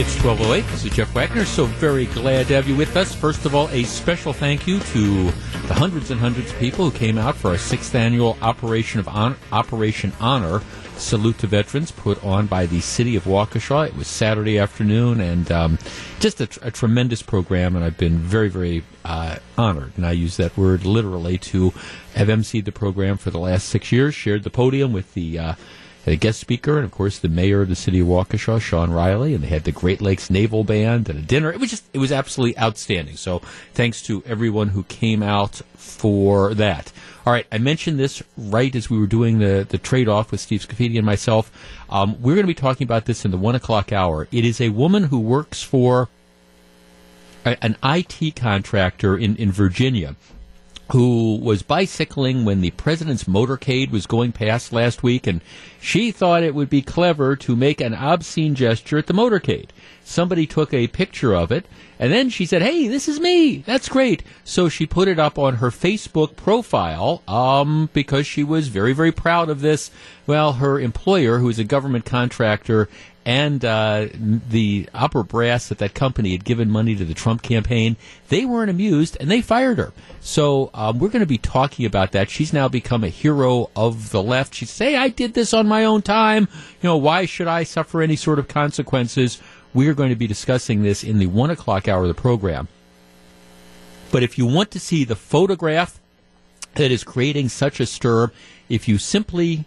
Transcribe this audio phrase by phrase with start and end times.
[0.00, 0.66] It's 1208.
[0.72, 1.44] This is Jeff Wagner.
[1.44, 3.14] So very glad to have you with us.
[3.14, 5.24] First of all, a special thank you to
[5.68, 9.08] the hundreds and hundreds of people who came out for our sixth annual Operation of
[9.08, 10.62] Honor, Operation Honor
[10.96, 13.88] Salute to Veterans put on by the city of Waukesha.
[13.88, 15.78] It was Saturday afternoon and um,
[16.18, 20.36] just a, a, tremendous program, and I've been very, very uh, honored, and I use
[20.36, 21.72] that word literally, to
[22.14, 25.54] have emceed the program for the last six years, shared the podium with the uh,
[26.10, 29.34] a guest speaker, and of course the mayor of the city of Waukesha, Shawn Reilly,
[29.34, 31.52] and they had the Great Lakes Naval Band and a dinner.
[31.52, 33.16] It was just, it was absolutely outstanding.
[33.16, 33.40] So
[33.72, 36.92] thanks to everyone who came out for that.
[37.26, 40.40] All right, I mentioned this right as we were doing the, the trade off with
[40.40, 41.52] Steve Scaffidi and myself.
[41.90, 44.26] Um, we're going to be talking about this in the one o'clock hour.
[44.32, 46.08] It is a woman who works for
[47.44, 50.14] an IT contractor in, in Virginia
[50.92, 55.40] who was bicycling when the president's motorcade was going past last week, and
[55.80, 59.68] she thought it would be clever to make an obscene gesture at the motorcade.
[60.02, 61.66] Somebody took a picture of it,
[61.98, 63.58] and then she said, "Hey, this is me.
[63.58, 68.68] That's great." So she put it up on her Facebook profile um, because she was
[68.68, 69.90] very, very proud of this.
[70.26, 72.88] Well, her employer, who is a government contractor,
[73.24, 77.96] and uh, the upper brass at that company had given money to the Trump campaign.
[78.28, 79.92] They weren't amused and they fired her.
[80.20, 82.30] So um, we're going to be talking about that.
[82.30, 84.54] She's now become a hero of the left.
[84.54, 86.48] She say, "I did this on my own time.
[86.80, 89.40] You know, why should I suffer any sort of consequences?"
[89.72, 92.66] We are going to be discussing this in the one o'clock hour of the program.
[94.10, 96.00] But if you want to see the photograph
[96.74, 98.32] that is creating such a stir,
[98.68, 99.66] if you simply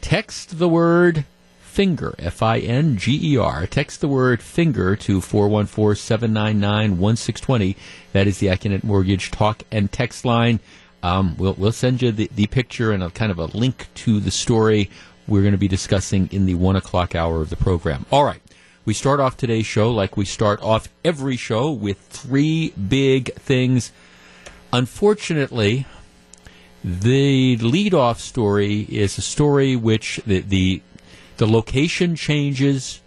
[0.00, 1.26] text the word
[1.72, 3.66] finger, F I N G E R.
[3.66, 7.76] Text the word finger to 414 799 1620.
[8.12, 10.60] That is the Accunet Mortgage talk and text line.
[11.02, 14.20] Um, we'll, we'll send you the, the picture and a kind of a link to
[14.20, 14.90] the story
[15.26, 18.04] we're going to be discussing in the one o'clock hour of the program.
[18.12, 18.40] All right.
[18.84, 23.92] We start off today's show like we start off every show with three big things.
[24.72, 25.86] Unfortunately,
[26.82, 30.82] the lead-off story is a story which the, the
[31.42, 33.00] the location changes,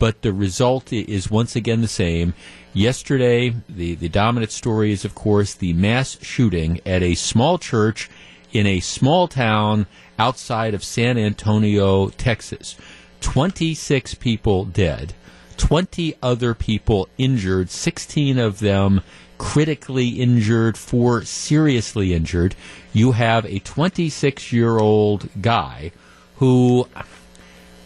[0.00, 2.34] but the result is once again the same.
[2.74, 8.10] Yesterday, the, the dominant story is, of course, the mass shooting at a small church
[8.52, 9.86] in a small town
[10.18, 12.74] outside of San Antonio, Texas.
[13.20, 15.14] 26 people dead,
[15.56, 19.00] 20 other people injured, 16 of them
[19.38, 22.56] critically injured, four seriously injured.
[22.92, 25.92] You have a 26 year old guy
[26.38, 26.88] who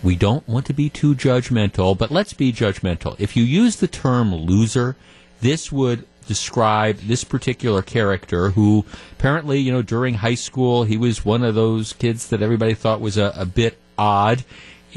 [0.03, 3.17] we don't want to be too judgmental, but let's be judgmental.
[3.19, 4.97] If you use the term loser,
[5.41, 11.25] this would describe this particular character who apparently, you know, during high school, he was
[11.25, 14.45] one of those kids that everybody thought was a, a bit odd.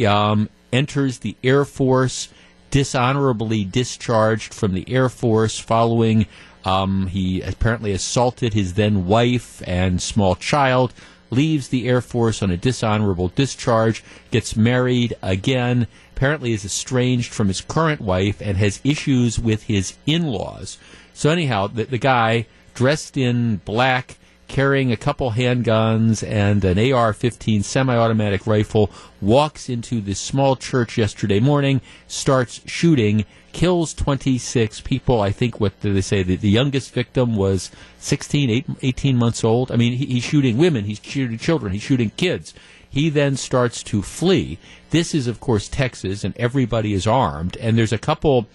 [0.05, 2.29] Um, enters the Air Force,
[2.71, 6.25] dishonorably discharged from the Air Force following
[6.65, 10.93] um, he apparently assaulted his then wife and small child
[11.33, 17.47] leaves the Air Force on a dishonorable discharge, gets married again, apparently is estranged from
[17.47, 20.77] his current wife, and has issues with his in laws.
[21.13, 24.17] So, anyhow, the, the guy dressed in black
[24.53, 30.55] carrying a couple handguns and an AR 15 semi automatic rifle, walks into this small
[30.55, 35.21] church yesterday morning, starts shooting, kills 26 people.
[35.21, 36.21] I think what do they say?
[36.21, 39.71] The, the youngest victim was 16, 18 months old.
[39.71, 42.53] I mean, he, he's shooting women, he's shooting children, he's shooting kids.
[42.87, 44.59] He then starts to flee.
[44.91, 47.57] This is, of course, Texas, and everybody is armed.
[47.57, 48.47] And there's a couple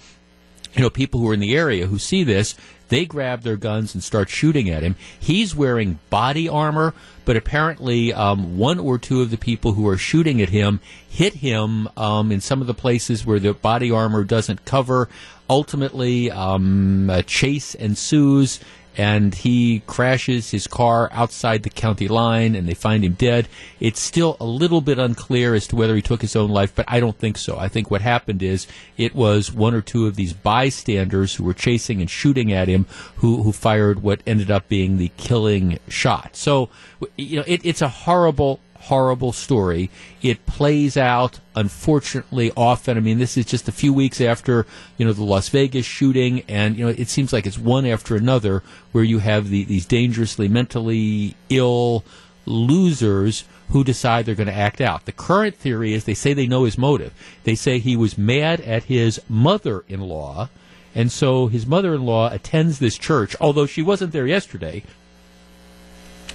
[0.75, 2.55] you know, people who are in the area who see this,
[2.89, 4.97] they grab their guns and start shooting at him.
[5.19, 6.95] He's wearing body armor,
[7.25, 11.35] but apparently um, one or two of the people who are shooting at him hit
[11.35, 15.09] him um, in some of the places where the body armor doesn't cover.
[15.51, 18.61] Ultimately, um, a chase ensues
[18.99, 23.49] and he crashes his car outside the county line and they find him dead.
[23.79, 26.85] It's still a little bit unclear as to whether he took his own life, but
[26.89, 27.57] I don't think so.
[27.57, 31.55] I think what happened is it was one or two of these bystanders who were
[31.55, 32.87] chasing and shooting at him
[33.19, 36.35] who, who fired what ended up being the killing shot.
[36.35, 36.69] So,
[37.17, 39.91] you know, it, it's a horrible, horrible story.
[40.23, 42.97] It plays out, unfortunately, often.
[42.97, 44.67] I mean, this is just a few weeks after,
[44.97, 48.17] you know, the Las Vegas shooting, and, you know, it seems like it's one after
[48.17, 52.05] another where you have the, these dangerously mentally ill
[52.47, 55.05] losers who decide they're going to act out.
[55.05, 57.13] The current theory is they say they know his motive.
[57.45, 60.49] They say he was mad at his mother in law.
[60.95, 64.83] And so his mother in law attends this church, although she wasn't there yesterday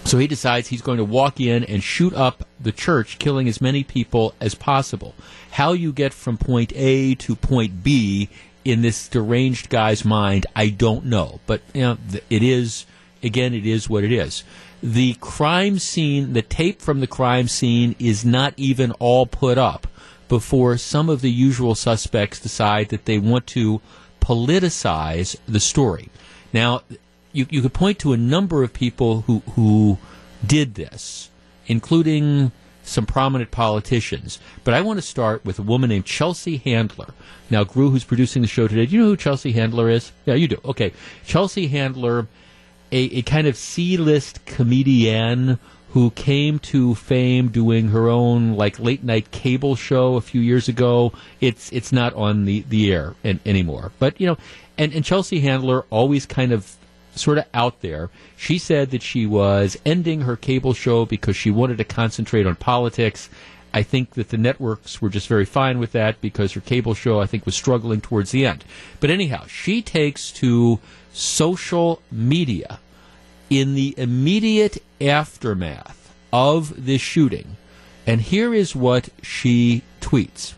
[0.05, 3.61] So he decides he's going to walk in and shoot up the church, killing as
[3.61, 5.15] many people as possible.
[5.51, 8.29] How you get from point A to point B
[8.65, 11.39] in this deranged guy's mind, I don't know.
[11.45, 11.97] But you know,
[12.29, 12.85] it is
[13.23, 14.43] again, it is what it is.
[14.81, 19.87] The crime scene, the tape from the crime scene, is not even all put up
[20.27, 23.81] before some of the usual suspects decide that they want to
[24.19, 26.09] politicize the story.
[26.51, 26.81] Now,
[27.33, 29.97] you, you could point to a number of people who, who
[30.45, 31.29] did this,
[31.67, 32.51] including
[32.83, 34.39] some prominent politicians.
[34.63, 37.13] But I want to start with a woman named Chelsea Handler.
[37.49, 40.11] Now, Gru, who's producing the show today, do you know who Chelsea Handler is?
[40.25, 40.59] Yeah, you do.
[40.63, 40.93] Okay.
[41.25, 42.27] Chelsea Handler,
[42.91, 45.59] a, a kind of C list comedian
[45.91, 50.67] who came to fame doing her own like late night cable show a few years
[50.67, 51.13] ago.
[51.39, 53.91] It's it's not on the, the air anymore.
[53.99, 54.37] But you know,
[54.77, 56.75] and, and Chelsea Handler always kind of
[57.15, 58.09] sort of out there.
[58.35, 62.55] She said that she was ending her cable show because she wanted to concentrate on
[62.55, 63.29] politics.
[63.73, 67.19] I think that the networks were just very fine with that because her cable show,
[67.19, 68.63] I think, was struggling towards the end.
[68.99, 70.79] But anyhow, she takes to
[71.11, 72.79] social media
[73.49, 77.57] in the immediate aftermath of this shooting.
[78.05, 80.53] And here is what she tweets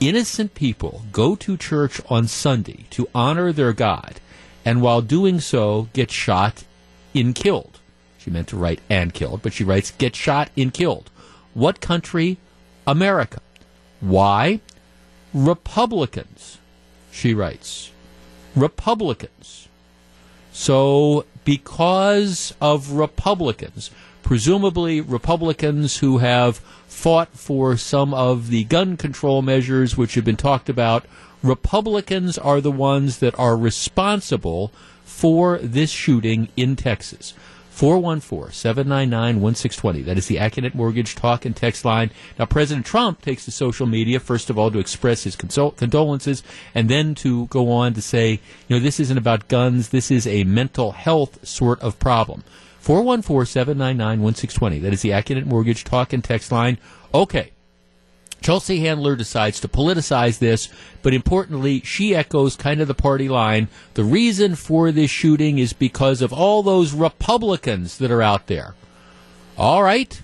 [0.00, 4.18] Innocent people go to church on Sunday to honor their God
[4.64, 6.64] and while doing so, get shot
[7.14, 7.80] in killed.
[8.18, 11.10] She meant to write and killed, but she writes get shot in killed.
[11.54, 12.38] What country?
[12.86, 13.40] America.
[14.00, 14.60] Why?
[15.32, 16.58] Republicans,
[17.10, 17.92] she writes.
[18.56, 19.68] Republicans.
[20.52, 23.90] So, because of Republicans,
[24.22, 30.36] presumably Republicans who have fought for some of the gun control measures which have been
[30.36, 31.04] talked about
[31.42, 34.72] Republicans are the ones that are responsible
[35.04, 37.34] for this shooting in Texas.
[37.80, 40.02] 414 799 1620.
[40.02, 42.10] That is the Accunet Mortgage talk and text line.
[42.38, 46.42] Now, President Trump takes to social media, first of all, to express his condolences,
[46.74, 48.32] and then to go on to say,
[48.68, 52.44] you know, this isn't about guns, this is a mental health sort of problem.
[52.80, 54.78] 414 799 1620.
[54.80, 56.76] That is the Accunet Mortgage talk and text line.
[57.14, 57.52] Okay.
[58.40, 60.68] Chelsea Handler decides to politicize this,
[61.02, 63.68] but importantly, she echoes kind of the party line.
[63.94, 68.74] The reason for this shooting is because of all those Republicans that are out there.
[69.58, 70.22] All right.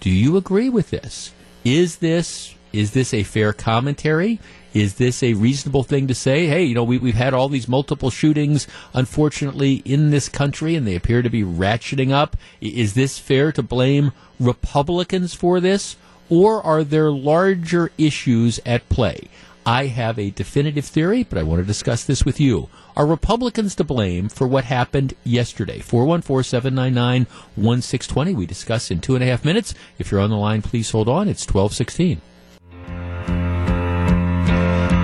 [0.00, 1.32] Do you agree with this?
[1.64, 4.38] Is this is this a fair commentary?
[4.72, 6.46] Is this a reasonable thing to say?
[6.46, 10.86] Hey, you know, we, we've had all these multiple shootings, unfortunately, in this country, and
[10.86, 12.36] they appear to be ratcheting up.
[12.60, 15.96] Is this fair to blame Republicans for this?
[16.30, 19.28] Or are there larger issues at play?
[19.66, 22.68] I have a definitive theory, but I want to discuss this with you.
[22.96, 25.80] Are Republicans to blame for what happened yesterday?
[25.80, 28.34] 414 799 1620.
[28.34, 29.74] We discuss in two and a half minutes.
[29.98, 31.28] If you're on the line, please hold on.
[31.28, 32.22] It's 1216.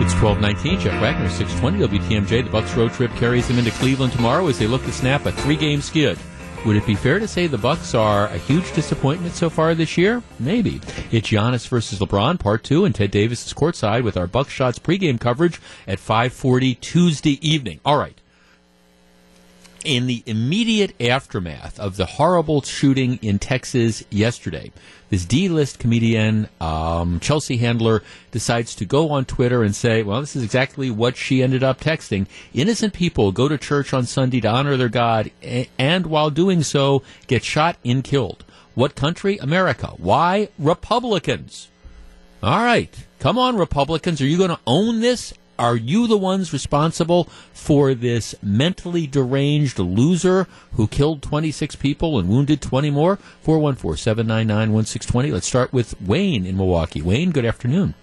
[0.03, 0.81] It's 1219.
[0.81, 2.45] Jeff Wagner, 620 WTMJ.
[2.45, 5.33] The Bucks road trip carries them into Cleveland tomorrow as they look to snap a
[5.33, 6.19] three game skid.
[6.67, 9.97] Would it be fair to say the Bucks are a huge disappointment so far this
[9.97, 10.21] year?
[10.41, 10.81] Maybe.
[11.13, 14.81] It's Giannis versus LeBron, part two, and Ted Davis is courtside with our Buck Shots
[14.81, 17.79] pregame coverage at 5:40 Tuesday evening.
[17.85, 18.21] All right
[19.87, 24.73] in the immediate aftermath of the horrible shooting in Texas yesterday,
[25.09, 28.03] this D-list comedian um, Chelsea Handler
[28.33, 31.81] decides to go on Twitter and say, "Well, this is exactly what she ended up
[31.81, 32.27] texting.
[32.53, 35.31] Innocent people go to church on Sunday to honor their God,
[35.79, 38.45] and while doing so, get shot and killed.
[38.75, 39.39] What country?
[39.39, 39.95] America.
[39.97, 40.49] Why?
[40.59, 41.69] Republicans.
[42.43, 44.21] All right, come on, Republicans.
[44.21, 49.79] Are you going to own this are you the ones responsible for this mentally deranged
[49.79, 53.17] loser who killed 26 people and wounded 20 more?
[53.43, 55.33] 414 799 1620.
[55.33, 57.03] Let's start with Wayne in Milwaukee.
[57.03, 57.95] Wayne, good afternoon.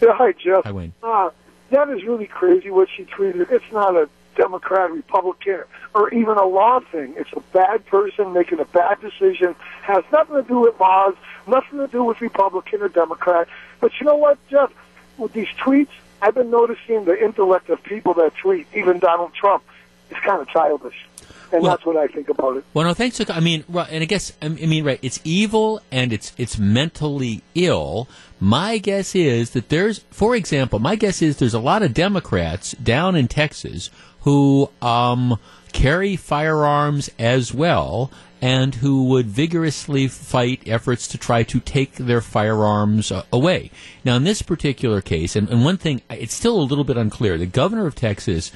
[0.00, 0.64] Yeah, hi, Jeff.
[0.64, 0.92] Hi, Wayne.
[1.02, 1.30] Uh,
[1.70, 3.50] that is really crazy what she tweeted.
[3.50, 5.62] It's not a Democrat, Republican,
[5.94, 7.14] or even a law thing.
[7.16, 9.56] It's a bad person making a bad decision.
[9.82, 11.14] Has nothing to do with laws,
[11.46, 13.48] nothing to do with Republican or Democrat.
[13.80, 14.70] But you know what, Jeff?
[15.16, 15.88] With these tweets,
[16.22, 19.62] I've been noticing the intellect of people that tweet, even Donald Trump,
[20.10, 21.06] is kind of childish.
[21.52, 22.64] And well, that's what I think about it.
[22.74, 23.20] Well, no, thanks.
[23.30, 24.98] I mean, and I guess I mean, right?
[25.00, 28.08] It's evil and it's it's mentally ill.
[28.40, 32.72] My guess is that there's, for example, my guess is there's a lot of Democrats
[32.72, 33.90] down in Texas
[34.26, 35.38] who um,
[35.72, 38.10] carry firearms as well
[38.42, 43.70] and who would vigorously fight efforts to try to take their firearms uh, away.
[44.04, 47.38] Now, in this particular case, and, and one thing, it's still a little bit unclear.
[47.38, 48.50] The governor of Texas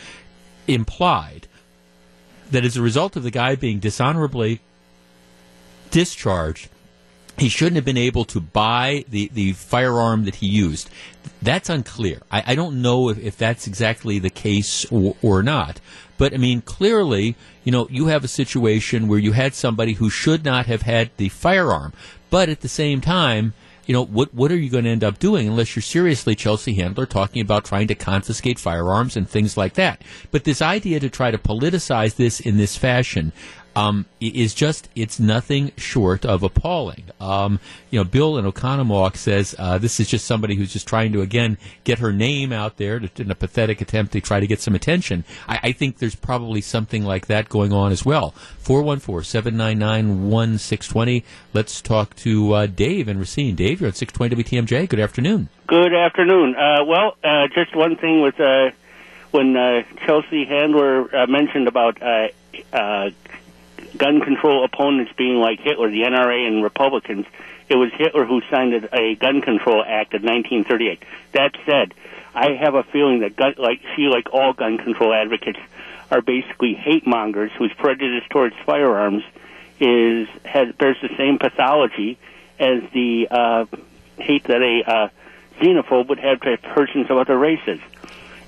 [0.67, 1.47] implied
[2.51, 4.61] that as a result of the guy being dishonorably
[5.93, 6.69] discharged,
[7.41, 10.91] he shouldn't have been able to buy the, the firearm that he used.
[11.41, 12.21] That's unclear.
[12.31, 15.81] I, I don't know if, if that's exactly the case or, or not.
[16.19, 20.11] But I mean, clearly, you know, you have a situation where you had somebody who
[20.11, 21.95] should not have had the firearm.
[22.29, 23.55] But at the same time,
[23.87, 26.75] you know, what what are you going to end up doing unless you're seriously Chelsea
[26.75, 30.03] Handler talking about trying to confiscate firearms and things like that?
[30.31, 33.33] But this idea to try to politicize this in this fashion,
[33.77, 37.05] um, is just it's nothing short of appalling.
[37.21, 37.61] Um,
[37.91, 41.21] you know, Bill in Oconomowoc says uh, this is just somebody who's just trying to
[41.21, 44.61] again get her name out there to, in a pathetic attempt to try to get
[44.61, 45.25] some attention.
[45.49, 48.35] I, I think there's probably something like that going on as well.
[48.65, 51.25] 414-799-1620.
[51.55, 53.57] Let's talk to uh, Dave and Racine.
[53.57, 54.87] Dave, you're on 620 WTMJ.
[54.89, 55.49] Good afternoon.
[55.67, 56.55] Good afternoon.
[56.57, 58.71] Uh, well, uh, just one thing with uh,
[59.31, 62.03] when uh, Chelsea Handler mentioned about
[63.97, 67.27] gun control opponents being like Hitler, the NRA and Republicans,
[67.69, 71.03] it was Hitler who signed a Gun Control Act of 1938.
[71.33, 71.95] That said,
[72.35, 75.59] I have a feeling that gun, like she, like all gun control advocates,
[76.11, 79.23] are basically hate mongers whose prejudice towards firearms
[79.79, 82.19] is has bears the same pathology
[82.59, 83.65] as the uh,
[84.19, 85.09] hate that a uh,
[85.61, 87.81] xenophobe would have to persons of other races.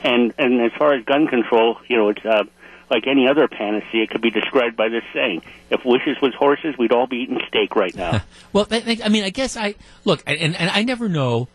[0.03, 2.45] And and as far as gun control, you know, it's uh,
[2.93, 6.93] like any other panacea, could be described by this saying: "If wishes was horses, we'd
[6.93, 8.23] all be eating steak right now."
[8.53, 11.49] well, I mean, I guess I look, and, and I never know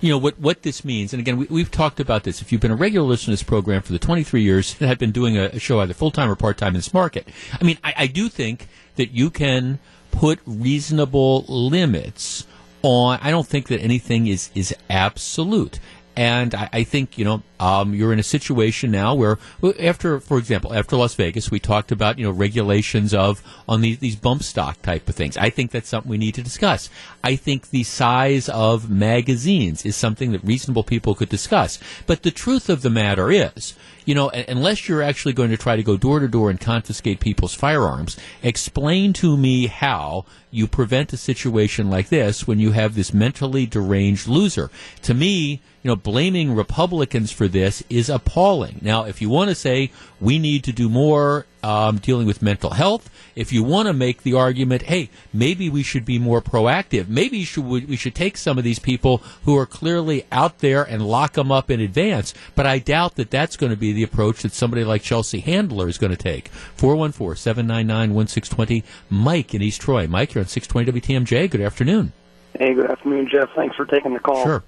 [0.00, 1.12] you know what what this means.
[1.12, 2.42] And again, we, have talked about this.
[2.42, 4.98] If you've been a regular listener to this program for the 23 years that I've
[4.98, 7.28] been doing a, a show either full time or part time in this market,
[7.58, 9.78] I mean, I, I, do think that you can
[10.10, 12.46] put reasonable limits
[12.82, 13.18] on.
[13.22, 15.78] I don't think that anything is is absolute.
[16.16, 19.38] And I, I think, you know, um, you're in a situation now where,
[19.78, 23.98] after, for example, after Las Vegas, we talked about, you know, regulations of, on these,
[23.98, 25.36] these bump stock type of things.
[25.36, 26.88] I think that's something we need to discuss.
[27.22, 31.78] I think the size of magazines is something that reasonable people could discuss.
[32.06, 33.74] But the truth of the matter is,
[34.06, 37.20] you know, unless you're actually going to try to go door to door and confiscate
[37.20, 42.94] people's firearms, explain to me how you prevent a situation like this when you have
[42.94, 44.70] this mentally deranged loser.
[45.02, 48.78] To me, you know, blaming Republicans for this is appalling.
[48.80, 52.70] Now, if you want to say we need to do more um, dealing with mental
[52.70, 57.08] health, if you want to make the argument, hey, maybe we should be more proactive,
[57.08, 61.06] maybe should, we should take some of these people who are clearly out there and
[61.06, 62.34] lock them up in advance.
[62.54, 65.88] But I doubt that that's going to be the approach that somebody like Chelsea Handler
[65.88, 66.48] is going to take.
[66.48, 68.84] 414 799 1620.
[69.10, 70.06] Mike in East Troy.
[70.06, 71.50] Mike, you're on 620 WTMJ.
[71.50, 72.12] Good afternoon.
[72.58, 73.50] Hey, good afternoon, Jeff.
[73.54, 74.42] Thanks for taking the call.
[74.44, 74.62] Sure.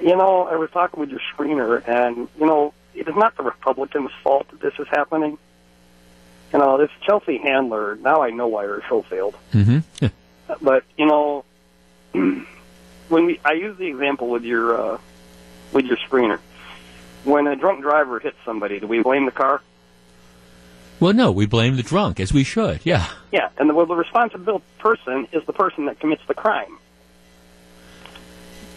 [0.00, 3.42] You know, I was talking with your screener, and, you know, it is not the
[3.42, 5.38] Republicans' fault that this is happening.
[6.54, 9.34] You know, this Chelsea Handler, now I know why her show failed.
[9.52, 10.06] Mm-hmm.
[10.62, 11.44] but, you know,
[12.12, 12.46] when
[13.26, 14.98] we, I use the example with your, uh,
[15.72, 16.38] with your screener.
[17.24, 19.62] When a drunk driver hits somebody, do we blame the car?
[21.00, 23.08] Well, no, we blame the drunk, as we should, yeah.
[23.32, 26.78] Yeah, and the, well, the responsible person is the person that commits the crime.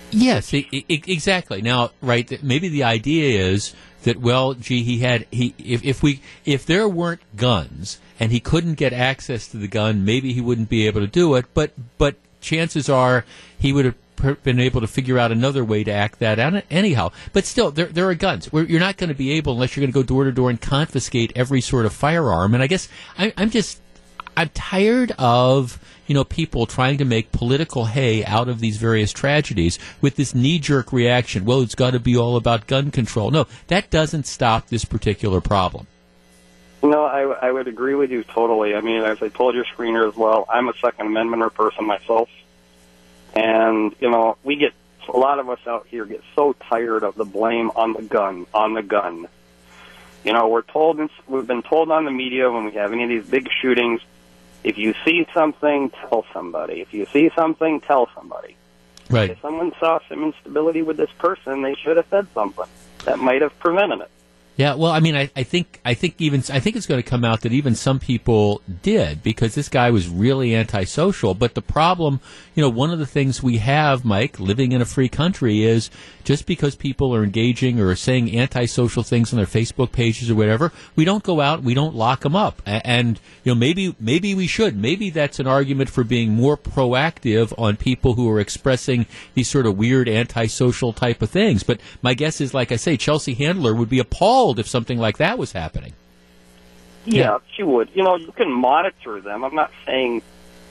[0.09, 1.61] Yes, exactly.
[1.61, 6.21] Now, right, maybe the idea is that well, gee, he had he if, if we
[6.45, 10.69] if there weren't guns and he couldn't get access to the gun, maybe he wouldn't
[10.69, 11.45] be able to do it.
[11.53, 13.25] But but chances are
[13.57, 13.95] he would have
[14.43, 17.11] been able to figure out another way to act that out anyhow.
[17.33, 18.49] But still, there, there are guns.
[18.51, 20.59] you're not going to be able, unless you're going to go door to door and
[20.59, 22.53] confiscate every sort of firearm.
[22.53, 23.79] And I guess I, I'm just,
[24.37, 29.11] I'm tired of you know, people trying to make political hay out of these various
[29.11, 31.45] tragedies with this knee jerk reaction.
[31.45, 33.29] Well, it's got to be all about gun control.
[33.29, 35.85] No, that doesn't stop this particular problem.
[36.81, 38.73] No, I, I would agree with you totally.
[38.73, 42.29] I mean, as I told your screener as well, I'm a Second Amendment person myself.
[43.35, 44.73] And, you know, we get,
[45.09, 48.45] a lot of us out here get so tired of the blame on the gun,
[48.53, 49.27] on the gun.
[50.23, 53.09] You know, we're told, we've been told on the media when we have any of
[53.09, 54.01] these big shootings,
[54.63, 56.81] if you see something, tell somebody.
[56.81, 58.55] If you see something, tell somebody.
[59.09, 59.29] Right.
[59.31, 62.65] If someone saw some instability with this person, they should have said something.
[63.05, 64.11] That might have prevented it.
[64.57, 67.07] Yeah, well, I mean, I, I think I think even I think it's going to
[67.07, 71.35] come out that even some people did because this guy was really antisocial.
[71.35, 72.19] But the problem,
[72.55, 75.91] you know, one of the things we have, Mike, living in a free country is
[76.23, 80.71] just because people are engaging or saying antisocial things on their Facebook pages or whatever,
[80.95, 84.47] we don't go out, we don't lock them up, and you know, maybe maybe we
[84.47, 84.75] should.
[84.75, 89.67] Maybe that's an argument for being more proactive on people who are expressing these sort
[89.67, 91.61] of weird antisocial type of things.
[91.61, 95.17] But my guess is, like I say, Chelsea Handler would be appalled if something like
[95.17, 95.93] that was happening.
[97.05, 97.37] Yeah, Yeah.
[97.55, 97.89] she would.
[97.93, 99.43] You know, you can monitor them.
[99.43, 100.21] I'm not saying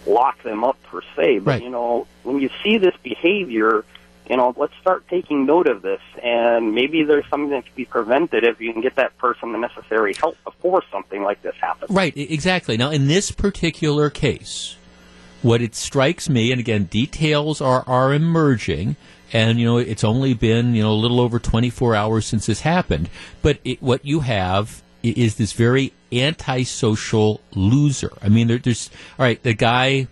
[0.07, 1.63] lock them up per se, but Right.
[1.63, 3.85] you know, when you see this behavior,
[4.31, 7.85] you know, let's start taking note of this, and maybe there's something that can be
[7.85, 11.91] prevented if you can get that person the necessary help before something like this happens.
[11.91, 12.77] Right, exactly.
[12.77, 14.77] Now, in this particular case,
[15.43, 18.97] what it strikes me, and again, details are, are emerging,
[19.33, 22.61] and, you know, it's only been, you know, a little over 24 hours since this
[22.61, 23.11] happened,
[23.43, 28.13] but it, what you have is this very antisocial loser.
[28.23, 30.09] I mean, there, there's, all right, the guy,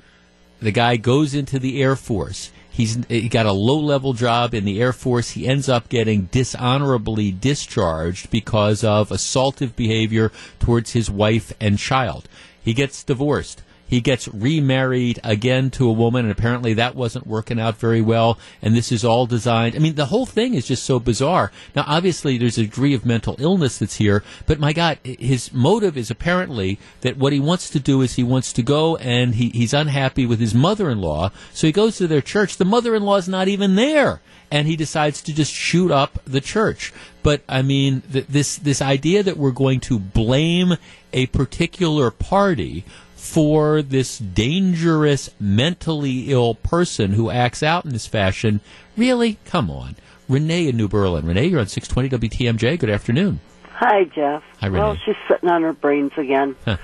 [0.60, 2.50] the guy goes into the Air Force.
[2.74, 5.30] He's he got a low level job in the Air Force.
[5.30, 12.28] He ends up getting dishonorably discharged because of assaultive behavior towards his wife and child.
[12.60, 13.62] He gets divorced.
[13.94, 18.40] He gets remarried again to a woman, and apparently that wasn't working out very well.
[18.60, 19.76] And this is all designed.
[19.76, 21.52] I mean, the whole thing is just so bizarre.
[21.76, 25.96] Now, obviously, there's a degree of mental illness that's here, but my God, his motive
[25.96, 29.50] is apparently that what he wants to do is he wants to go and he,
[29.50, 32.56] he's unhappy with his mother in law, so he goes to their church.
[32.56, 34.20] The mother in law is not even there.
[34.50, 36.92] And he decides to just shoot up the church.
[37.24, 40.74] But I mean, th- this this idea that we're going to blame
[41.12, 42.84] a particular party
[43.24, 48.60] for this dangerous, mentally ill person who acts out in this fashion,
[48.98, 49.38] really?
[49.46, 49.96] Come on.
[50.28, 51.26] Renee in New Berlin.
[51.26, 52.78] Renee, you're on 620 WTMJ.
[52.78, 53.40] Good afternoon.
[53.72, 54.42] Hi, Jeff.
[54.60, 54.78] Hi, Renee.
[54.78, 56.54] Well, she's sitting on her brains again.
[56.66, 56.76] Huh.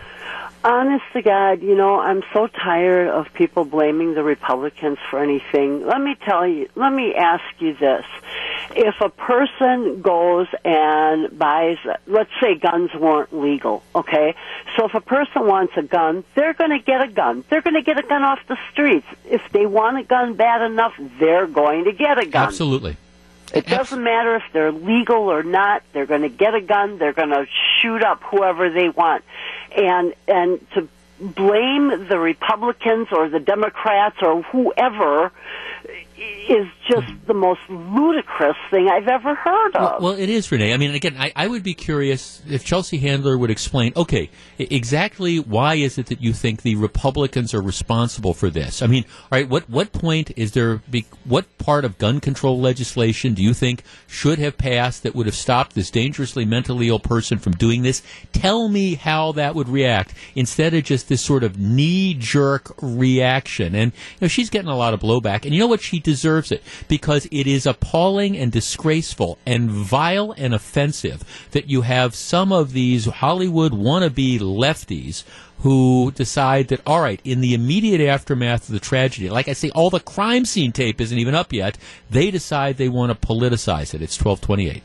[0.62, 5.86] Honest to God, you know, I'm so tired of people blaming the Republicans for anything.
[5.86, 8.04] Let me tell you, let me ask you this.
[8.76, 14.34] If a person goes and buys, let's say guns weren't legal, okay?
[14.76, 17.42] So if a person wants a gun, they're going to get a gun.
[17.48, 19.06] They're going to get a gun off the streets.
[19.24, 22.48] If they want a gun bad enough, they're going to get a gun.
[22.48, 22.98] Absolutely.
[23.52, 25.82] It doesn't matter if they're legal or not.
[25.92, 26.98] They're going to get a gun.
[26.98, 27.46] They're going to
[27.80, 29.24] shoot up whoever they want,
[29.76, 30.88] and and to
[31.20, 35.30] blame the Republicans or the Democrats or whoever
[36.20, 40.02] is just the most ludicrous thing I've ever heard Well, of.
[40.02, 40.74] well, it is, Renee.
[40.74, 45.38] I mean, again, I, I would be curious if Chelsea Handler would explain, okay, exactly
[45.38, 48.82] why is it that you think the Republicans are responsible for this?
[48.82, 52.60] I mean, all right, what, what point is there, be, what part of gun control
[52.60, 56.98] legislation do you think should have passed that would have stopped this dangerously mentally ill
[57.00, 58.02] person from doing this?
[58.32, 63.74] Tell me how that would react instead of just this sort of knee jerk reaction.
[63.74, 65.44] And, you know, she's getting a lot of blowback.
[65.44, 65.80] And you know what?
[65.80, 71.82] She deserves it because it is appalling and disgraceful and vile and offensive that you
[71.82, 75.22] have some of these Hollywood wannabe lefties
[75.58, 79.70] who decide that, all right, in the immediate aftermath of the tragedy, like I say,
[79.70, 81.76] all the crime scene tape isn't even up yet,
[82.10, 84.02] they decide they want to politicize it.
[84.02, 84.82] It's 1228.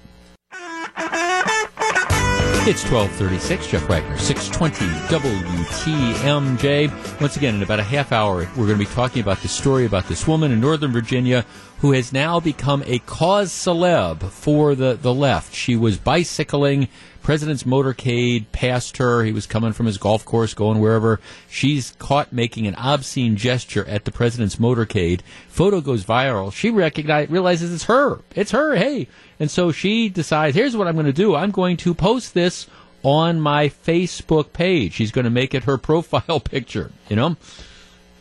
[2.67, 7.21] It's 1236, Jeff Wagner, 620 WTMJ.
[7.21, 9.85] Once again, in about a half hour, we're going to be talking about the story
[9.85, 11.45] about this woman in Northern Virginia
[11.79, 15.53] who has now become a cause celeb for the, the left.
[15.53, 16.87] She was bicycling,
[17.25, 19.23] President's motorcade passed her.
[19.23, 21.19] He was coming from his golf course, going wherever.
[21.49, 25.21] She's caught making an obscene gesture at the President's motorcade.
[25.47, 26.53] Photo goes viral.
[26.53, 28.19] She recognize, realizes it's her.
[28.35, 29.07] It's her, hey.
[29.39, 31.33] And so she decides, here's what I'm going to do.
[31.33, 32.67] I'm going to post this
[33.01, 34.93] on my Facebook page.
[34.93, 37.37] She's going to make it her profile picture, you know?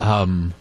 [0.01, 0.55] Um,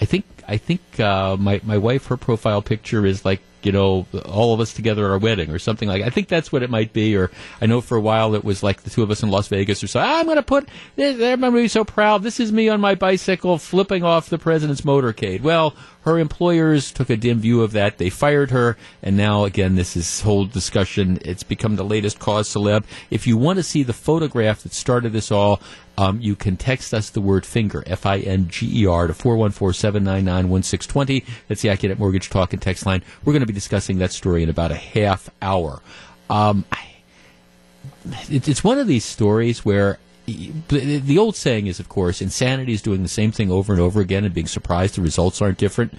[0.00, 4.06] I think I think uh, my my wife her profile picture is like you know
[4.26, 6.02] all of us together at our wedding or something like.
[6.02, 7.16] I think that's what it might be.
[7.16, 7.30] Or
[7.60, 9.82] I know for a while it was like the two of us in Las Vegas
[9.82, 10.00] or so.
[10.00, 11.14] I'm going to put this.
[11.14, 12.22] I'm going to be so proud.
[12.22, 15.42] This is me on my bicycle flipping off the president's motorcade.
[15.42, 17.96] Well, her employers took a dim view of that.
[17.96, 21.18] They fired her, and now again this is whole discussion.
[21.22, 22.84] It's become the latest cause celeb.
[23.10, 25.60] If you want to see the photograph that started this all,
[25.96, 29.14] um, you can text us the word finger, F I N G E R, to
[29.14, 30.48] 414 799
[30.88, 31.24] 1620.
[31.48, 33.02] That's the Accunet Mortgage Talk and text line.
[33.24, 35.80] We're going to be discussing that story in about a half hour.
[36.30, 36.86] Um, I,
[38.30, 42.72] it, it's one of these stories where the the old saying is, of course, insanity
[42.72, 45.58] is doing the same thing over and over again and being surprised the results aren't
[45.58, 45.94] different.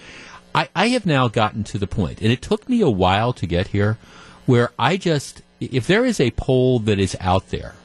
[0.53, 3.45] I, I have now gotten to the point, and it took me a while to
[3.45, 3.97] get here,
[4.45, 7.75] where I just, if there is a poll that is out there,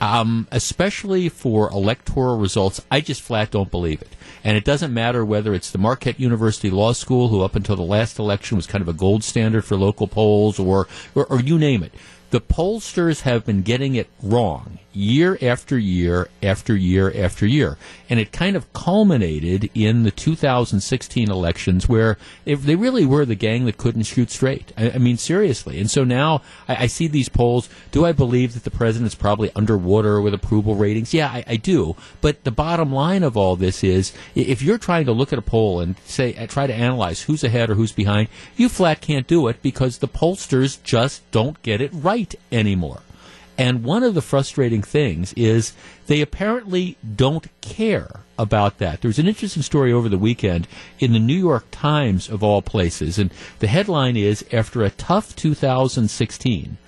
[0.00, 4.08] um, especially for electoral results, I just flat don't believe it.
[4.44, 7.82] And it doesn't matter whether it's the Marquette University Law School, who up until the
[7.82, 11.58] last election was kind of a gold standard for local polls, or, or, or you
[11.58, 11.92] name it.
[12.30, 17.78] the pollsters have been getting it wrong year after year after year after year.
[18.10, 23.64] And it kind of culminated in the 2016 elections where they really were the gang
[23.66, 24.72] that couldn't shoot straight.
[24.76, 25.78] I, I mean, seriously.
[25.78, 27.68] And so now I, I, see these polls.
[27.92, 31.14] Do I believe that the president's probably underwater with approval ratings?
[31.14, 31.94] Yeah, I, I do.
[32.20, 35.42] But the bottom line of all this is if you're trying to look at a
[35.42, 39.28] poll and say, uh, try to analyze who's ahead or who's behind, you flat can't
[39.28, 43.02] do it because the pollsters just don't get it right anymore.
[43.58, 45.72] And one of the frustrating things is
[46.06, 49.00] they apparently don't care about that.
[49.00, 50.68] There was an interesting story over the weekend
[51.00, 55.34] in the New York Times, of all places, and the headline is After a tough
[55.34, 56.78] 2016,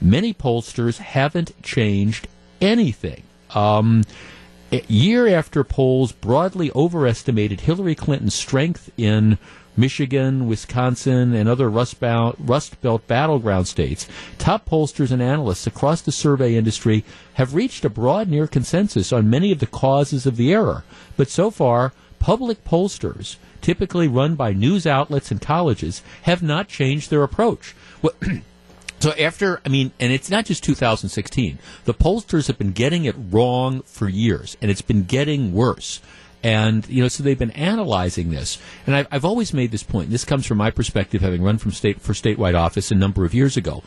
[0.00, 2.28] many pollsters haven't changed
[2.60, 3.24] anything.
[3.52, 4.04] Um,
[4.88, 9.38] year after polls broadly overestimated Hillary Clinton's strength in
[9.76, 14.06] Michigan, Wisconsin, and other Rust, Rust Belt battleground states,
[14.38, 19.30] top pollsters and analysts across the survey industry have reached a broad near consensus on
[19.30, 20.84] many of the causes of the error.
[21.16, 27.10] But so far, public pollsters, typically run by news outlets and colleges, have not changed
[27.10, 27.74] their approach.
[29.04, 31.58] So after, I mean, and it's not just 2016.
[31.84, 36.00] The pollsters have been getting it wrong for years, and it's been getting worse.
[36.44, 38.58] And, you know, so they've been analyzing this.
[38.86, 41.56] And I've, I've always made this point, and this comes from my perspective, having run
[41.56, 43.82] from state for statewide office a number of years ago.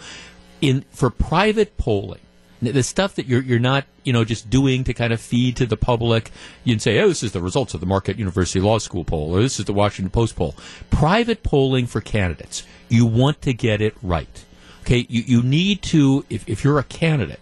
[0.60, 2.20] In, for private polling,
[2.60, 5.68] the stuff that you're you're not you know just doing to kind of feed to
[5.68, 6.32] the public.
[6.64, 9.42] You'd say, oh, this is the results of the Marquette University Law School poll, or
[9.42, 10.56] this is the Washington Post poll.
[10.90, 14.46] Private polling for candidates, you want to get it right.
[14.82, 17.40] Okay, you you need to if if you're a candidate,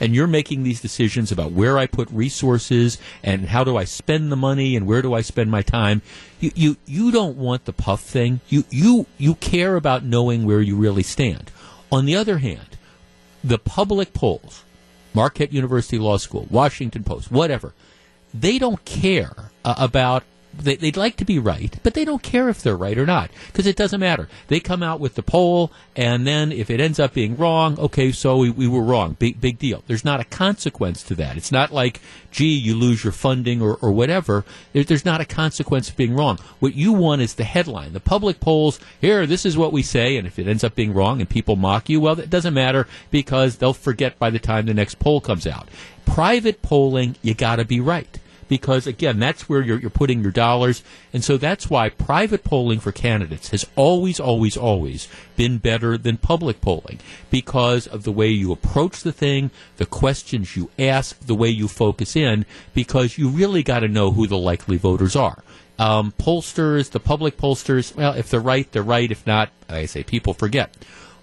[0.00, 4.30] and you're making these decisions about where I put resources and how do I spend
[4.30, 6.02] the money and where do I spend my time,
[6.40, 8.40] you you, you don't want the puff thing.
[8.48, 11.50] You you you care about knowing where you really stand.
[11.90, 12.76] On the other hand,
[13.42, 14.64] the public polls,
[15.14, 17.72] Marquette University Law School, Washington Post, whatever,
[18.34, 22.48] they don't care uh, about they, would like to be right, but they don't care
[22.48, 24.28] if they're right or not because it doesn't matter.
[24.48, 28.12] They come out with the poll, and then if it ends up being wrong, okay,
[28.12, 29.16] so we, we were wrong.
[29.18, 29.84] Big big deal.
[29.86, 31.36] There's not a consequence to that.
[31.36, 34.44] It's not like, gee, you lose your funding or, or whatever.
[34.72, 36.38] There, there's not a consequence of being wrong.
[36.58, 37.92] What you want is the headline.
[37.92, 40.94] The public polls, here, this is what we say, and if it ends up being
[40.94, 44.66] wrong and people mock you, well, it doesn't matter because they'll forget by the time
[44.66, 45.68] the next poll comes out.
[46.06, 50.32] Private polling, you got to be right because again, that's where you're, you're putting your
[50.32, 50.82] dollars.
[51.12, 56.16] And so that's why private polling for candidates has always, always, always been better than
[56.16, 56.98] public polling
[57.30, 61.68] because of the way you approach the thing, the questions you ask, the way you
[61.68, 65.42] focus in, because you really got to know who the likely voters are.
[65.78, 69.10] Um, pollsters, the public pollsters, well, if they're right, they're right.
[69.10, 70.74] If not, I say people forget.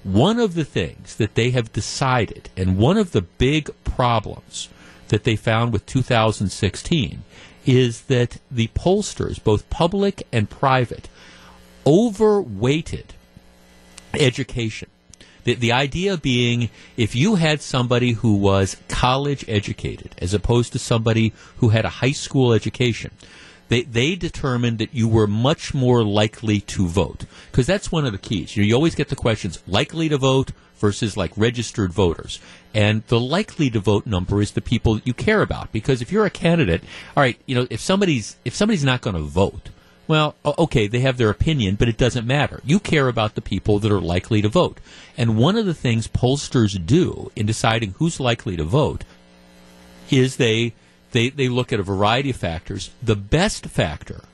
[0.03, 4.69] One of the things that they have decided, and one of the big problems
[5.09, 7.23] that they found with 2016
[7.65, 11.09] is that the pollsters, both public and private,
[11.85, 13.13] overweighted
[14.13, 14.89] education.
[15.43, 20.79] The, the idea being if you had somebody who was college educated as opposed to
[20.79, 23.11] somebody who had a high school education,
[23.69, 27.25] they, they determined that you were much more likely to vote.
[27.51, 28.55] Because that's one of the keys.
[28.55, 32.39] You, know, you always get the questions likely to vote versus like registered voters.
[32.73, 35.71] And the likely to vote number is the people that you care about.
[35.71, 36.83] Because if you're a candidate,
[37.15, 39.69] all right, you know, if somebody's if somebody's not going to vote,
[40.07, 42.61] well, okay, they have their opinion, but it doesn't matter.
[42.63, 44.79] You care about the people that are likely to vote.
[45.17, 49.03] And one of the things pollsters do in deciding who's likely to vote
[50.11, 50.73] is they
[51.11, 52.91] they, they look at a variety of factors.
[53.01, 54.25] The best factor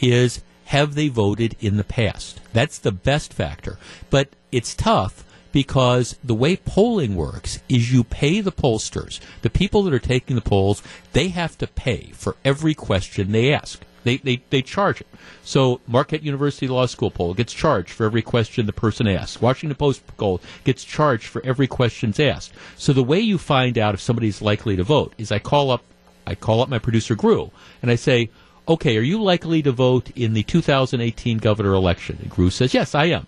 [0.00, 2.40] is have they voted in the past?
[2.52, 3.78] That's the best factor.
[4.10, 9.82] But it's tough because the way polling works is you pay the pollsters, the people
[9.82, 10.82] that are taking the polls,
[11.12, 13.82] they have to pay for every question they ask.
[14.06, 15.08] They, they, they charge it.
[15.42, 19.42] So Marquette University Law School poll gets charged for every question the person asks.
[19.42, 22.52] Washington Post poll gets charged for every question asked.
[22.76, 25.82] So the way you find out if somebody's likely to vote is I call up
[26.24, 27.50] I call up my producer Gru
[27.82, 28.30] and I say,
[28.68, 32.94] "Okay, are you likely to vote in the 2018 governor election?" And Gru says, "Yes,
[32.94, 33.26] I am."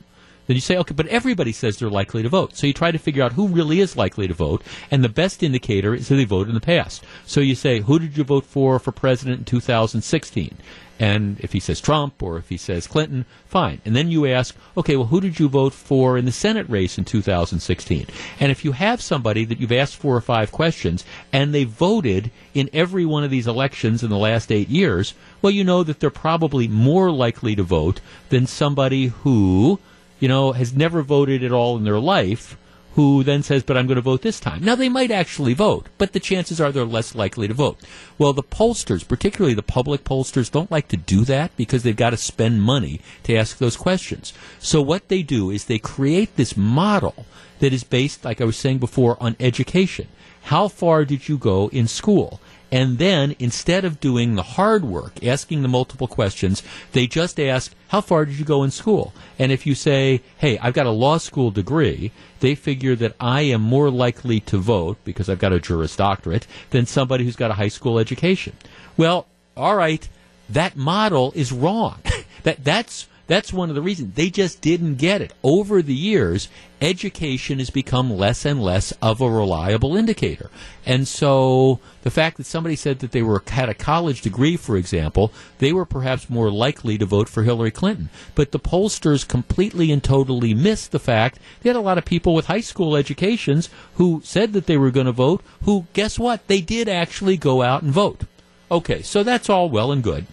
[0.49, 2.57] Then you say, okay, but everybody says they're likely to vote.
[2.57, 5.43] So you try to figure out who really is likely to vote, and the best
[5.43, 7.05] indicator is who they voted in the past.
[7.27, 10.57] So you say, who did you vote for for president in 2016?
[10.99, 13.81] And if he says Trump or if he says Clinton, fine.
[13.85, 16.99] And then you ask, okay, well, who did you vote for in the Senate race
[16.99, 18.07] in 2016?
[18.41, 22.31] And if you have somebody that you've asked four or five questions and they voted
[22.53, 26.01] in every one of these elections in the last eight years, well, you know that
[26.01, 29.79] they're probably more likely to vote than somebody who
[30.21, 32.57] you know, has never voted at all in their life,
[32.95, 34.65] who then says, but I'm going to vote this time.
[34.65, 37.79] Now, they might actually vote, but the chances are they're less likely to vote.
[38.19, 42.11] Well, the pollsters, particularly the public pollsters, don't like to do that because they've got
[42.11, 44.33] to spend money to ask those questions.
[44.59, 47.25] So what they do is they create this model
[47.61, 50.09] that is based, like I was saying before, on education.
[50.43, 52.41] How far did you go in school?
[52.71, 57.73] And then instead of doing the hard work, asking the multiple questions, they just ask,
[57.89, 59.15] how far did you go in school?
[59.39, 63.43] And if you say, hey, I've got a law school degree, they figure that I
[63.43, 67.51] am more likely to vote because I've got a Juris Doctorate than somebody who's got
[67.51, 68.55] a high school education.
[68.97, 69.27] Well,
[69.57, 70.07] all right,
[70.51, 72.01] that model is wrong.
[72.43, 74.15] that, that's, that's one of the reasons.
[74.15, 75.35] They just didn't get it.
[75.45, 76.49] Over the years,
[76.81, 80.51] education has become less and less of a reliable indicator.
[80.87, 84.79] And so the fact that somebody said that they were had a college degree, for
[84.79, 88.09] example, they were perhaps more likely to vote for Hillary Clinton.
[88.35, 92.35] But the pollsters completely and totally missed the fact they had a lot of people
[92.35, 96.49] with high school educations who said that they were going to vote, who, guess what?
[96.49, 98.23] They did actually go out and vote.
[98.71, 100.27] Okay, so that's all well and good.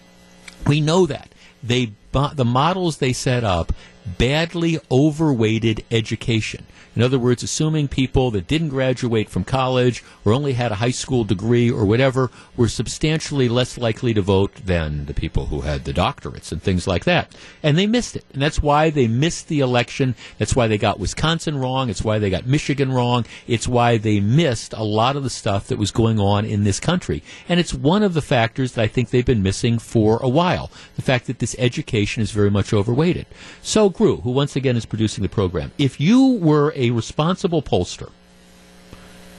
[0.65, 1.29] We know that.
[1.65, 3.73] They the models they set up
[4.17, 6.65] badly overweighted education.
[6.95, 10.91] In other words, assuming people that didn't graduate from college or only had a high
[10.91, 15.83] school degree or whatever were substantially less likely to vote than the people who had
[15.83, 17.35] the doctorates and things like that.
[17.61, 18.23] And they missed it.
[18.31, 20.15] And that's why they missed the election.
[20.37, 21.89] That's why they got Wisconsin wrong.
[21.89, 23.25] It's why they got Michigan wrong.
[23.45, 26.79] It's why they missed a lot of the stuff that was going on in this
[26.79, 27.23] country.
[27.49, 30.71] And it's one of the factors that I think they've been missing for a while.
[30.95, 33.25] The fact that this education is very much overweighted.
[33.61, 38.11] So, Gru, who once again is producing the program, if you were a responsible pollster,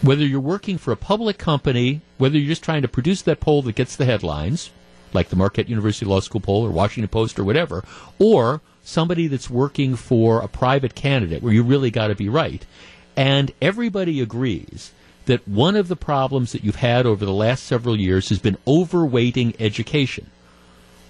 [0.01, 3.61] whether you're working for a public company, whether you're just trying to produce that poll
[3.63, 4.71] that gets the headlines,
[5.13, 7.85] like the Marquette University Law School poll or Washington Post or whatever,
[8.19, 12.65] or somebody that's working for a private candidate where you really got to be right,
[13.15, 14.93] and everybody agrees
[15.27, 18.57] that one of the problems that you've had over the last several years has been
[18.67, 20.31] overweighting education.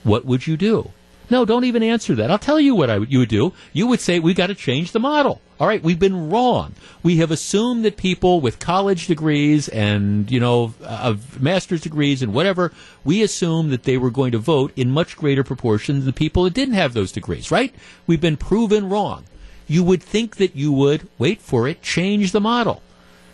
[0.02, 0.90] What would you do?
[1.28, 2.30] No, don't even answer that.
[2.30, 3.52] I'll tell you what I, you would do.
[3.72, 5.40] You would say, we've got to change the model.
[5.58, 6.74] All right, we've been wrong.
[7.02, 12.32] We have assumed that people with college degrees and, you know, uh, master's degrees and
[12.32, 12.72] whatever,
[13.04, 16.44] we assume that they were going to vote in much greater proportion than the people
[16.44, 17.74] that didn't have those degrees, right?
[18.06, 19.24] We've been proven wrong.
[19.66, 22.82] You would think that you would, wait for it, change the model.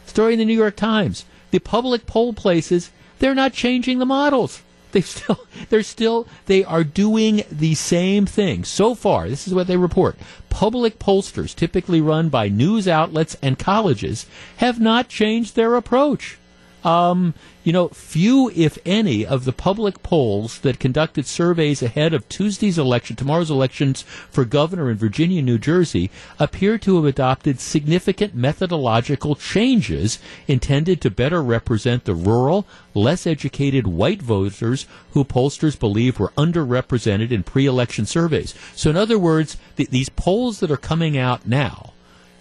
[0.07, 1.27] Story in the New York Times.
[1.51, 4.63] The public poll places, they're not changing the models
[4.97, 8.65] they still they're still they are doing the same thing.
[8.65, 10.17] So far this is what they report.
[10.51, 14.27] Public pollsters typically run by news outlets and colleges
[14.59, 16.39] have not changed their approach
[16.85, 22.29] um, you know, few, if any, of the public polls that conducted surveys ahead of
[22.29, 27.61] Tuesday's election, tomorrow's elections for governor in Virginia and New Jersey, appear to have adopted
[27.61, 30.19] significant methodological changes
[30.49, 37.31] intended to better represent the rural, less educated white voters who pollsters believe were underrepresented
[37.31, 38.55] in pre election surveys.
[38.75, 41.93] So, in other words, th- these polls that are coming out now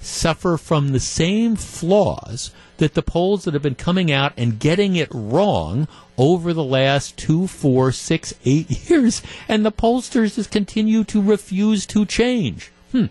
[0.02, 2.52] suffer from the same flaws
[2.82, 7.16] that the polls that have been coming out and getting it wrong over the last
[7.16, 12.72] two, four, six, eight years, and the pollsters just continue to refuse to change.
[12.92, 13.06] Hmm.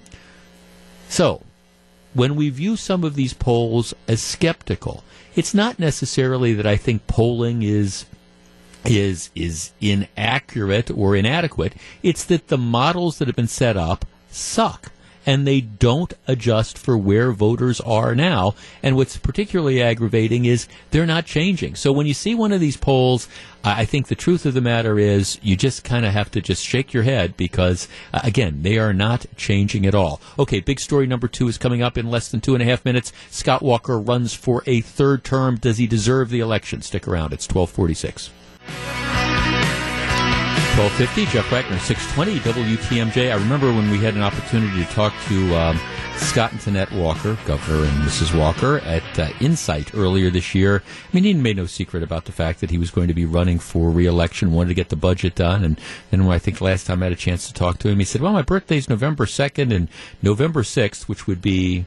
[1.09, 1.44] So,
[2.14, 5.04] when we view some of these polls as skeptical,
[5.37, 8.06] it's not necessarily that I think polling is
[8.85, 11.74] is is inaccurate or inadequate.
[12.02, 14.90] It's that the models that have been set up suck
[15.26, 18.54] and they don't adjust for where voters are now.
[18.83, 21.74] And what's particularly aggravating is they're not changing.
[21.74, 23.28] So when you see one of these polls,
[23.62, 26.64] I think the truth of the matter is you just kind of have to just
[26.64, 30.20] shake your head because, uh, again, they are not changing at all.
[30.38, 32.85] Okay, big story number two is coming up in less than two and a half
[32.85, 33.12] minutes.
[33.30, 35.56] Scott Walker runs for a third term.
[35.56, 36.80] Does he deserve the election?
[36.80, 37.33] Stick around.
[37.33, 38.99] It's 1246.
[40.76, 42.38] 1250, Jeff Wagner, 620
[42.76, 43.33] WTMJ.
[43.33, 45.80] I remember when we had an opportunity to talk to um,
[46.16, 48.38] Scott and Tonette Walker, Governor and Mrs.
[48.38, 50.83] Walker, at uh, Insight earlier this year.
[50.87, 53.24] I mean, he made no secret about the fact that he was going to be
[53.24, 55.64] running for reelection, wanted to get the budget done.
[55.64, 55.80] And
[56.11, 58.20] then I think last time I had a chance to talk to him, he said,
[58.20, 59.88] well, my birthday's November 2nd and
[60.22, 61.85] November 6th, which would be,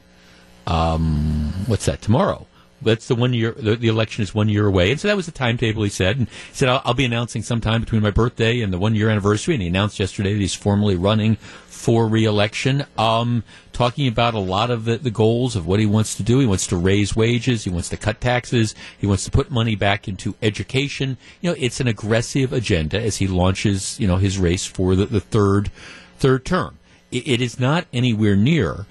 [0.67, 2.47] um, what's that, tomorrow
[2.83, 3.51] that's the one year.
[3.51, 5.83] The, the, election is one year away, and so that was the timetable.
[5.83, 8.77] He said, and he said, I'll, I'll, be announcing sometime between my birthday and the
[8.77, 11.35] one year anniversary." And he announced yesterday that he's formally running
[11.67, 12.85] for reelection.
[12.97, 16.39] Um, talking about a lot of the, the goals of what he wants to do.
[16.39, 17.63] He wants to raise wages.
[17.63, 18.75] He wants to cut taxes.
[18.97, 21.17] He wants to put money back into education.
[21.41, 25.05] You know, it's an aggressive agenda as he launches, you know, his race for the,
[25.05, 25.71] the third
[26.19, 26.77] third term.
[27.11, 28.85] it, it is not anywhere near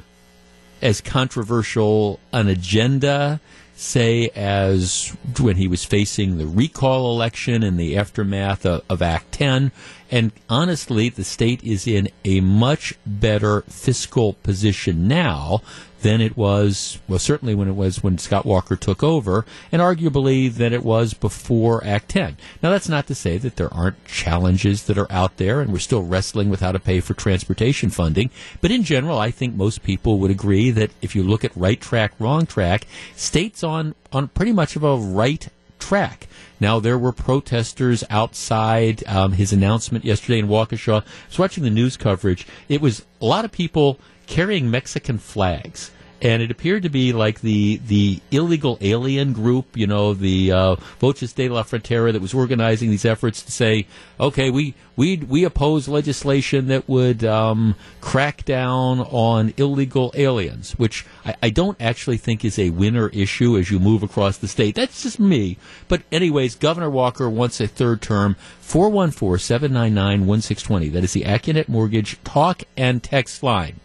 [0.82, 3.40] as controversial an agenda,
[3.82, 9.32] say, as when he was facing the recall election and the aftermath of, of Act
[9.32, 9.72] 10.
[10.10, 15.62] And honestly, the state is in a much better fiscal position now
[16.02, 20.52] than it was, well, certainly when it was when Scott Walker took over, and arguably
[20.52, 22.36] than it was before Act 10.
[22.62, 25.78] Now, that's not to say that there aren't challenges that are out there, and we're
[25.78, 28.30] still wrestling with how to pay for transportation funding.
[28.60, 31.80] But in general, I think most people would agree that if you look at right
[31.80, 32.86] track, wrong track,
[33.16, 36.28] states on, on pretty much of a right track.
[36.60, 41.02] Now, there were protesters outside um, his announcement yesterday in Waukesha.
[41.02, 42.46] I was watching the news coverage.
[42.68, 45.90] It was a lot of people carrying Mexican flags.
[46.22, 50.76] And it appeared to be like the the illegal alien group, you know, the uh,
[51.00, 53.88] Voces de la Frontera that was organizing these efforts to say,
[54.20, 61.04] okay, we we we oppose legislation that would um, crack down on illegal aliens, which
[61.24, 64.76] I, I don't actually think is a winner issue as you move across the state.
[64.76, 65.58] That's just me.
[65.88, 68.36] But anyways, Governor Walker wants a third term.
[68.62, 70.92] 414-799-1620.
[70.92, 73.80] That is the Accunet Mortgage talk and text line.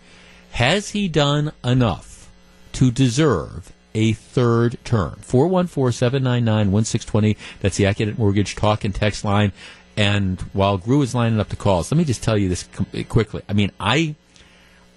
[0.57, 2.27] Has he done enough
[2.71, 5.19] to deserve a third term?
[5.21, 7.37] 414-799-1620.
[7.59, 9.51] That's the Accunet Mortgage talk and text line.
[9.95, 12.67] And while Gru is lining up the calls, let me just tell you this
[13.07, 13.43] quickly.
[13.47, 14.15] I mean, I,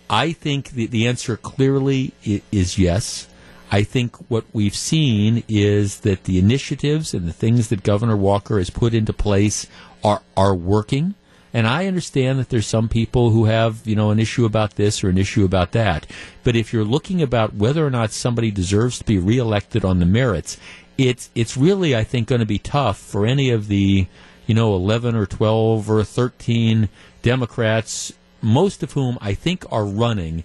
[0.09, 3.29] I think the, the answer clearly is yes.
[3.71, 8.57] I think what we've seen is that the initiatives and the things that Governor Walker
[8.57, 9.67] has put into place
[10.03, 11.17] are are working.
[11.53, 15.03] And I understand that there's some people who have, you know, an issue about this
[15.03, 16.07] or an issue about that.
[16.45, 20.07] But if you're looking about whether or not somebody deserves to be reelected on the
[20.07, 20.59] merits,
[20.97, 24.07] it's it's really I think going to be tough for any of the,
[24.47, 26.89] you know, 11 or 12 or 13
[27.23, 30.45] Democrats, most of whom I think are running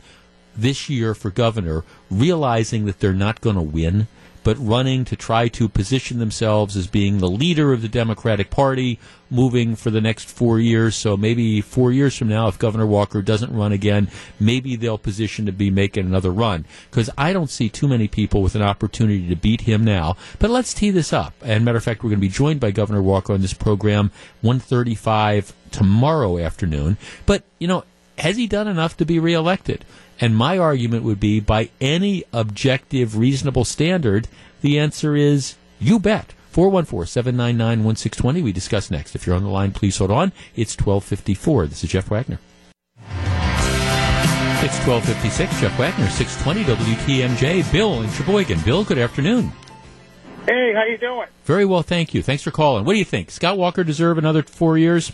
[0.58, 4.08] this year for governor, realizing that they're not going to win
[4.45, 8.99] but running to try to position themselves as being the leader of the Democratic Party
[9.31, 10.95] moving for the next four years.
[10.95, 14.08] So maybe four years from now, if Governor Walker doesn't run again,
[14.39, 16.63] maybe they'll position to be making another run.
[16.91, 20.15] Because I don't see too many people with an opportunity to beat him now.
[20.38, 21.34] But let's tee this up.
[21.41, 24.12] And matter of fact, we're going to be joined by Governor Walker on this program
[24.41, 26.97] 135 tomorrow afternoon.
[27.25, 27.84] But, you know,
[28.19, 29.86] has he done enough to be reelected?
[30.19, 34.28] And my argument would be by any objective, reasonable standard,
[34.62, 36.34] the answer is you bet.
[36.51, 38.41] 414 799 1620.
[38.41, 39.13] We discuss next.
[39.13, 40.32] If you're on the line, please hold on.
[40.56, 41.67] It's 1254.
[41.67, 42.39] This is Jeff Wagner.
[44.63, 45.60] It's 1256.
[45.60, 47.71] Jeff Wagner, 620 WTMJ.
[47.73, 48.62] Bill in Sheboygan.
[48.62, 49.51] Bill, good afternoon.
[50.45, 51.28] Hey, how you doing?
[51.43, 52.23] Very well, thank you.
[52.23, 52.86] Thanks for calling.
[52.86, 53.32] What do you think?
[53.32, 55.12] Scott Walker deserve another four years?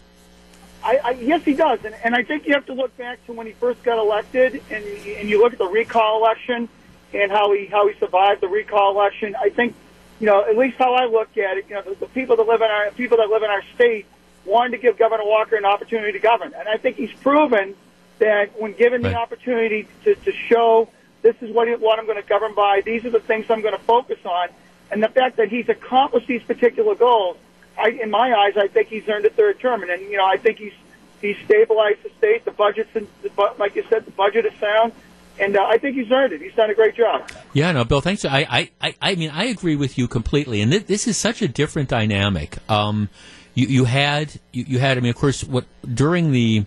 [0.83, 3.33] I, I, yes, he does, and, and I think you have to look back to
[3.33, 6.67] when he first got elected, and and you look at the recall election
[7.13, 9.35] and how he how he survived the recall election.
[9.35, 9.75] I think,
[10.19, 12.47] you know, at least how I look at it, you know, the, the people that
[12.47, 14.05] live in our people that live in our state
[14.45, 17.75] wanted to give Governor Walker an opportunity to govern, and I think he's proven
[18.19, 19.11] that when given Right.
[19.11, 20.89] the opportunity to, to show
[21.21, 23.75] this is what, what I'm going to govern by, these are the things I'm going
[23.77, 24.49] to focus on,
[24.89, 27.37] and the fact that he's accomplished these particular goals,
[27.85, 30.37] I, in my eyes, I think he's earned a third term, and, you know, I
[30.37, 30.77] think he's
[31.19, 32.45] he's stabilized the state.
[32.45, 34.93] The budget's, in, the, like you said, the budget is sound,
[35.39, 36.41] and uh, I think he's earned it.
[36.41, 37.29] He's done a great job.
[37.53, 38.25] Yeah, no, Bill, thanks.
[38.25, 40.61] I, I, I, I mean, I agree with you completely.
[40.61, 42.57] And th- this is such a different dynamic.
[42.69, 43.09] Um,
[43.53, 46.65] you, you had, you, you had, I mean, of course, what, during the,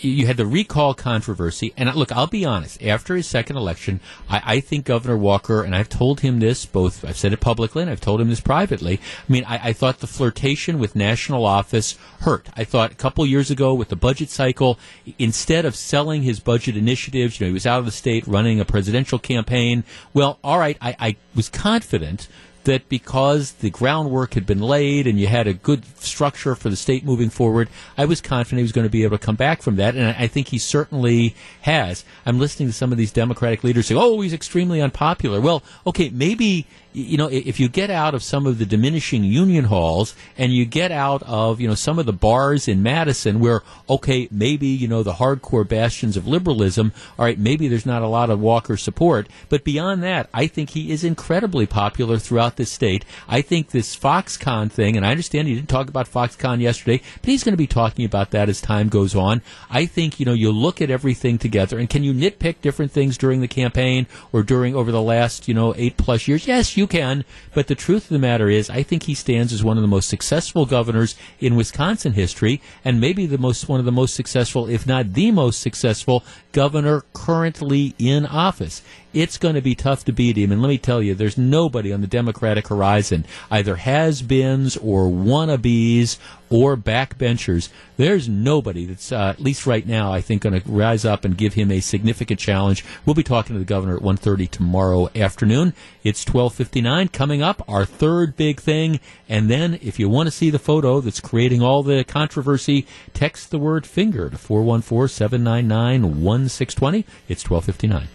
[0.00, 2.82] you had the recall controversy, and look, I'll be honest.
[2.82, 7.04] After his second election, I, I think Governor Walker, and I've told him this both.
[7.04, 9.00] I've said it publicly, and I've told him this privately.
[9.28, 12.48] I mean, I, I thought the flirtation with national office hurt.
[12.56, 14.78] I thought a couple years ago with the budget cycle,
[15.18, 18.60] instead of selling his budget initiatives, you know, he was out of the state running
[18.60, 19.84] a presidential campaign.
[20.12, 22.28] Well, all right, I, I was confident
[22.66, 26.76] that because the groundwork had been laid and you had a good structure for the
[26.76, 29.62] state moving forward, I was confident he was going to be able to come back
[29.62, 32.04] from that, and I think he certainly has.
[32.24, 36.10] I'm listening to some of these Democratic leaders say, "Oh, he's extremely unpopular." Well, okay,
[36.10, 40.52] maybe you know if you get out of some of the diminishing union halls and
[40.52, 44.66] you get out of you know some of the bars in Madison where okay, maybe
[44.66, 48.40] you know the hardcore bastions of liberalism, all right, maybe there's not a lot of
[48.40, 53.04] Walker support, but beyond that, I think he is incredibly popular throughout this state.
[53.28, 57.28] I think this Foxconn thing, and I understand he didn't talk about Foxconn yesterday, but
[57.28, 59.42] he's going to be talking about that as time goes on.
[59.70, 63.18] I think, you know, you look at everything together, and can you nitpick different things
[63.18, 66.46] during the campaign or during over the last, you know, eight plus years?
[66.46, 67.24] Yes, you you can.
[67.52, 69.88] But the truth of the matter is, I think he stands as one of the
[69.88, 74.68] most successful governors in Wisconsin history, and maybe the most one of the most successful,
[74.68, 76.22] if not the most successful,
[76.52, 78.82] governor currently in office.
[79.16, 81.90] It's going to be tough to beat him, and let me tell you, there's nobody
[81.90, 86.18] on the Democratic horizon, either has-beens or wannabes
[86.50, 87.70] or backbenchers.
[87.96, 91.34] There's nobody that's, uh, at least right now, I think, going to rise up and
[91.34, 92.84] give him a significant challenge.
[93.06, 95.72] We'll be talking to the governor at 1.30 tomorrow afternoon.
[96.04, 97.10] It's 12.59.
[97.10, 99.00] Coming up, our third big thing.
[99.30, 103.50] And then, if you want to see the photo that's creating all the controversy, text
[103.50, 107.04] the word finger to 414-799-1620.
[107.28, 108.08] It's 12.59.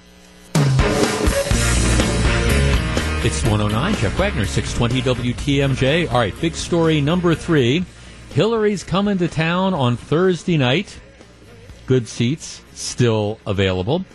[3.24, 3.94] It's 109.
[3.98, 6.12] Jeff Wagner, 620 WTMJ.
[6.12, 7.86] All right, big story number three.
[8.32, 11.00] Hillary's coming to town on Thursday night.
[11.86, 14.06] Good seats still available.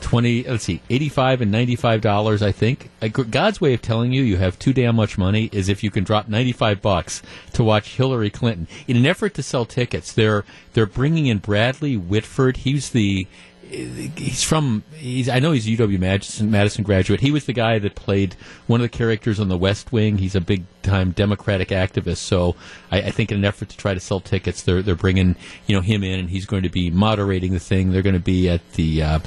[0.00, 4.22] 20 let's see 85 and 95 dollars i think uh, god's way of telling you
[4.22, 7.20] you have too damn much money is if you can drop 95 bucks
[7.52, 11.98] to watch hillary clinton in an effort to sell tickets they're they're bringing in bradley
[11.98, 13.26] whitford he's the
[13.70, 17.20] he's from he's I know he's a UW Madison, Madison graduate.
[17.20, 18.34] He was the guy that played
[18.66, 20.18] one of the characters on The West Wing.
[20.18, 22.18] He's a big time Democratic activist.
[22.18, 22.56] So
[22.90, 25.76] I, I, think in an effort to try to sell tickets, they're they're bringing you
[25.76, 27.92] know him in, and he's going to be moderating the thing.
[27.92, 29.18] They're going to be at the uh,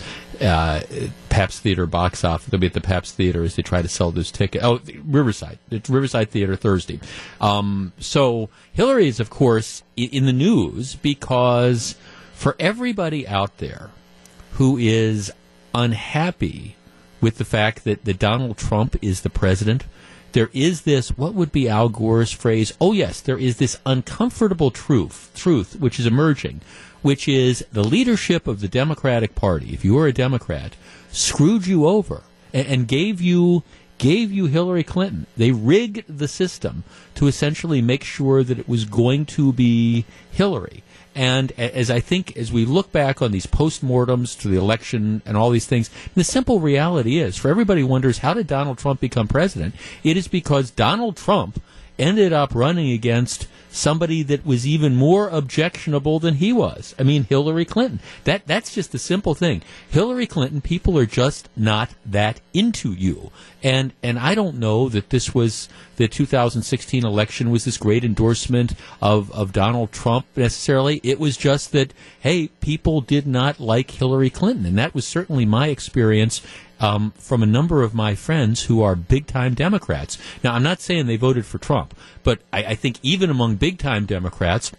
[0.41, 0.82] uh,
[1.30, 2.48] Pabst Theater box office.
[2.48, 4.64] They'll be at the Pabst Theater as they try to sell those tickets.
[4.64, 7.00] Oh, Riverside, it's Riverside Theater Thursday.
[7.39, 11.96] Um, so Hillary is of course in the news because
[12.34, 13.91] for everybody out there
[14.54, 15.32] who is
[15.74, 16.76] unhappy
[17.22, 19.86] with the fact that, that Donald Trump is the president.
[20.34, 22.74] There is this, what would be Al Gore's phrase?
[22.82, 26.62] Oh, yes, there is this uncomfortable truth, truth which is emerging,
[27.01, 30.76] which is the leadership of the Democratic Party, if you were a Democrat,
[31.12, 32.24] screwed you over
[32.54, 33.64] and, and gave you
[33.99, 35.28] gave you Hillary Clinton.
[35.38, 36.84] They rigged the system
[37.16, 40.84] to essentially make sure that it was going to be Hillary.
[41.16, 45.38] And as I think, as we look back on these postmortems to the election and
[45.38, 49.28] all these things, the simple reality is, for everybody wonders, how did Donald Trump become
[49.28, 49.76] president?
[50.03, 51.61] It is because Donald Trump
[51.98, 56.94] ended up running against somebody that was even more objectionable than he was.
[57.00, 58.00] I mean, Hillary Clinton.
[58.24, 59.64] That that's just a simple thing.
[59.89, 63.32] Hillary Clinton, people are just not that into you.
[63.64, 68.74] And and I don't know that this was the 2016 election was this great endorsement
[69.02, 71.02] of of Donald Trump necessarily.
[71.04, 75.46] It was just that hey, people did not like Hillary Clinton, and that was certainly
[75.46, 76.41] my experience
[76.80, 80.17] um, from a number of my friends who are big time Democrats.
[80.43, 83.78] Now, I'm not saying they voted for Trump, but I, I think even among big
[83.78, 84.71] time Democrats,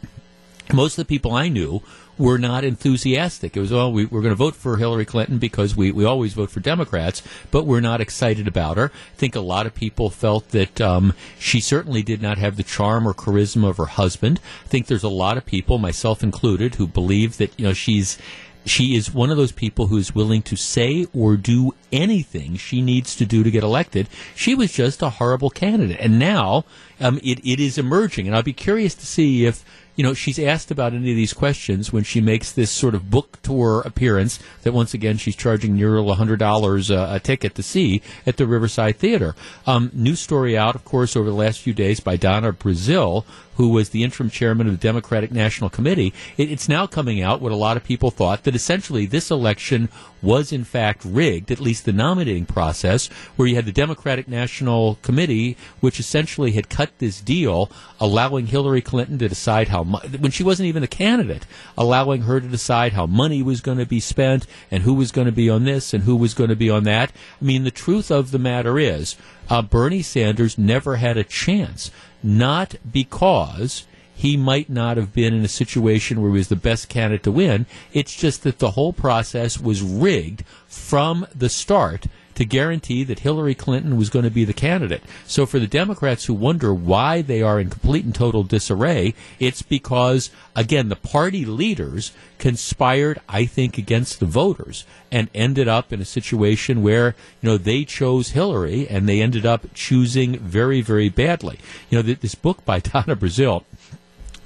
[0.73, 1.83] most of the people I knew
[2.17, 3.57] were not enthusiastic.
[3.57, 6.35] It was, oh, we, are going to vote for Hillary Clinton because we, we always
[6.35, 8.93] vote for Democrats, but we're not excited about her.
[8.95, 12.63] I think a lot of people felt that um, she certainly did not have the
[12.63, 14.41] charm or charisma of her husband.
[14.65, 18.19] I think there's a lot of people, myself included, who believe that you know she's
[18.65, 22.81] she is one of those people who is willing to say or do anything she
[22.81, 24.09] needs to do to get elected.
[24.35, 25.99] She was just a horrible candidate.
[26.01, 26.65] And now
[27.01, 28.27] um, it, it is emerging.
[28.27, 29.65] And I'll be curious to see if
[29.97, 33.11] you know, she's asked about any of these questions when she makes this sort of
[33.11, 38.03] book tour appearance that once again she's charging nearly $100 uh, a ticket to see
[38.27, 39.35] at the Riverside Theater.
[39.67, 43.25] Um, news story out, of course, over the last few days by Donna Brazile,
[43.57, 46.13] who was the interim chairman of the Democratic National Committee.
[46.37, 49.89] It, it's now coming out what a lot of people thought that essentially this election
[50.23, 54.97] was in fact rigged, at least the nominating process, where you had the Democratic National
[55.03, 57.71] Committee, which essentially had cut this deal,
[58.01, 62.41] allowing Hillary Clinton to decide how much, when she wasn't even a candidate, allowing her
[62.41, 65.49] to decide how money was going to be spent and who was going to be
[65.49, 67.13] on this and who was going to be on that.
[67.41, 69.17] I mean, the truth of the matter is,
[69.49, 71.91] uh, Bernie Sanders never had a chance,
[72.23, 76.89] not because he might not have been in a situation where he was the best
[76.89, 77.67] candidate to win.
[77.93, 83.55] It's just that the whole process was rigged from the start to guarantee that Hillary
[83.55, 85.03] Clinton was going to be the candidate.
[85.27, 89.63] So for the Democrats who wonder why they are in complete and total disarray, it's
[89.63, 96.01] because, again, the party leaders conspired, I think, against the voters and ended up in
[96.01, 101.09] a situation where, you know, they chose Hillary and they ended up choosing very, very
[101.09, 101.59] badly.
[101.91, 103.65] You know, this book by Donna Brazile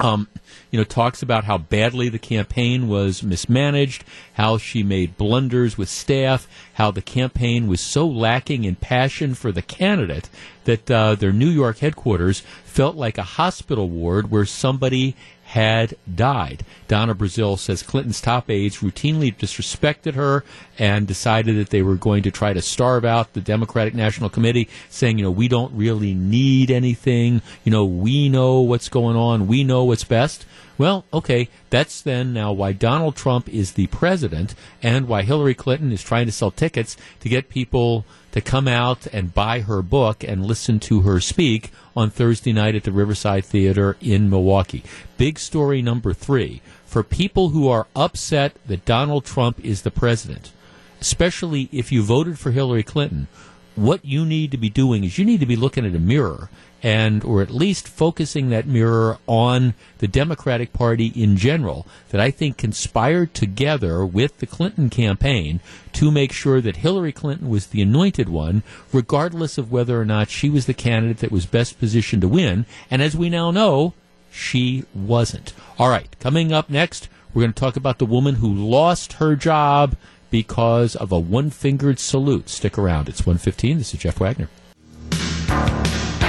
[0.00, 0.28] um,
[0.70, 5.88] you know, talks about how badly the campaign was mismanaged, how she made blunders with
[5.88, 10.28] staff, how the campaign was so lacking in passion for the candidate
[10.64, 15.16] that uh, their New York headquarters felt like a hospital ward where somebody
[15.48, 16.62] had died.
[16.88, 20.44] Donna Brazile says Clinton's top aides routinely disrespected her
[20.78, 24.68] and decided that they were going to try to starve out the Democratic National Committee,
[24.90, 27.40] saying, you know, we don't really need anything.
[27.64, 29.46] You know, we know what's going on.
[29.46, 30.44] We know what's best.
[30.78, 35.90] Well, okay, that's then now why Donald Trump is the president and why Hillary Clinton
[35.90, 40.22] is trying to sell tickets to get people to come out and buy her book
[40.22, 44.84] and listen to her speak on Thursday night at the Riverside Theater in Milwaukee.
[45.16, 50.52] Big story number three for people who are upset that Donald Trump is the president,
[51.00, 53.26] especially if you voted for Hillary Clinton.
[53.74, 56.50] What you need to be doing is you need to be looking at a mirror
[56.82, 62.30] and or at least focusing that mirror on the Democratic Party in general that I
[62.30, 65.60] think conspired together with the Clinton campaign
[65.94, 68.62] to make sure that Hillary Clinton was the anointed one
[68.92, 72.64] regardless of whether or not she was the candidate that was best positioned to win
[72.90, 73.94] and as we now know
[74.30, 75.52] she wasn't.
[75.78, 79.36] All right, coming up next we're going to talk about the woman who lost her
[79.36, 79.96] job
[80.30, 82.48] because of a one-fingered salute.
[82.48, 83.08] Stick around.
[83.08, 83.78] It's 115.
[83.78, 84.48] This is Jeff Wagner.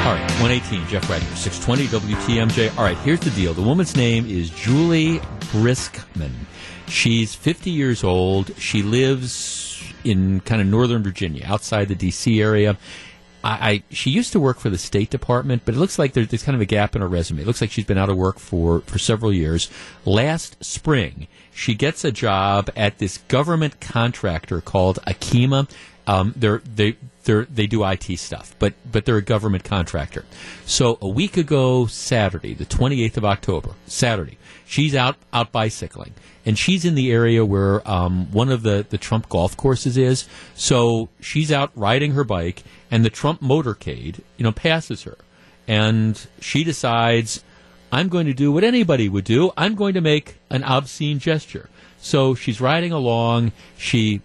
[0.09, 2.75] All right, 118, Jeff Wagner, 620 WTMJ.
[2.79, 3.53] All right, here's the deal.
[3.53, 5.19] The woman's name is Juli
[5.51, 6.31] Briskman.
[6.87, 8.57] She's 50 years old.
[8.57, 12.41] She lives in kind of northern Virginia, outside the D.C.
[12.41, 12.75] area.
[13.43, 16.29] I, I, she used to work for the State Department, but it looks like there's,
[16.29, 17.43] there's kind of a gap in her resume.
[17.43, 19.69] It looks like she's been out of work for, for several years.
[20.05, 25.69] Last spring, she gets a job at this government contractor called Akima.
[26.07, 26.95] Um, they
[27.29, 30.25] they they do IT stuff, but but they're a government contractor.
[30.65, 36.13] So a week ago, Saturday, the 28th of October, Saturday, she's out out bicycling,
[36.45, 40.27] and she's in the area where um, one of the the Trump golf courses is.
[40.55, 45.17] So she's out riding her bike, and the Trump motorcade, you know, passes her,
[45.67, 47.43] and she decides.
[47.91, 49.51] I'm going to do what anybody would do.
[49.57, 51.71] I'm going to make an obscene gesture.
[51.97, 53.51] So she's riding along.
[53.79, 54.21] She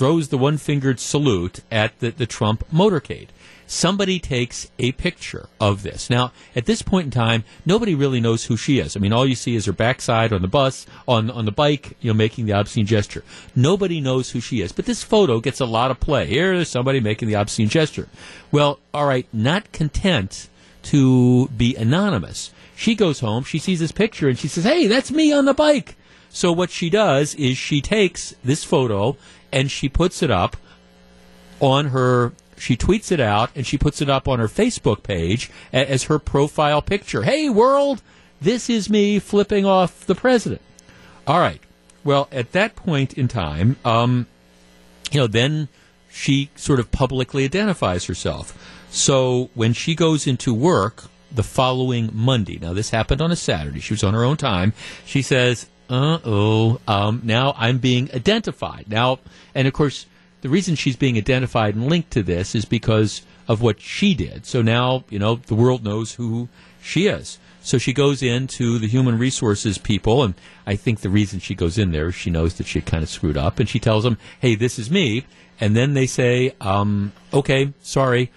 [0.00, 3.28] throws the one fingered salute at the, the Trump motorcade.
[3.66, 6.08] Somebody takes a picture of this.
[6.08, 8.96] Now, at this point in time, nobody really knows who she is.
[8.96, 11.98] I mean, all you see is her backside on the bus, on, on the bike,
[12.00, 13.22] you know, making the obscene gesture.
[13.54, 14.72] Nobody knows who she is.
[14.72, 16.24] But this photo gets a lot of play.
[16.28, 18.08] Here's somebody making the obscene gesture.
[18.50, 20.48] Well, all right, not content
[20.84, 22.54] to be anonymous.
[22.74, 25.52] She goes home, she sees this picture, and she says, Hey, that's me on the
[25.52, 25.94] bike.
[26.30, 29.16] So what she does is she takes this photo
[29.52, 30.56] and she puts it up
[31.60, 35.50] on her she tweets it out and she puts it up on her Facebook page
[35.72, 37.22] as her profile picture.
[37.22, 38.02] Hey world,
[38.40, 40.60] this is me flipping off the president.
[41.26, 41.60] All right.
[42.04, 44.26] Well, at that point in time, um,
[45.10, 45.68] you know, then
[46.10, 48.56] she sort of publicly identifies herself.
[48.90, 53.80] So when she goes into work the following Monday, now this happened on a Saturday,
[53.80, 54.72] she was on her own time,
[55.04, 58.86] she says, uh oh, um, now I'm being identified.
[58.88, 59.18] Now,
[59.54, 60.06] and of course,
[60.40, 64.46] the reason she's being identified and linked to this is because of what she did.
[64.46, 66.48] So now, you know, the world knows who
[66.80, 67.38] she is.
[67.62, 70.34] So she goes into the human resources people, and
[70.66, 73.10] I think the reason she goes in there is she knows that she kind of
[73.10, 75.24] screwed up, and she tells them, "Hey, this is me,"
[75.60, 78.30] and then they say, um, "Okay, sorry,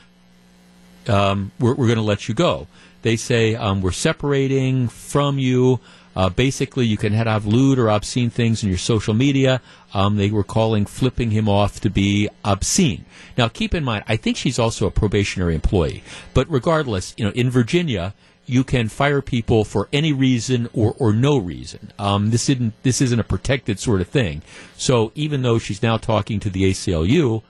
[1.07, 2.67] um, we're, we're going to let you go."
[3.03, 5.79] They say, um, "We're separating from you."
[6.15, 9.61] Uh, basically, you can have lewd or obscene things in your social media.
[9.93, 13.05] Um, they were calling flipping him off to be obscene.
[13.37, 16.03] Now, keep in mind, I think she's also a probationary employee.
[16.33, 18.13] But regardless, you know, in Virginia,
[18.45, 21.91] you can fire people for any reason or, or no reason.
[21.97, 24.41] Um, this isn't this isn't a protected sort of thing.
[24.77, 27.41] So even though she's now talking to the ACLU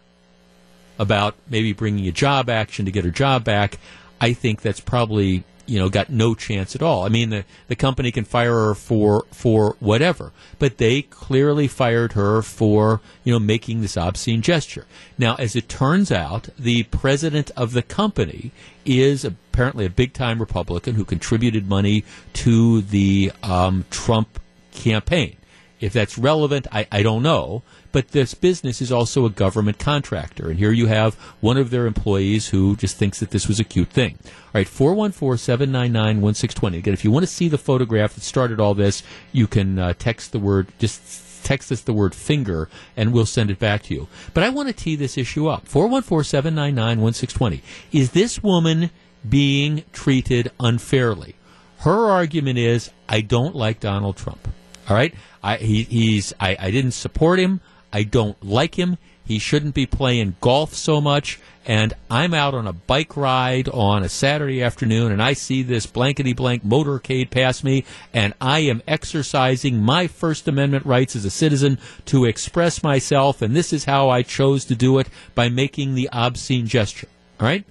[0.99, 3.80] about maybe bringing a job action to get her job back,
[4.22, 7.05] I think that's probably you know, got no chance at all.
[7.05, 12.14] I mean, the, the company can fire her for for whatever, but they clearly fired
[12.14, 14.86] her for you know making this obscene gesture.
[15.18, 18.51] Now, as it turns out, the president of the company
[18.86, 22.03] is apparently a big time Republican who contributed money
[22.34, 24.39] to the um, Trump
[24.72, 25.38] campaign.
[25.80, 27.64] If that's relevant, I, I don't know.
[27.93, 30.49] But this business is also a government contractor.
[30.49, 33.63] And here you have one of their employees who just thinks that this was a
[33.63, 34.17] cute thing.
[34.25, 36.77] All right, 414 799 1620.
[36.79, 39.93] Again, if you want to see the photograph that started all this, you can uh,
[39.97, 42.67] text the word, just text us the word finger
[42.97, 44.07] and we'll send it back to you.
[44.33, 45.67] But I want to tee this issue up.
[45.67, 47.61] 414 799 1620.
[47.97, 48.89] Is this woman
[49.27, 51.35] being treated unfairly?
[51.79, 54.47] Her argument is, I don't like Donald Trump.
[54.89, 55.13] All right?
[55.43, 57.61] I, he, he's, I, I didn't support him.
[57.93, 58.97] I don't like him.
[59.25, 61.39] He shouldn't be playing golf so much.
[61.65, 65.85] And I'm out on a bike ride on a Saturday afternoon and I see this
[65.85, 71.29] blankety blank motorcade pass me and I am exercising my First Amendment rights as a
[71.29, 71.77] citizen
[72.07, 73.41] to express myself.
[73.41, 77.07] And this is how I chose to do it by making the obscene gesture.
[77.39, 77.63] All right?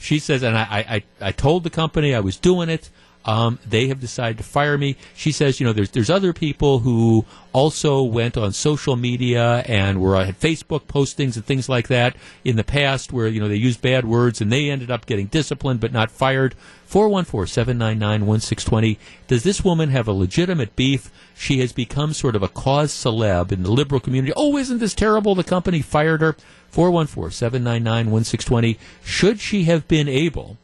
[0.00, 2.88] She says, and I, I, I told the company I was doing it.
[3.24, 4.96] Um, they have decided to fire me.
[5.14, 10.00] She says, you know, there's there's other people who also went on social media and
[10.00, 13.56] were on Facebook postings and things like that in the past where you know they
[13.56, 16.54] used bad words and they ended up getting disciplined but not fired.
[16.90, 18.96] 414-799-1620.
[19.28, 21.12] Does this woman have a legitimate beef?
[21.36, 24.32] She has become sort of a cause celeb in the liberal community.
[24.36, 25.36] Oh, isn't this terrible?
[25.36, 26.34] The company fired her.
[26.72, 28.76] 414-799-1620.
[29.04, 30.56] Should she have been able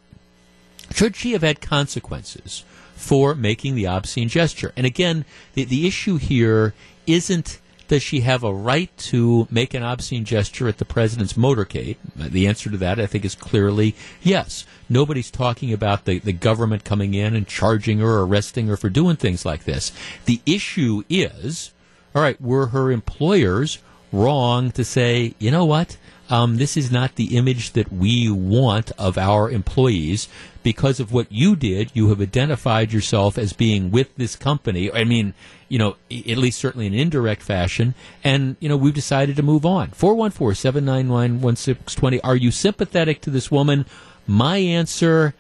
[0.93, 2.65] should she have had consequences
[2.95, 4.73] for making the obscene gesture?
[4.77, 5.25] And again,
[5.55, 6.75] the, the issue here
[7.07, 11.97] isn't does she have a right to make an obscene gesture at the president's motorcade?
[12.17, 14.65] The answer to that, I think, is clearly yes.
[14.89, 18.89] Nobody's talking about the, the government coming in and charging her or arresting her for
[18.89, 19.93] doing things like this.
[20.25, 21.73] The issue is,
[22.15, 23.79] all right, were her employers
[24.13, 25.97] wrong to say, you know what?
[26.29, 30.29] Um, this is not the image that we want of our employees
[30.67, 31.93] because of what you did.
[31.95, 34.91] You have identified yourself as being with this company.
[34.91, 35.33] I mean,
[35.69, 37.95] you know, at least certainly in indirect fashion.
[38.25, 39.93] And, you know, we've decided to move on.
[39.93, 42.21] 414 799 1620.
[42.23, 43.87] Are you sympathetic to this woman?
[44.27, 45.35] My answer,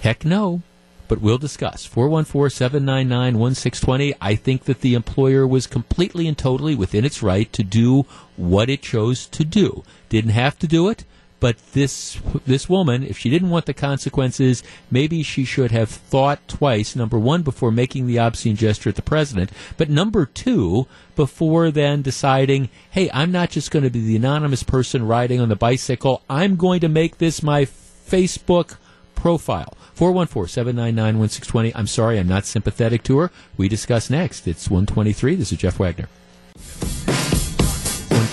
[0.00, 0.62] heck no
[1.08, 1.86] but we'll discuss.
[1.86, 4.14] 414-799-1620.
[4.20, 8.68] I think that the employer was completely and totally within its right to do what
[8.68, 9.84] it chose to do.
[10.08, 11.04] Didn't have to do it,
[11.38, 16.46] but this this woman, if she didn't want the consequences, maybe she should have thought
[16.48, 16.96] twice.
[16.96, 22.02] Number one, before making the obscene gesture at the president, but number two, before then
[22.02, 26.22] deciding, hey, I'm not just going to be the anonymous person riding on the bicycle.
[26.28, 28.76] I'm going to make this my Facebook
[29.14, 29.76] profile.
[29.94, 31.74] 414 799 1620.
[31.74, 33.30] I'm sorry, I'm not sympathetic to her.
[33.56, 34.46] We discuss next.
[34.46, 35.34] It's 123.
[35.34, 36.08] This is Jeff Wagner.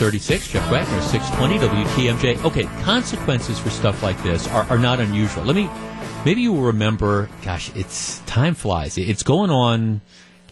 [0.04, 2.44] 136, Jeff Wagner, 620 WTMJ.
[2.44, 5.46] Okay, consequences for stuff like this are, are not unusual.
[5.46, 5.70] Let me,
[6.26, 8.98] maybe you will remember, gosh, it's, time flies.
[8.98, 10.02] It's going on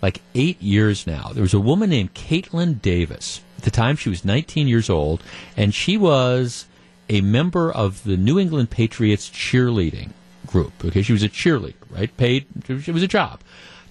[0.01, 1.31] like eight years now.
[1.33, 3.41] There was a woman named Caitlin Davis.
[3.57, 5.21] At the time, she was 19 years old,
[5.57, 6.65] and she was
[7.09, 10.11] a member of the New England Patriots cheerleading
[10.47, 10.71] group.
[10.85, 12.15] Okay, she was a cheerleader, right?
[12.15, 12.45] Paid.
[12.69, 13.41] It was a job.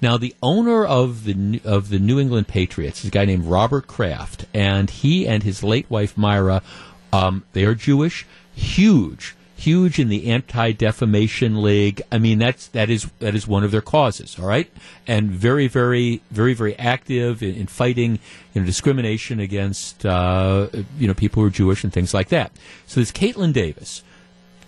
[0.02, 3.86] Now, the owner of the of the New England Patriots is a guy named Robert
[3.86, 6.62] Kraft, and he and his late wife Myra,
[7.12, 12.00] um, they are Jewish, huge, huge in the Anti Defamation League.
[12.10, 14.38] I mean, that's that is that is one of their causes.
[14.38, 14.70] All right,
[15.06, 18.18] and very, very, very, very active in, in fighting
[18.54, 22.52] you know discrimination against uh, you know people who are Jewish and things like that.
[22.86, 24.02] So this Caitlin Davis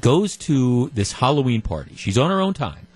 [0.02, 1.94] goes to this Halloween party.
[1.96, 2.86] She's on her own time.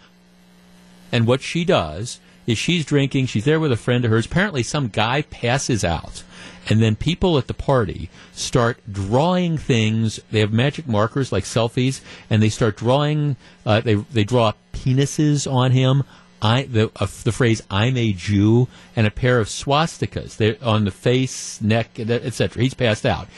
[1.13, 4.27] And what she does is she's drinking, she's there with a friend of hers.
[4.27, 6.23] Apparently, some guy passes out.
[6.69, 10.19] And then people at the party start drawing things.
[10.31, 13.37] They have magic markers like selfies, and they start drawing.
[13.65, 16.03] Uh, they they draw penises on him.
[16.43, 18.67] I the uh, the phrase "I'm a Jew"
[18.97, 22.63] and a pair of swastikas They're on the face, neck, etc.
[22.63, 23.29] He's passed out.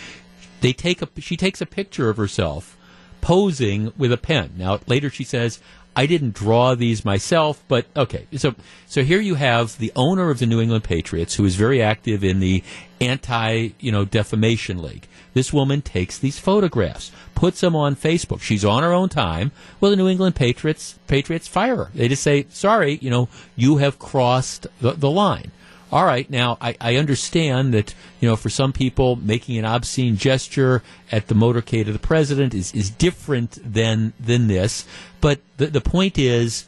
[0.62, 2.78] They take a she takes a picture of herself
[3.20, 4.52] posing with a pen.
[4.56, 5.60] Now, later she says,
[5.96, 8.26] I didn't draw these myself, but okay.
[8.36, 8.54] So,
[8.86, 12.22] so here you have the owner of the New England Patriots, who is very active
[12.22, 12.62] in the
[13.00, 15.06] anti, you know, defamation league.
[15.34, 18.40] This woman takes these photographs, puts them on Facebook.
[18.40, 19.52] She's on her own time.
[19.80, 21.90] Well, the New England Patriots, Patriots fire her.
[21.94, 25.50] They just say, sorry, you know, you have crossed the, the line
[25.90, 30.16] all right, now I, I understand that, you know, for some people, making an obscene
[30.16, 34.86] gesture at the motorcade of the president is, is different than, than this.
[35.20, 36.66] But the, the point is,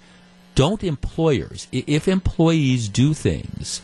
[0.55, 3.83] don't employers, if employees do things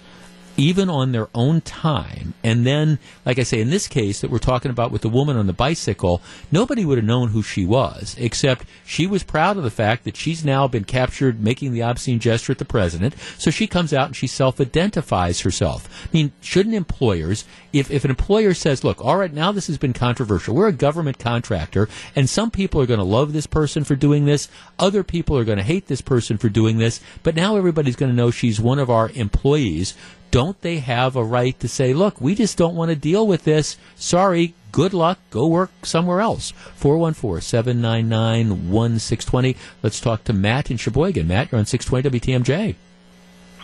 [0.57, 2.35] even on their own time.
[2.43, 5.37] And then, like I say, in this case that we're talking about with the woman
[5.37, 9.63] on the bicycle, nobody would have known who she was, except she was proud of
[9.63, 13.15] the fact that she's now been captured making the obscene gesture at the president.
[13.39, 15.89] So she comes out and she self identifies herself.
[16.05, 17.45] I mean, shouldn't employers,
[17.79, 20.73] if, if an employer says, look, all right, now this has been controversial, we're a
[20.73, 24.49] government contractor, and some people are going to love this person for doing this,
[24.79, 28.11] other people are going to hate this person for doing this, but now everybody's going
[28.11, 29.95] to know she's one of our employees
[30.31, 33.45] don't they have a right to say, look, we just don't want to deal with
[33.45, 33.77] this.
[33.95, 35.19] Sorry, good luck.
[35.31, 36.51] Go work somewhere else.
[36.75, 39.57] 414 799 1620.
[39.83, 41.27] Let's talk to Matt in Sheboygan.
[41.27, 42.75] Matt, you're on 620 WTMJ.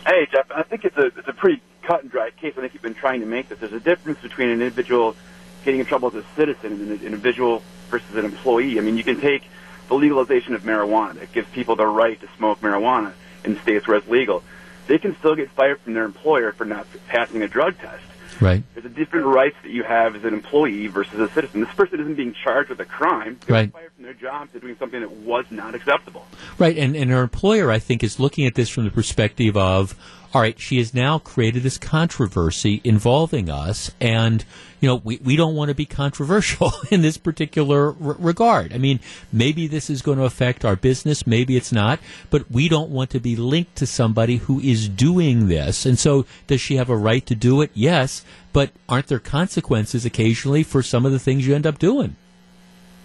[0.05, 0.45] Hey, Jeff.
[0.49, 2.53] I think it's a, it's a pretty cut and dry case.
[2.57, 3.59] I think you've been trying to make this.
[3.59, 5.15] There's a difference between an individual
[5.63, 8.77] getting in trouble as a citizen and an individual versus an employee.
[8.77, 9.43] I mean, you can take
[9.87, 13.13] the legalization of marijuana that gives people the right to smoke marijuana
[13.43, 14.43] in states where it's legal.
[14.87, 18.03] They can still get fired from their employer for not passing a drug test.
[18.41, 18.63] Right.
[18.73, 21.61] There's a different rights that you have as an employee versus a citizen.
[21.61, 23.39] This person isn't being charged with a crime.
[23.45, 23.71] They right.
[23.71, 26.25] fired from their jobs for doing something that was not acceptable.
[26.57, 29.95] Right, and, and her employer, I think, is looking at this from the perspective of,
[30.33, 34.43] all right, she has now created this controversy involving us, and
[34.79, 38.73] you know we, we don't want to be controversial in this particular r- regard.
[38.73, 38.99] I mean,
[39.31, 41.99] maybe this is going to affect our business, maybe it's not,
[42.31, 45.85] but we don't want to be linked to somebody who is doing this.
[45.85, 47.69] And so, does she have a right to do it?
[47.75, 52.15] Yes, but aren't there consequences occasionally for some of the things you end up doing?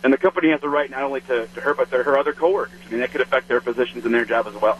[0.02, 2.32] And the company has a right not only to, to her, but to her other
[2.32, 2.78] coworkers.
[2.86, 4.78] I mean, that could affect their positions in their job as well.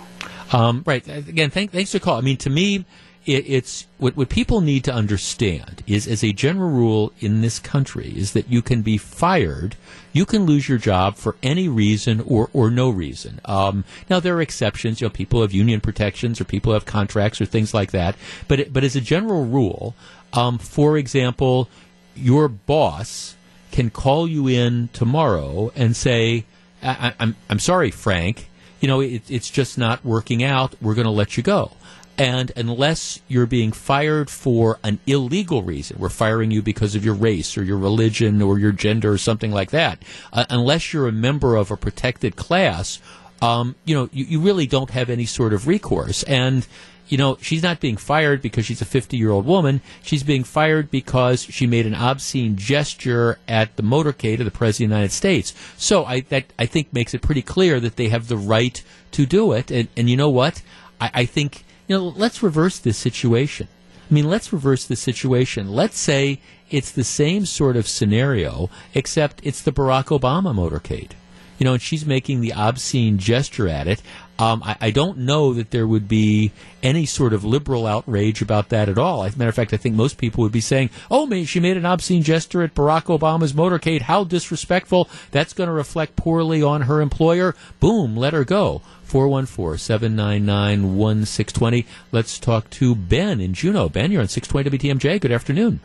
[0.52, 1.06] Um, right.
[1.06, 2.18] Again, thank, thanks for the call.
[2.18, 2.84] I mean, to me,
[3.26, 7.58] it, it's what, what people need to understand is, as a general rule in this
[7.58, 9.76] country, is that you can be fired,
[10.12, 13.40] you can lose your job for any reason or, or no reason.
[13.44, 15.00] Um, now there are exceptions.
[15.00, 18.16] You know, people have union protections or people have contracts or things like that.
[18.48, 19.94] But it, but as a general rule,
[20.32, 21.68] um, for example,
[22.16, 23.36] your boss
[23.70, 26.46] can call you in tomorrow and say,
[26.82, 28.48] I, I'm, I'm sorry, Frank,
[28.80, 30.74] you know, it, it's just not working out.
[30.80, 31.72] We're going to let you go.
[32.18, 37.14] And unless you're being fired for an illegal reason, we're firing you because of your
[37.14, 40.02] race or your religion or your gender or something like that,
[40.32, 43.00] uh, unless you're a member of a protected class,
[43.40, 46.24] um, you know, you, you really don't have any sort of recourse.
[46.24, 46.66] And
[47.08, 49.80] you know, she's not being fired because she's a 50 year old woman.
[50.02, 54.92] She's being fired because she made an obscene gesture at the motorcade of the President
[54.92, 55.54] of the United States.
[55.76, 58.82] So I, that, I think makes it pretty clear that they have the right
[59.12, 59.70] to do it.
[59.70, 60.62] And, and you know what?
[61.00, 63.68] I, I think, you know, let's reverse this situation.
[64.10, 65.70] I mean, let's reverse the situation.
[65.70, 66.40] Let's say
[66.70, 71.12] it's the same sort of scenario, except it's the Barack Obama motorcade.
[71.58, 74.00] You know, and she's making the obscene gesture at it.
[74.38, 78.68] Um, I, I, don't know that there would be any sort of liberal outrage about
[78.68, 79.24] that at all.
[79.24, 81.58] As a matter of fact, I think most people would be saying, "Oh, man, she
[81.58, 84.02] made an obscene gesture at Barack Obama's motorcade.
[84.02, 85.08] How disrespectful!
[85.32, 87.56] That's going to reflect poorly on her employer.
[87.80, 91.86] Boom, let her go." 414-799-1620.
[92.12, 93.88] Let's talk to Ben in Juneau.
[93.88, 95.20] Ben, you're on 620 WTMJ.
[95.20, 95.80] Good afternoon.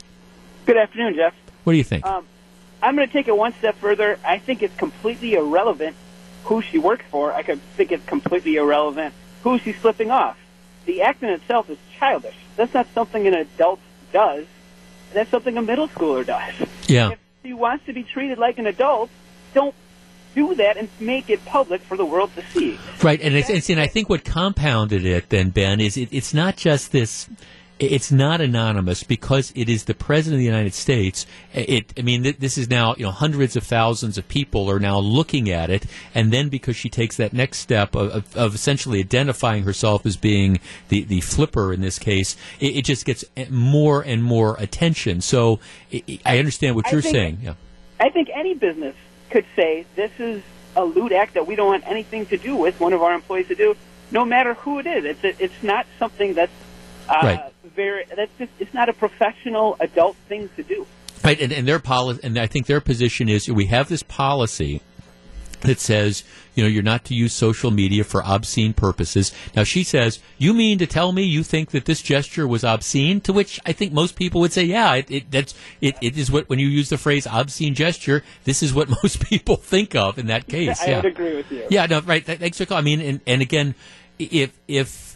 [0.66, 1.34] Good afternoon, Jeff.
[1.64, 2.06] What do you think?
[2.06, 2.26] Um,
[2.82, 4.20] I'm going to take it one step further.
[4.26, 5.96] I think it's completely irrelevant
[6.44, 7.34] who she works for.
[7.34, 9.14] I could think it's completely irrelevant
[9.44, 10.38] who she's slipping off.
[10.86, 12.36] The act in itself is childish.
[12.56, 13.80] That's not something an adult
[14.12, 14.46] does.
[15.14, 16.54] That's something a middle schooler does.
[16.88, 17.12] Yeah.
[17.12, 19.10] If she wants to be treated like an adult,
[19.54, 19.76] don't
[20.34, 22.78] do that and make it public for the world to see.
[23.04, 26.34] Right, and it's, it's, and I think what compounded it then, Ben, is it, it's
[26.34, 27.30] not just this
[27.84, 31.26] it's not anonymous because it is the president of the United States.
[31.54, 35.00] It, I mean, this is now you know hundreds of thousands of people are now
[35.00, 39.00] looking at it, and then because she takes that next step of, of, of essentially
[39.00, 40.60] identifying herself as being
[40.90, 45.22] the the flipper in this case, it, it just gets more and more attention.
[45.22, 45.60] So
[45.92, 47.40] it, I understand what you're think, saying.
[47.44, 47.54] Yeah.
[48.00, 48.96] I think any business
[49.30, 50.44] could say this is
[50.76, 53.48] a lewd act that we don't want anything to do with one of our employees
[53.48, 53.76] to do,
[54.12, 55.06] no matter who it is.
[55.24, 56.52] It's it's not something that's
[57.10, 57.53] uh, right.
[57.64, 58.06] Very.
[58.06, 58.52] That's just.
[58.60, 60.86] It's not a professional adult thing to do.
[61.24, 64.82] Right, and, and their policy, and I think their position is we have this policy
[65.64, 66.24] that says,
[66.56, 69.34] you know, you're not to use social media for obscene purposes.
[69.56, 73.22] Now she says, you mean to tell me you think that this gesture was obscene?
[73.22, 76.30] To which I think most people would say, yeah, it, it that's it, it is
[76.30, 80.20] what when you use the phrase obscene gesture, this is what most people think of
[80.20, 80.82] in that case.
[80.82, 80.96] I yeah.
[80.98, 81.66] would agree with you.
[81.70, 82.24] Yeah, no, right.
[82.26, 82.84] Thanks for calling.
[82.84, 83.76] I mean, and, and again,
[84.20, 85.13] if if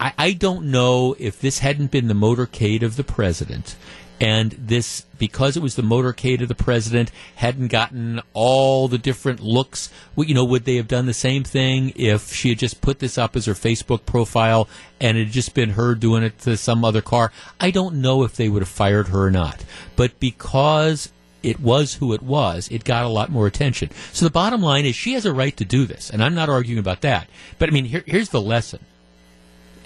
[0.00, 3.76] I, I don't know if this hadn't been the motorcade of the president
[4.20, 9.40] and this because it was the motorcade of the president hadn't gotten all the different
[9.40, 12.98] looks you know would they have done the same thing if she had just put
[12.98, 14.68] this up as her facebook profile
[15.00, 18.22] and it had just been her doing it to some other car i don't know
[18.22, 19.64] if they would have fired her or not
[19.96, 23.88] but because it was who it was, it got a lot more attention.
[24.12, 26.50] So the bottom line is she has a right to do this, and I'm not
[26.50, 27.28] arguing about that.
[27.58, 28.80] But I mean, here, here's the lesson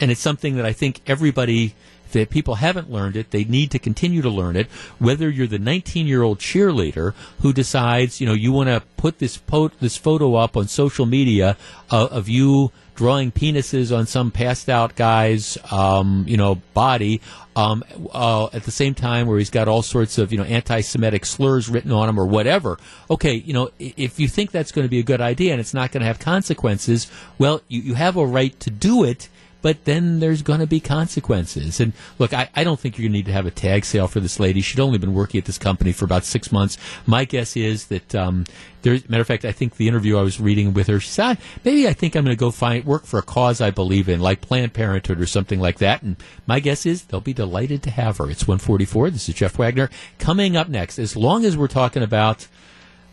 [0.01, 1.74] and it's something that I think everybody
[2.14, 4.68] that people haven't learned it, they need to continue to learn it.
[4.99, 9.18] Whether you're the 19 year old cheerleader who decides, you know, you want to put
[9.18, 11.57] this po- this photo up on social media
[11.90, 17.20] uh, of you drawing penises on some passed out guy's, um, you know, body.
[17.57, 21.24] Um, uh, at the same time, where he's got all sorts of you know anti-Semitic
[21.24, 22.78] slurs written on him or whatever.
[23.09, 25.72] Okay, you know, if you think that's going to be a good idea and it's
[25.72, 29.28] not going to have consequences, well, you, you have a right to do it
[29.65, 31.81] but then there's going to be consequences.
[31.81, 34.07] And look, I, I don't think you're going to need to have a tag sale
[34.07, 34.61] for this lady.
[34.61, 36.77] She'd only been working at this company for about six months.
[37.07, 38.45] My guess is that, um,
[38.83, 41.39] there's, matter of fact, I think the interview I was reading with her, she said,
[41.65, 44.21] maybe I think I'm going to go find work for a cause I believe in,
[44.21, 46.03] like Planned Parenthood or something like that.
[46.03, 48.31] And my guess is they'll be delighted to have her.
[48.31, 49.09] It's 144.
[49.09, 49.89] This is Jeff Wagner.
[50.19, 52.49] Coming up next, as long as we're talking about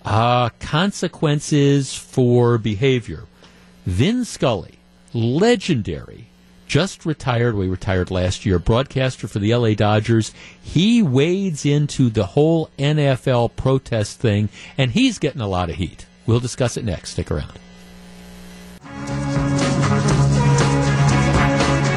[0.03, 3.23] uh, consequences for behavior,
[3.85, 4.79] Vin Scully,
[5.13, 6.27] legendary
[6.71, 7.53] just retired.
[7.53, 8.57] We retired last year.
[8.57, 10.33] Broadcaster for the LA Dodgers.
[10.61, 14.47] He wades into the whole NFL protest thing,
[14.77, 16.05] and he's getting a lot of heat.
[16.25, 17.11] We'll discuss it next.
[17.11, 17.59] Stick around.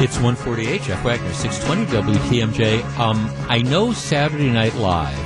[0.03, 2.83] It's 148, Jeff Wagner, 620 WTMJ.
[2.99, 5.24] Um, I know Saturday Night Live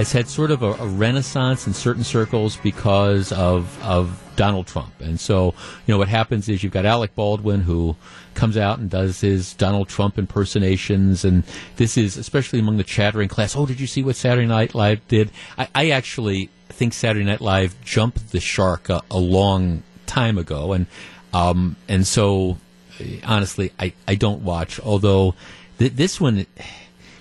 [0.00, 4.98] has had sort of a, a renaissance in certain circles because of, of Donald Trump.
[4.98, 5.54] And so,
[5.86, 7.96] you know, what happens is you've got Alec Baldwin who
[8.32, 11.22] comes out and does his Donald Trump impersonations.
[11.22, 11.44] And
[11.76, 15.06] this is, especially among the chattering class, oh, did you see what Saturday Night Live
[15.06, 15.30] did?
[15.58, 20.72] I, I actually think Saturday Night Live jumped the shark a, a long time ago.
[20.72, 20.86] And,
[21.34, 22.56] um, and so,
[23.22, 25.34] honestly, I, I don't watch, although
[25.78, 26.46] th- this one,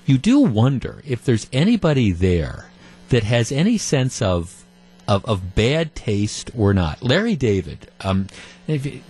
[0.06, 2.69] you do wonder if there's anybody there
[3.10, 4.66] that has any sense of
[5.08, 7.02] of, of bad taste or not.
[7.02, 7.90] Larry David.
[8.02, 8.28] Um,
[8.68, 9.02] you,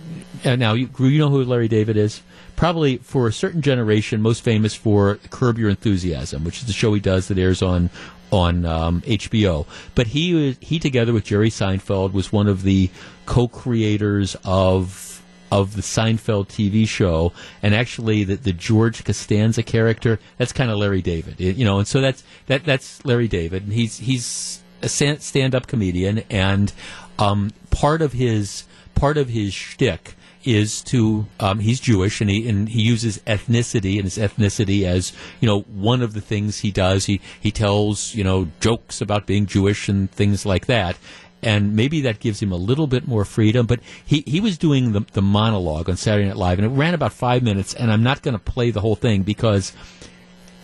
[0.46, 2.22] uh, now, you, you know who Larry David is?
[2.56, 6.94] Probably for a certain generation, most famous for Curb Your Enthusiasm, which is the show
[6.94, 7.90] he does that airs on
[8.32, 9.66] on um, HBO.
[9.94, 12.90] But he he together with Jerry Seinfeld was one of the
[13.26, 15.09] co-creators of
[15.50, 17.32] of the Seinfeld TV show,
[17.62, 21.88] and actually the, the George Costanza character that's kind of Larry David, you know, and
[21.88, 26.72] so that's that that's Larry David, and he's he's a stand-up comedian, and
[27.18, 32.48] um, part of his part of his shtick is to um, he's Jewish and he
[32.48, 36.70] and he uses ethnicity and his ethnicity as you know one of the things he
[36.70, 37.06] does.
[37.06, 40.96] He he tells you know jokes about being Jewish and things like that.
[41.42, 43.66] And maybe that gives him a little bit more freedom.
[43.66, 46.94] But he, he was doing the, the monologue on Saturday Night Live, and it ran
[46.94, 47.74] about five minutes.
[47.74, 49.72] And I'm not going to play the whole thing because,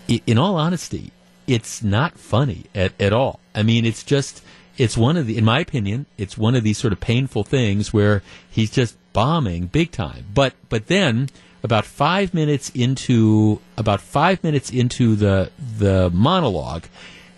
[0.08, 1.12] in all honesty,
[1.46, 3.40] it's not funny at, at all.
[3.54, 4.42] I mean, it's just,
[4.76, 7.92] it's one of the, in my opinion, it's one of these sort of painful things
[7.92, 10.26] where he's just bombing big time.
[10.34, 11.30] But, but then,
[11.62, 16.84] about five minutes into, about five minutes into the, the monologue,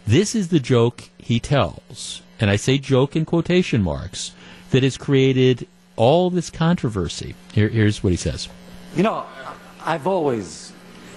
[0.06, 2.22] this is the joke he tells.
[2.40, 4.32] And I say joke in quotation marks
[4.70, 5.66] that has created
[5.96, 7.34] all this controversy.
[7.52, 8.48] Here, here's what he says.
[8.94, 9.26] You know,
[9.80, 10.72] I've always,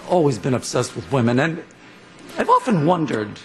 [0.09, 1.63] always been obsessed with women, and
[2.37, 3.39] I've often wondered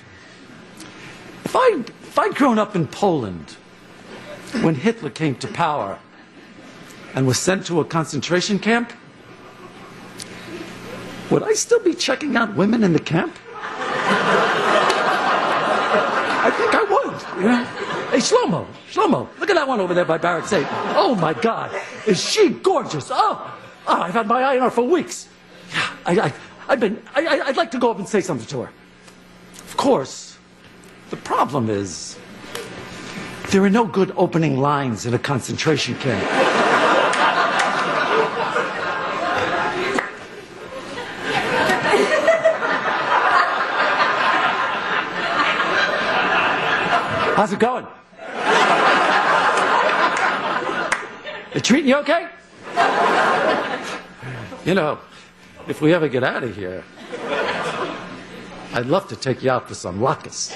[1.45, 3.57] if I if I'd grown up in Poland
[4.62, 5.99] when Hitler came to power
[7.14, 8.93] and was sent to a concentration camp,
[11.31, 13.37] would I still be checking out women in the camp?
[16.47, 16.85] I think I
[17.43, 17.64] know?
[18.11, 20.66] Hey, Shlomo, Shlomo, look at that one over there by Barrett State.
[20.95, 21.70] Oh my God,
[22.07, 23.11] is she gorgeous?
[23.11, 25.28] Oh, oh I've had my eye on her for weeks.
[25.72, 26.32] Yeah, I, I,
[26.68, 28.72] I've been, I, I'd like to go up and say something to her.
[29.55, 30.39] Of course,
[31.11, 32.18] the problem is
[33.51, 36.45] there are no good opening lines in a concentration camp.
[47.37, 47.87] How's it going?
[51.53, 52.28] They treating you okay?
[54.64, 54.99] You know,
[55.68, 56.82] if we ever get out of here,
[58.72, 60.51] I'd love to take you out for some latkes.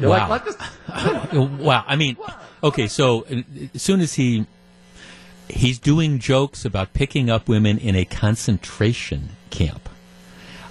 [0.00, 0.28] You wow.
[0.28, 1.58] like latkes?
[1.58, 1.84] wow.
[1.86, 2.16] I mean,
[2.64, 3.42] okay, so uh,
[3.72, 4.46] as soon as he
[5.48, 9.88] he's doing jokes about picking up women in a concentration camp.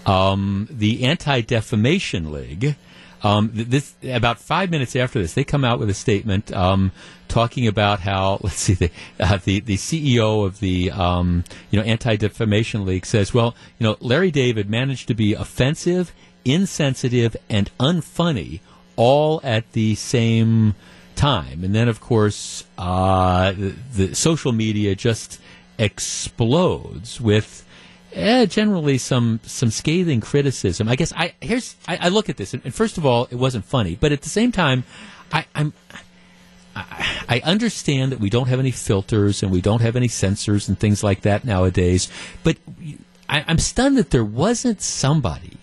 [0.05, 2.75] Um, the Anti Defamation League
[3.23, 6.91] um, this about five minutes after this, they come out with a statement um,
[7.27, 11.85] talking about how let's see the uh, the, the CEO of the um, you know
[11.85, 16.13] Anti Defamation League says, well, you know Larry David managed to be offensive,
[16.45, 18.59] insensitive, and unfunny
[18.95, 20.75] all at the same
[21.15, 25.39] time, and then of course uh, the, the social media just
[25.77, 27.65] explodes with
[28.13, 30.87] eh, generally some some scathing criticism.
[30.87, 33.35] I guess I here's I, I look at this, and, and, first of all, it
[33.35, 34.83] wasn't funny, but at the same time,
[35.31, 35.73] I, I'm.
[36.75, 40.79] I understand that we don't have any filters and we don't have any censors and
[40.79, 42.09] things like that nowadays,
[42.41, 42.55] but
[43.27, 45.57] I, am stunned that there wasn't somebody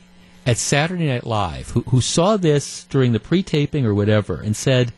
[0.44, 4.55] at Saturday Night Live who, who saw this during the pre taping or whatever and
[4.55, 4.92] said,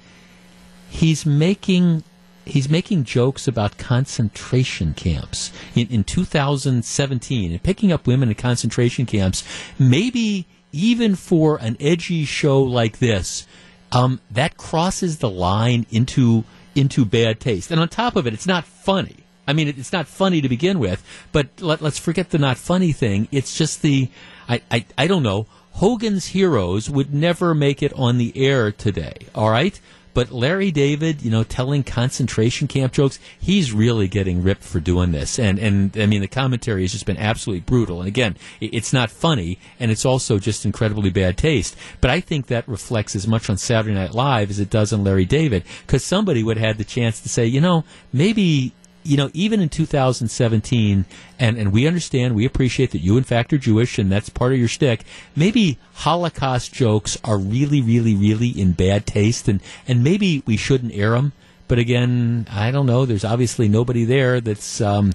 [0.91, 2.03] he's making
[2.49, 9.07] he's making jokes about concentration camps in, in 2017 and picking up women in concentration
[9.07, 9.45] camps.
[9.79, 13.47] Maybe even for an edgy show like this,
[13.93, 16.45] um, that crosses the line into
[16.75, 17.71] into bad taste.
[17.71, 19.17] And on top of it, it's not funny.
[19.47, 21.03] I mean, it's not funny to begin with.
[21.33, 23.29] But let, us forget the not funny thing.
[23.33, 24.11] It's just the
[24.49, 25.47] I, I I don't know.
[25.73, 29.15] Hogan's Heroes would never make it on the air today.
[29.35, 29.81] All right.
[30.19, 35.13] But Larry David, you know, telling concentration camp jokes, he's really getting ripped for doing
[35.13, 35.39] this.
[35.39, 38.01] And, and I mean, the commentary has just been absolutely brutal.
[38.01, 41.77] And again, it's not funny, and it's also just incredibly bad taste.
[42.01, 45.05] But I think that reflects as much on Saturday Night Live as it does on
[45.05, 48.73] Larry David, because somebody would have had the chance to say, you know, maybe
[49.05, 51.05] you know, even in 2017,
[51.39, 54.53] and, and we understand, we appreciate that you, in fact, are Jewish, and that's part
[54.53, 55.05] of your shtick.
[55.35, 60.95] Maybe Holocaust jokes are really, really, really in bad taste, and, and maybe we shouldn't
[60.95, 61.33] air them.
[61.69, 63.05] But again, I don't know.
[63.05, 65.13] There's obviously nobody there that's um,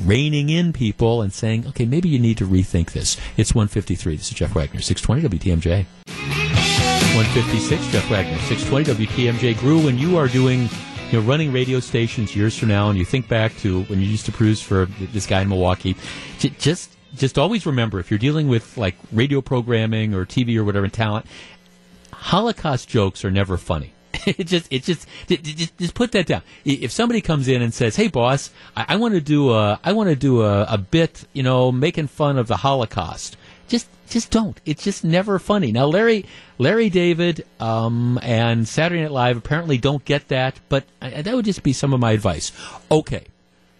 [0.00, 3.16] reining in people and saying, okay, maybe you need to rethink this.
[3.36, 4.16] It's 153.
[4.16, 5.86] This is Jeff Wagner, 620 WTMJ.
[7.16, 9.58] 156, Jeff Wagner, 620 WTMJ.
[9.58, 10.68] Gru when you are doing
[11.10, 14.06] you know, running radio stations years from now, and you think back to when you
[14.06, 15.96] used to produce for this guy in Milwaukee,
[16.38, 20.88] just just always remember if you're dealing with like radio programming or TV or whatever
[20.88, 21.26] talent,
[22.12, 23.92] Holocaust jokes are never funny.
[24.26, 26.42] it just, it just, just, just put that down.
[26.64, 29.92] If somebody comes in and says, "Hey, boss, I, I want to do a, I
[29.92, 33.36] want to do a, a bit, you know, making fun of the Holocaust,"
[33.68, 34.60] just just don't.
[34.64, 35.72] It's just never funny.
[35.72, 36.26] Now, Larry,
[36.58, 41.44] Larry David, um, and Saturday Night Live apparently don't get that, but uh, that would
[41.44, 42.52] just be some of my advice.
[42.90, 43.26] Okay.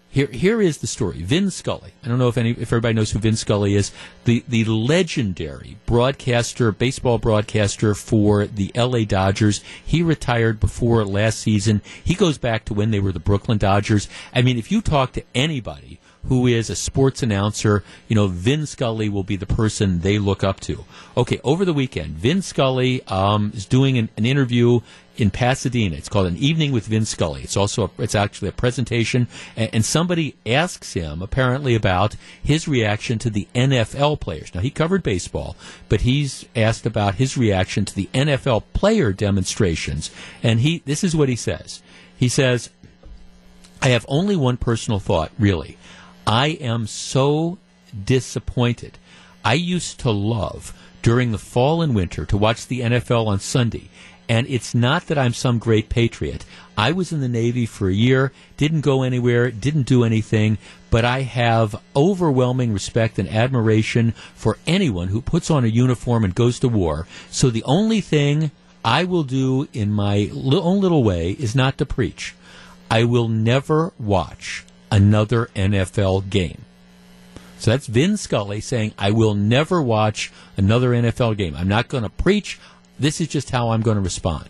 [0.09, 1.22] Here, here is the story.
[1.22, 1.93] Vin Scully.
[2.03, 3.93] I don't know if any, if everybody knows who Vin Scully is.
[4.24, 9.05] The the legendary broadcaster, baseball broadcaster for the L.A.
[9.05, 9.62] Dodgers.
[9.84, 11.82] He retired before last season.
[12.03, 14.09] He goes back to when they were the Brooklyn Dodgers.
[14.34, 18.66] I mean, if you talk to anybody who is a sports announcer, you know, Vin
[18.66, 20.84] Scully will be the person they look up to.
[21.16, 24.80] Okay, over the weekend, Vin Scully um, is doing an, an, interview
[25.16, 25.96] in Pasadena.
[25.96, 27.42] It's called An Evening with Vin Scully.
[27.42, 32.66] It's also a, it's actually a presentation, and, and somebody asks him apparently about his
[32.66, 34.54] reaction to the NFL players.
[34.54, 35.56] Now he covered baseball,
[35.88, 40.10] but he's asked about his reaction to the NFL player demonstrations,
[40.42, 41.82] and he this is what he says.
[42.18, 42.70] He says,
[43.80, 45.78] "I have only one personal thought, really."
[46.26, 47.58] I am so
[48.04, 48.98] disappointed.
[49.44, 53.90] I used to love during the fall and winter to watch the NFL on Sunday.
[54.28, 56.44] And it's not that I'm some great patriot.
[56.76, 60.58] I was in the Navy for a year, didn't go anywhere, didn't do anything,
[60.90, 66.34] but I have overwhelming respect and admiration for anyone who puts on a uniform and
[66.34, 67.06] goes to war.
[67.30, 68.50] So the only thing
[68.84, 72.34] I will do in my own little way is not to preach.
[72.90, 76.64] I will never watch another NFL game.
[77.59, 81.57] So that's Vin Scully saying, I will never watch another NFL game.
[81.57, 82.59] I'm not going to preach.
[82.99, 84.49] This is just how I'm going to respond.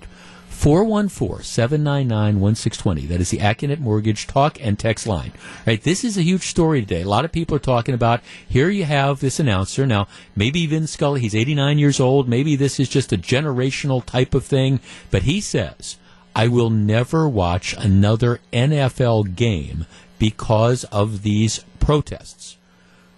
[0.49, 3.07] 414 799 1620.
[3.07, 5.33] That is the Accunet Mortgage talk and text line.
[5.67, 7.03] Right, this is a huge story today.
[7.03, 9.87] A lot of people are talking about here you have this announcer.
[9.87, 12.27] Now, maybe Vin Scully, he's 89 years old.
[12.27, 14.81] Maybe this is just a generational type of thing.
[15.11, 15.99] But he says,
[16.35, 19.87] I will never watch another NFL game
[20.19, 22.57] because of these protests.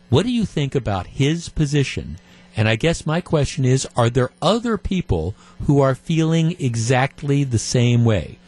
[0.09, 2.19] What do you think about his position?
[2.57, 5.35] And I guess my question is are there other people
[5.67, 8.39] who are feeling exactly the same way?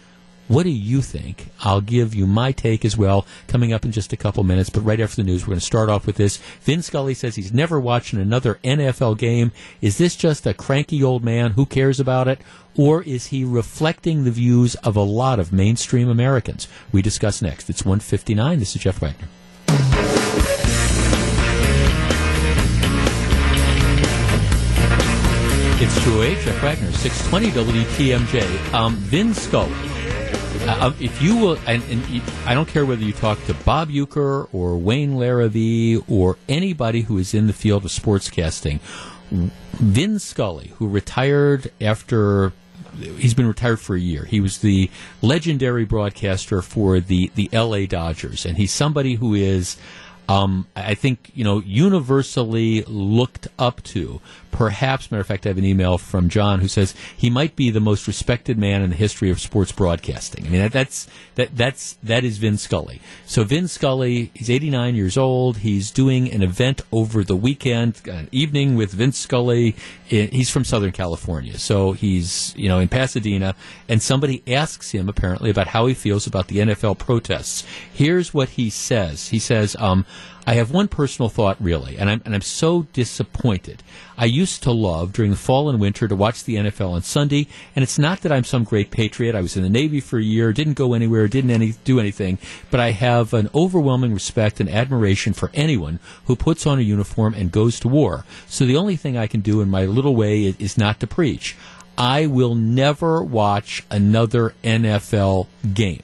[0.51, 1.47] What do you think?
[1.61, 4.81] I'll give you my take as well coming up in just a couple minutes, but
[4.81, 6.39] right after the news, we're going to start off with this.
[6.63, 9.53] Vin Scully says he's never watching another NFL game.
[9.81, 11.53] Is this just a cranky old man?
[11.53, 12.41] Who cares about it?
[12.77, 16.67] Or is he reflecting the views of a lot of mainstream Americans?
[16.91, 17.71] We discuss next.
[17.71, 18.59] It's 159.
[18.59, 19.29] This is Jeff Wagner.
[25.81, 28.75] It's 208, Jeff Wagner, 620 WTMJ.
[28.75, 29.90] Um, Vin Scully
[30.63, 33.55] uh, um, if you will, and, and you, I don't care whether you talk to
[33.55, 38.81] Bob Uecker or Wayne Larrivee or anybody who is in the field of sportscasting,
[39.31, 42.53] Vin Scully, who retired after
[42.99, 44.25] he's been retired for a year.
[44.25, 44.91] He was the
[45.23, 47.87] legendary broadcaster for the the L.A.
[47.87, 49.77] Dodgers, and he's somebody who is
[50.29, 54.21] um, I think you know universally looked up to.
[54.51, 57.71] Perhaps, matter of fact, I have an email from John who says he might be
[57.71, 60.47] the most respected man in the history of sports broadcasting.
[60.47, 63.01] I mean, that, that's that that's that is Vin Scully.
[63.27, 65.59] So Vin Scully, he's 89 years old.
[65.59, 69.77] He's doing an event over the weekend, an evening with Vince Scully.
[70.07, 73.55] He's from Southern California, so he's you know in Pasadena,
[73.89, 77.65] and somebody asks him apparently about how he feels about the NFL protests.
[77.93, 79.29] Here's what he says.
[79.29, 79.77] He says.
[79.79, 80.05] Um,
[80.47, 83.83] I have one personal thought, really, and I'm, and I'm so disappointed.
[84.17, 87.47] I used to love, during the fall and winter, to watch the NFL on Sunday,
[87.77, 89.35] and it's not that I'm some great patriot.
[89.35, 92.39] I was in the Navy for a year, didn't go anywhere, didn't any, do anything,
[92.71, 97.35] but I have an overwhelming respect and admiration for anyone who puts on a uniform
[97.35, 98.25] and goes to war.
[98.47, 101.07] So the only thing I can do in my little way is, is not to
[101.07, 101.57] preach.
[101.99, 106.03] I will never watch another NFL game.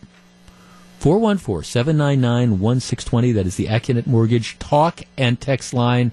[1.06, 3.30] 414 799 1620.
[3.30, 6.10] That is the Accunet Mortgage talk and text line.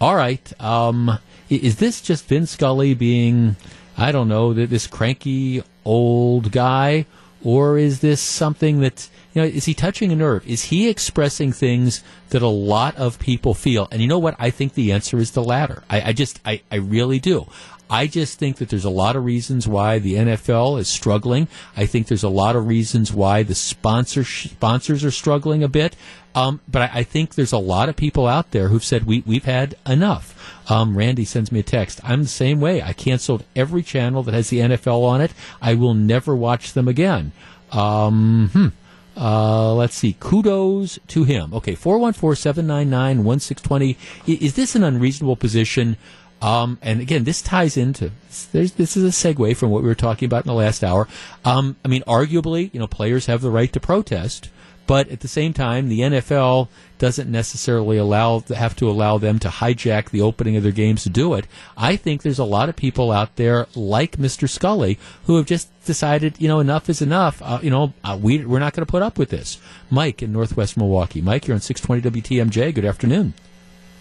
[0.00, 0.52] All right.
[0.60, 3.54] Um, is this just Vin Scully being,
[3.96, 7.06] I don't know, this cranky old guy?
[7.44, 10.44] Or is this something that, you know, is he touching a nerve?
[10.44, 13.86] Is he expressing things that a lot of people feel?
[13.92, 14.34] And you know what?
[14.40, 15.84] I think the answer is the latter.
[15.88, 17.46] I, I just, I, I really do.
[17.92, 21.46] I just think that there's a lot of reasons why the NFL is struggling.
[21.76, 25.94] I think there's a lot of reasons why the sponsor sponsors are struggling a bit.
[26.34, 29.22] Um, but I, I, think there's a lot of people out there who've said we
[29.26, 30.34] we've had enough.
[30.70, 32.00] Um, Randy sends me a text.
[32.02, 32.80] I'm the same way.
[32.80, 35.34] I canceled every channel that has the NFL on it.
[35.60, 37.32] I will never watch them again.
[37.72, 38.68] Um, hmm.
[39.14, 40.16] Uh, let's see.
[40.18, 41.52] Kudos to him.
[41.52, 44.44] Okay, 414 799 1620.
[44.46, 45.98] Is this an unreasonable position?
[46.42, 48.10] Um, and again, this ties into
[48.50, 51.06] this is a segue from what we were talking about in the last hour.
[51.44, 54.50] Um, I mean, arguably, you know, players have the right to protest,
[54.88, 56.66] but at the same time, the NFL
[56.98, 61.10] doesn't necessarily allow have to allow them to hijack the opening of their games to
[61.10, 61.46] do it.
[61.76, 64.48] I think there's a lot of people out there like Mr.
[64.48, 67.40] Scully who have just decided, you know, enough is enough.
[67.40, 69.58] Uh, you know, uh, we we're not going to put up with this.
[69.90, 71.20] Mike in Northwest Milwaukee.
[71.20, 72.74] Mike, you're on 620 WTMJ.
[72.74, 73.34] Good afternoon.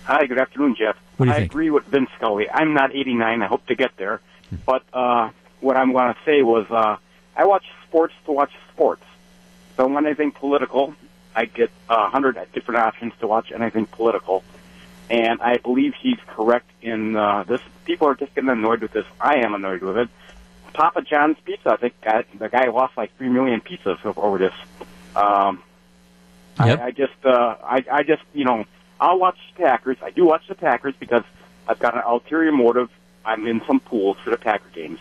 [0.06, 0.98] Hi, good afternoon, Jeff.
[1.18, 1.52] What do you I think?
[1.52, 2.50] agree with Vince Scully.
[2.50, 3.42] I'm not 89.
[3.42, 4.20] I hope to get there.
[4.66, 5.30] But uh,
[5.62, 6.98] what I'm going to say was uh,
[7.36, 9.04] I watch sports to watch sports.
[9.78, 10.94] So when anything political,
[11.36, 14.44] I get a uh, hundred different options to watch anything political.
[15.10, 17.62] And I believe he's correct in uh, this.
[17.86, 19.06] People are just getting annoyed with this.
[19.20, 20.10] I am annoyed with it.
[20.74, 24.54] Papa John's Pizza, I think got, the guy lost like three million pizzas over this.
[25.16, 25.62] Um,
[26.64, 26.80] Yep.
[26.80, 28.66] I, I just, uh, I, I just, you know,
[29.02, 29.98] I'll watch the Packers.
[30.02, 31.24] I do watch the Packers because
[31.68, 32.90] I've got an ulterior motive.
[33.26, 35.00] I'm in some pools for the Packer games.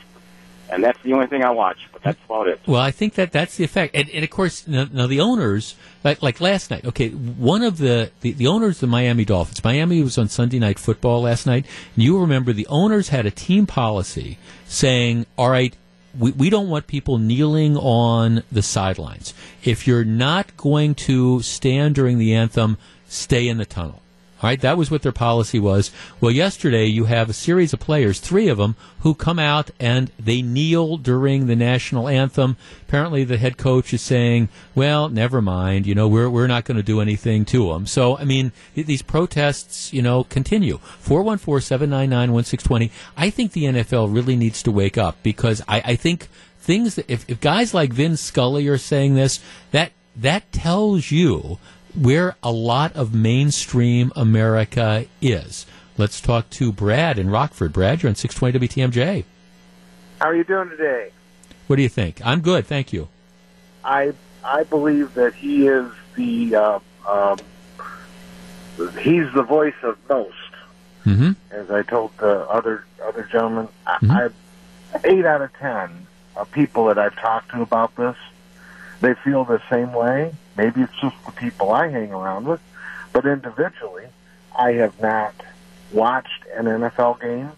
[0.71, 2.61] And that's the only thing I watch, but that's about it.
[2.65, 5.75] Well, I think that that's the effect, and, and of course, now, now the owners,
[6.05, 6.85] like like last night.
[6.85, 9.65] Okay, one of the, the the owners of the Miami Dolphins.
[9.65, 11.67] Miami was on Sunday Night Football last night.
[11.97, 15.75] And you remember the owners had a team policy saying, "All right,
[16.17, 19.35] we, we don't want people kneeling on the sidelines.
[19.65, 22.79] If you're not going to stand during the anthem,
[23.11, 24.01] stay in the tunnel.
[24.43, 25.91] All right, that was what their policy was.
[26.19, 30.11] Well, yesterday you have a series of players, three of them, who come out and
[30.19, 32.57] they kneel during the national anthem.
[32.89, 35.87] Apparently, the head coach is saying, "Well, never mind.
[35.87, 38.87] You know, we're we're not going to do anything to them." So, I mean, th-
[38.87, 40.79] these protests, you know, continue.
[40.79, 42.91] Four one four seven nine nine one six twenty.
[43.19, 47.11] I think the NFL really needs to wake up because I, I think things that
[47.11, 49.41] if, if guys like Vin Scully are saying this,
[49.73, 51.59] that that tells you
[51.95, 55.67] where a lot of mainstream America is.
[55.97, 57.73] Let's talk to Brad in Rockford.
[57.73, 59.25] Brad, you're on 620 WTMJ.
[60.21, 61.11] How are you doing today?
[61.67, 62.21] What do you think?
[62.25, 63.09] I'm good, thank you.
[63.85, 64.13] I
[64.45, 66.79] I believe that he is the uh,
[67.09, 67.39] um,
[68.99, 70.35] he's the voice of most.
[71.07, 71.33] Mm-hmm.
[71.51, 74.11] As I told the other other gentlemen, Mhm.
[74.11, 78.17] I, I eight out of ten of people that I've talked to about this,
[79.01, 80.33] they feel the same way.
[80.61, 82.61] Maybe it's just the people I hang around with,
[83.15, 84.05] but individually,
[84.55, 85.35] I have not
[85.91, 87.51] watched an NFL game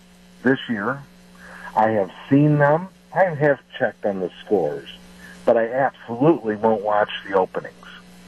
[0.45, 1.03] this year.
[1.75, 2.87] I have seen them.
[3.13, 4.89] I have checked on the scores,
[5.45, 7.75] but I absolutely won't watch the openings.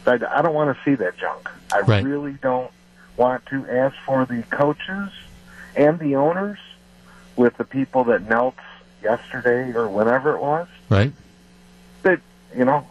[0.07, 1.49] I, I don't want to see that junk.
[1.73, 2.03] I Right.
[2.05, 2.73] really don't
[3.17, 3.65] want to.
[3.67, 5.11] As for the coaches
[5.77, 6.59] and the owners,
[7.37, 8.57] with the people that knelt
[9.05, 11.13] yesterday or whenever it was, Right?
[12.03, 12.19] that
[12.57, 12.85] you know,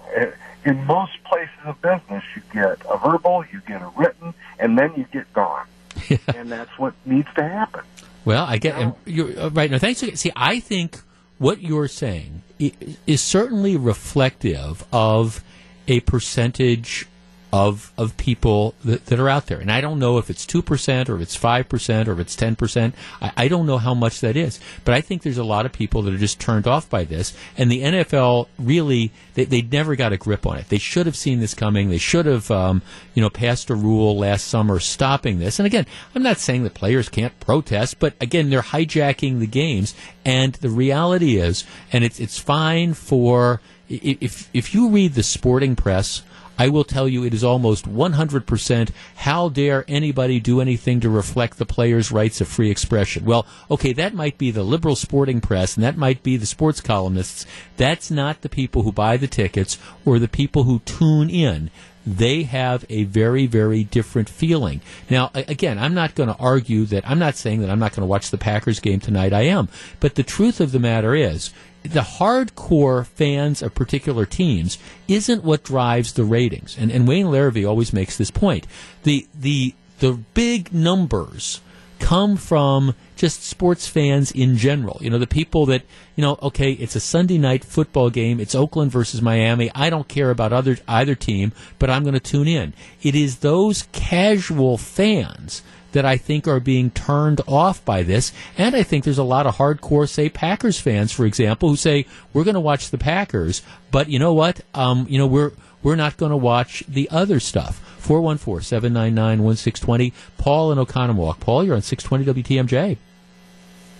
[0.65, 4.93] in most places of business, you get a verbal, you get a written, and then
[4.95, 5.65] you get gone.
[6.35, 7.81] and that's what needs to happen.
[8.25, 9.69] Well, I get and you're uh, right.
[9.69, 9.77] now.
[9.77, 9.99] thanks.
[9.99, 10.99] See, I think
[11.37, 15.43] what you're saying is certainly reflective of
[15.87, 17.07] a percentage
[17.53, 19.59] of of people that, that are out there.
[19.59, 22.19] And I don't know if it's two percent or if it's five percent or if
[22.19, 22.95] it's ten percent.
[23.21, 25.71] I, I don't know how much that is, but I think there's a lot of
[25.71, 27.31] people that are just turned off by this.
[27.55, 30.69] And the NFL really they, they never got a grip on it.
[30.69, 31.91] They should have seen this coming.
[31.91, 32.81] They should have um,
[33.13, 35.59] you know passed a rule last summer stopping this.
[35.59, 35.85] And again,
[36.15, 39.93] I'm not saying that players can't protest, but again, they're hijacking the games.
[40.25, 45.75] And the reality is, and it's it's fine for if if you read the sporting
[45.75, 46.23] press
[46.57, 51.57] I will tell you it is almost 100% how dare anybody do anything to reflect
[51.57, 53.25] the players' rights of free expression.
[53.25, 56.81] Well, okay, that might be the liberal sporting press and that might be the sports
[56.81, 57.45] columnists.
[57.77, 61.71] That's not the people who buy the tickets or the people who tune in
[62.05, 64.81] they have a very, very different feeling.
[65.09, 68.01] Now, again, I'm not going to argue that, I'm not saying that I'm not going
[68.01, 69.33] to watch the Packers game tonight.
[69.33, 69.69] I am.
[69.99, 71.51] But the truth of the matter is,
[71.83, 74.77] the hardcore fans of particular teams
[75.07, 76.77] isn't what drives the ratings.
[76.77, 78.65] And, and Wayne Larrivee always makes this point.
[79.03, 81.61] The, the, the big numbers
[81.99, 84.97] come from just sports fans in general.
[85.01, 85.83] You know, the people that,
[86.15, 88.39] you know, okay, it's a Sunday night football game.
[88.39, 89.71] It's Oakland versus Miami.
[89.73, 92.73] I don't care about other, either team, but I'm going to tune in.
[93.01, 95.63] It is those casual fans
[95.93, 98.31] that I think are being turned off by this.
[98.57, 102.05] And I think there's a lot of hardcore, say, Packers fans, for example, who say,
[102.33, 103.61] we're going to watch the Packers,
[103.91, 104.59] but you know what?
[104.73, 105.51] Um, you know, we're,
[105.81, 107.79] we're not going to watch the other stuff.
[108.03, 110.11] 414-799-1620.
[110.37, 111.39] Paul in Oconomowoc.
[111.39, 112.97] Paul, you're on 620 WTMJ.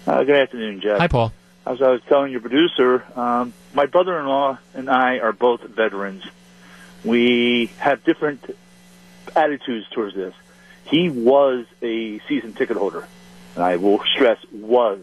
[0.06, 1.00] Uh, good afternoon, Jeff.
[1.00, 1.32] Hi, Paul.
[1.66, 6.26] As I was telling your producer, um, my brother-in-law and I are both veterans.
[7.06, 8.58] We have different
[9.36, 10.34] attitudes towards this.
[10.86, 13.08] He was a season ticket holder,
[13.56, 15.02] and I will stress was.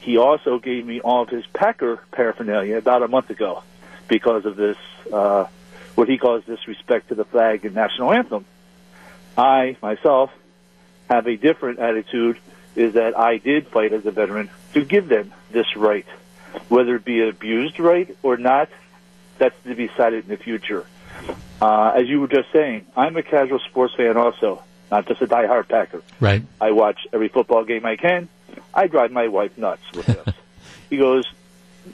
[0.00, 3.62] He also gave me all of his Packer paraphernalia about a month ago
[4.08, 4.76] because of this,
[5.12, 5.46] uh,
[5.96, 8.44] what he calls disrespect to the flag and national anthem.
[9.36, 10.30] I, myself,
[11.10, 12.38] have a different attitude
[12.76, 16.06] is that I did fight as a veteran to give them this right.
[16.68, 18.68] Whether it be an abused right or not,
[19.38, 20.86] that's to be decided in the future.
[21.60, 25.26] Uh, as you were just saying, I'm a casual sports fan also not just a
[25.26, 26.02] die-hard Packer.
[26.20, 26.42] Right.
[26.60, 28.28] I watch every football game I can.
[28.74, 30.34] I drive my wife nuts with this.
[30.90, 31.24] he goes,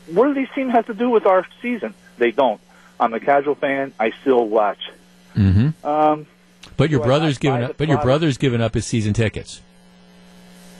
[0.07, 2.61] "What do these teams have to do with our season?" They don't.
[3.01, 3.93] I'm a casual fan.
[3.99, 4.91] I still watch.
[5.35, 5.87] Mm-hmm.
[5.87, 6.27] Um,
[6.77, 7.77] but your brother's given up.
[7.77, 9.61] But your brother's given up his season tickets.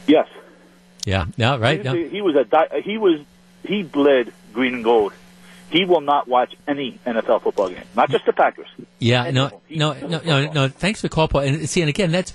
[0.07, 0.29] Yes.
[1.05, 1.27] Yeah.
[1.37, 1.57] Yeah.
[1.59, 1.83] Right.
[1.85, 1.95] Yeah.
[1.95, 3.21] he was a di- he was
[3.67, 5.13] he bled green and gold.
[5.73, 8.69] He will not watch any NFL football game, not just the Packers.
[8.99, 10.69] Yeah, no, no, no, no, no.
[10.69, 11.41] Thanks for the call, Paul.
[11.41, 12.35] And see, and again, that's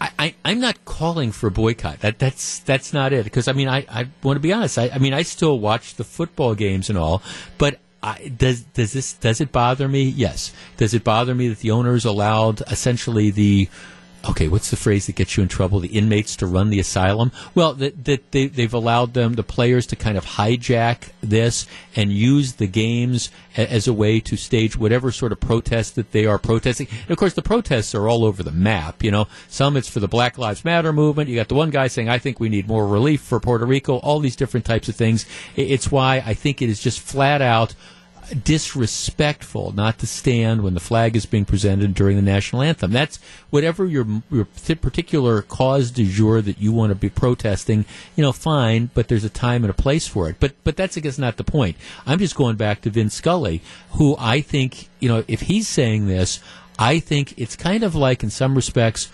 [0.00, 2.00] I, I, I'm not calling for a boycott.
[2.00, 3.24] That that's that's not it.
[3.24, 4.78] Because I mean, I, I want to be honest.
[4.78, 7.22] I, I mean, I still watch the football games and all,
[7.58, 7.80] but.
[8.06, 10.02] I, does does this does it bother me?
[10.02, 10.52] Yes.
[10.76, 13.70] Does it bother me that the owners allowed essentially the
[14.30, 15.80] okay, what's the phrase that gets you in trouble?
[15.80, 17.32] The inmates to run the asylum.
[17.54, 22.12] Well, that, that they, they've allowed them, the players, to kind of hijack this and
[22.12, 26.26] use the games a, as a way to stage whatever sort of protest that they
[26.26, 26.88] are protesting.
[27.02, 29.02] And of course, the protests are all over the map.
[29.02, 31.28] You know, some it's for the Black Lives Matter movement.
[31.28, 33.96] You got the one guy saying, "I think we need more relief for Puerto Rico."
[33.96, 35.26] All these different types of things.
[35.56, 37.74] It, it's why I think it is just flat out
[38.42, 42.90] disrespectful not to stand when the flag is being presented during the national anthem.
[42.90, 43.18] That's
[43.50, 47.84] whatever your, your particular cause du jour that you want to be protesting.
[48.16, 50.36] You know, fine, but there's a time and a place for it.
[50.40, 51.76] But but that's I guess not the point.
[52.06, 56.06] I'm just going back to Vin Scully, who I think you know if he's saying
[56.06, 56.40] this,
[56.78, 59.10] I think it's kind of like in some respects.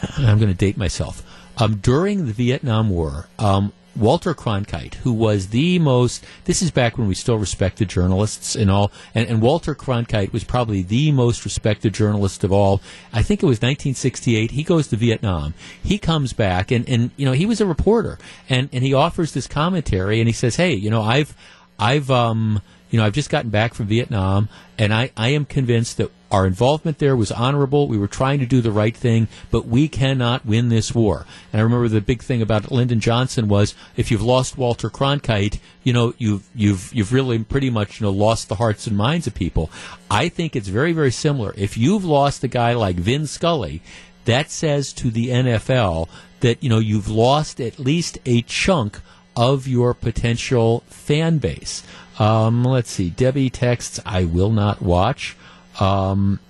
[0.16, 1.24] I'm going to date myself.
[1.60, 6.96] Um, during the Vietnam War, um, Walter Cronkite, who was the most, this is back
[6.96, 11.44] when we still respected journalists and all, and, and Walter Cronkite was probably the most
[11.44, 12.80] respected journalist of all.
[13.12, 14.52] I think it was 1968.
[14.52, 15.54] He goes to Vietnam.
[15.82, 18.18] He comes back, and, and you know, he was a reporter,
[18.48, 21.34] and, and he offers this commentary, and he says, hey, you know, I've,
[21.78, 24.48] I've, um, you know, I've just gotten back from Vietnam,
[24.78, 27.88] and I, I am convinced that our involvement there was honorable.
[27.88, 31.24] We were trying to do the right thing, but we cannot win this war.
[31.52, 35.58] And I remember the big thing about Lyndon Johnson was if you've lost Walter Cronkite,
[35.84, 39.26] you know, you've you've you've really pretty much you know lost the hearts and minds
[39.26, 39.70] of people.
[40.10, 41.54] I think it's very very similar.
[41.56, 43.80] If you've lost a guy like Vin Scully,
[44.26, 46.08] that says to the NFL
[46.40, 49.00] that you know you've lost at least a chunk
[49.34, 51.82] of your potential fan base.
[52.18, 53.08] Um, let's see.
[53.08, 55.36] Debbie texts, "I will not watch."
[55.78, 56.40] Um,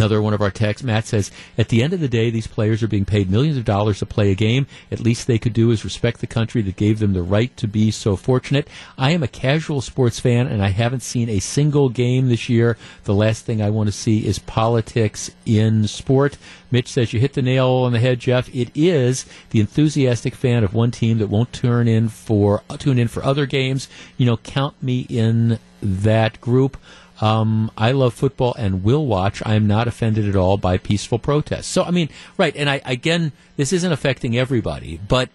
[0.00, 2.82] Another one of our texts, Matt says, at the end of the day, these players
[2.82, 4.66] are being paid millions of dollars to play a game.
[4.90, 7.68] At least they could do is respect the country that gave them the right to
[7.68, 8.66] be so fortunate.
[8.96, 12.78] I am a casual sports fan and I haven't seen a single game this year.
[13.04, 16.38] The last thing I want to see is politics in sport.
[16.70, 18.48] Mitch says, you hit the nail on the head, Jeff.
[18.54, 23.08] It is the enthusiastic fan of one team that won't turn in for, tune in
[23.08, 23.86] for other games.
[24.16, 26.78] You know, count me in that group.
[27.20, 29.42] Um, I love football and will watch.
[29.44, 31.66] I am not offended at all by peaceful protests.
[31.66, 32.56] So, I mean, right.
[32.56, 35.28] And I, again, this isn't affecting everybody, but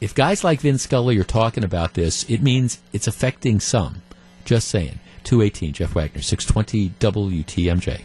[0.00, 4.02] if guys like Vin Scully are talking about this, it means it's affecting some.
[4.44, 4.98] Just saying.
[5.22, 8.00] 218, Jeff Wagner, 620 WTMJ.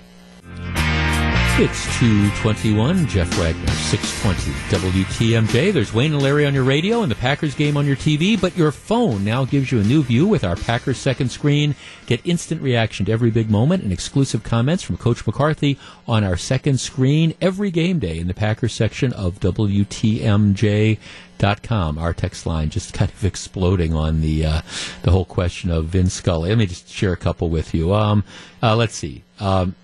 [1.60, 5.74] It's 221, Jeff Wagner, 620 WTMJ.
[5.74, 8.56] There's Wayne and Larry on your radio and the Packers game on your TV, but
[8.56, 11.74] your phone now gives you a new view with our Packers second screen.
[12.06, 16.38] Get instant reaction to every big moment and exclusive comments from Coach McCarthy on our
[16.38, 21.00] second screen every game day in the Packers section of WTMJ.
[21.40, 22.00] Dot com.
[22.00, 24.62] Our text line just kind of exploding on the uh,
[25.04, 26.50] the whole question of Vin Scully.
[26.50, 27.94] Let me just share a couple with you.
[27.94, 28.24] Um,
[28.62, 29.24] uh, let's see.
[29.40, 29.76] Um,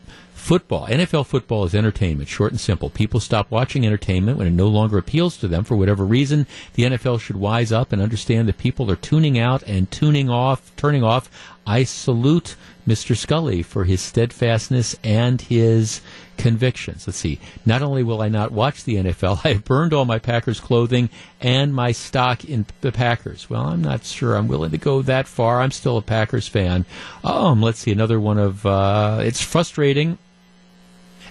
[0.43, 2.89] Football, NFL football is entertainment, short and simple.
[2.89, 6.47] People stop watching entertainment when it no longer appeals to them for whatever reason.
[6.73, 10.75] The NFL should wise up and understand that people are tuning out and tuning off,
[10.75, 11.29] turning off.
[11.65, 13.15] I salute Mr.
[13.15, 16.01] Scully for his steadfastness and his
[16.35, 17.07] convictions.
[17.07, 17.39] Let's see.
[17.65, 21.09] Not only will I not watch the NFL, I have burned all my Packers clothing
[21.39, 23.49] and my stock in the Packers.
[23.49, 25.61] Well, I'm not sure I'm willing to go that far.
[25.61, 26.85] I'm still a Packers fan.
[27.23, 27.93] Um, let's see.
[27.93, 30.17] Another one of, uh, it's frustrating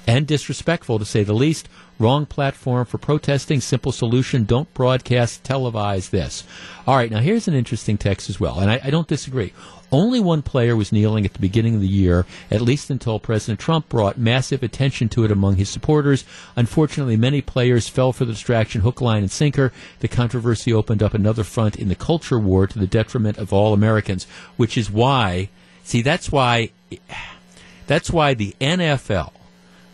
[0.07, 1.69] and disrespectful to say the least.
[1.99, 3.61] Wrong platform for protesting.
[3.61, 4.45] Simple solution.
[4.45, 6.45] Don't broadcast, televise this.
[6.87, 9.53] All right, now here's an interesting text as well, and I, I don't disagree.
[9.93, 13.61] Only one player was kneeling at the beginning of the year, at least until President
[13.61, 16.25] Trump brought massive attention to it among his supporters.
[16.57, 19.71] Unfortunately, many players fell for the distraction hook, line, and sinker.
[20.01, 23.75] The controversy opened up another front in the culture war to the detriment of all
[23.75, 24.27] Americans,
[24.57, 25.51] which is why,
[25.85, 26.71] see, that's why,
[27.87, 29.33] that's why the NFL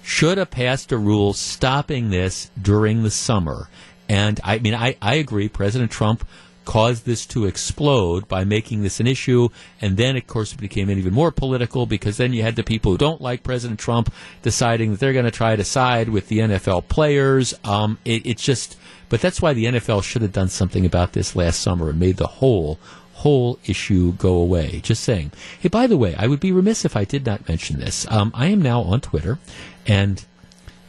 [0.08, 3.68] should have passed a rule stopping this during the summer.
[4.08, 5.50] And I mean, I, I agree.
[5.50, 6.26] President Trump
[6.64, 9.50] caused this to explode by making this an issue.
[9.82, 12.92] And then, of course, it became even more political because then you had the people
[12.92, 14.10] who don't like President Trump
[14.40, 17.52] deciding that they're going to try to side with the NFL players.
[17.62, 18.78] Um, it, it's just,
[19.10, 22.16] but that's why the NFL should have done something about this last summer and made
[22.16, 22.78] the whole
[23.18, 24.80] whole issue go away.
[24.80, 25.32] Just saying.
[25.58, 28.06] Hey, by the way, I would be remiss if I did not mention this.
[28.10, 29.40] Um, I am now on Twitter,
[29.88, 30.24] and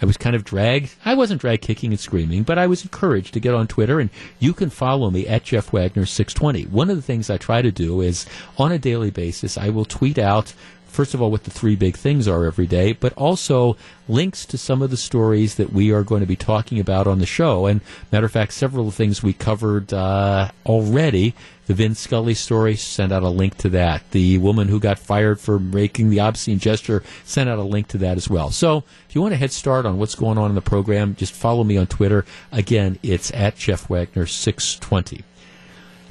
[0.01, 0.93] I was kind of dragged.
[1.03, 4.09] I wasn't drag kicking and screaming, but I was encouraged to get on Twitter, and
[4.39, 6.63] you can follow me at Jeff Wagner 620.
[6.65, 8.25] One of the things I try to do is
[8.57, 10.53] on a daily basis, I will tweet out
[10.89, 13.77] first of all, what the three big things are every day, but also
[14.07, 17.19] links to some of the stories that we are going to be talking about on
[17.19, 17.67] the show.
[17.67, 17.81] And
[18.11, 21.35] matter of fact, several of the things we covered uh, already.
[21.69, 24.01] The Vin Scully story sent out a link to that.
[24.09, 27.99] The woman who got fired for making the obscene gesture sent out a link to
[27.99, 28.49] that as well.
[28.49, 31.31] So if you want a head start on what's going on in the program, just
[31.31, 32.25] follow me on Twitter.
[32.51, 35.23] Again, it's at Jeff Wagner 620.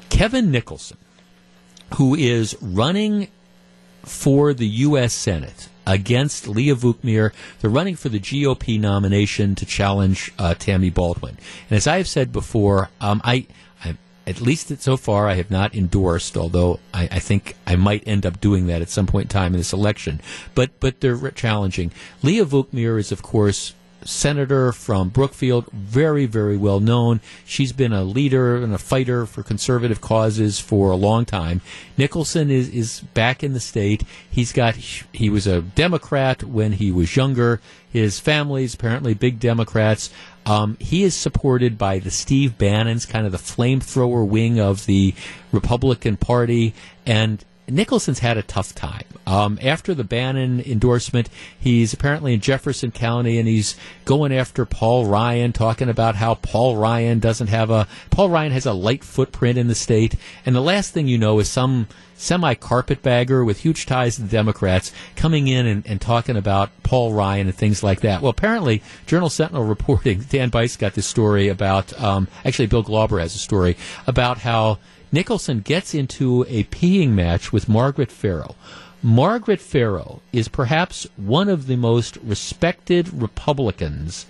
[0.07, 0.95] Kevin Nicholson,
[1.95, 3.27] who is running
[4.05, 5.13] for the U.S.
[5.13, 7.33] Senate against Leah Vukmir.
[7.59, 11.37] They're running for the GOP nomination to challenge uh, Tammy Baldwin.
[11.69, 13.47] And as I have said before, um, I, I,
[14.29, 18.27] at least so far, I have not endorsed, although I, I, think I might end
[18.27, 20.21] up doing that at some point in time in this election.
[20.53, 21.91] But but they're challenging.
[22.21, 23.73] Leah Vukmir is, of course,
[24.03, 27.21] senator from Brookfield, very, very well known.
[27.45, 31.61] She's been a leader and a fighter for conservative causes for a long time.
[31.97, 34.03] Nicholson is, is back in the state.
[34.29, 37.61] He's got, he was a Democrat when he was younger.
[37.91, 40.11] His family's apparently big Democrats.
[40.45, 45.13] Um, he is supported by the Steve Bannons, kind of the flamethrower wing of the
[45.51, 46.73] Republican Party,
[47.05, 49.03] and Nicholson's had a tough time.
[49.27, 51.29] Um, after the Bannon endorsement,
[51.59, 53.75] he's apparently in Jefferson County and he's
[54.05, 58.65] going after Paul Ryan, talking about how Paul Ryan doesn't have a Paul Ryan has
[58.65, 60.15] a light footprint in the state.
[60.45, 61.87] And the last thing you know is some
[62.19, 67.13] semi carpetbagger with huge ties to the Democrats coming in and, and, talking about Paul
[67.13, 68.21] Ryan and things like that.
[68.21, 73.19] Well, apparently, Journal Sentinel reporting, Dan Bice got this story about, um, actually, Bill Glauber
[73.19, 74.79] has a story about how
[75.11, 78.55] Nicholson gets into a peeing match with Margaret Farrow.
[79.01, 84.25] Margaret Farrow is perhaps one of the most respected Republicans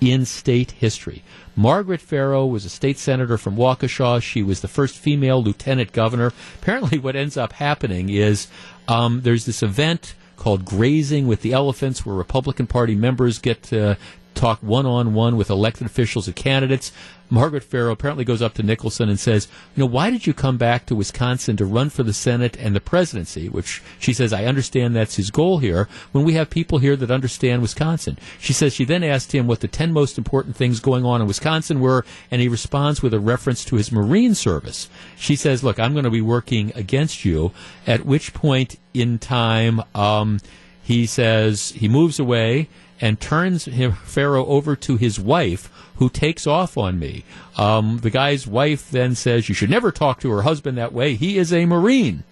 [0.00, 1.22] in state history.
[1.56, 4.22] Margaret Farrow was a state senator from Waukesha.
[4.22, 6.32] She was the first female lieutenant governor.
[6.60, 8.48] Apparently, what ends up happening is
[8.88, 13.96] um, there's this event called Grazing with the Elephants, where Republican Party members get to
[14.34, 16.92] talk one on one with elected officials and candidates.
[17.30, 20.58] Margaret Farrow apparently goes up to Nicholson and says, You know, why did you come
[20.58, 23.48] back to Wisconsin to run for the Senate and the presidency?
[23.48, 27.10] Which she says, I understand that's his goal here when we have people here that
[27.10, 28.18] understand Wisconsin.
[28.38, 31.26] She says she then asked him what the 10 most important things going on in
[31.26, 34.88] Wisconsin were, and he responds with a reference to his Marine service.
[35.16, 37.52] She says, Look, I'm going to be working against you,
[37.86, 40.40] at which point in time, um,
[40.82, 42.68] he says he moves away
[43.04, 47.22] and turns him, Farrow over to his wife, who takes off on me.
[47.58, 51.14] Um, the guy's wife then says, You should never talk to her husband that way.
[51.14, 52.24] He is a Marine.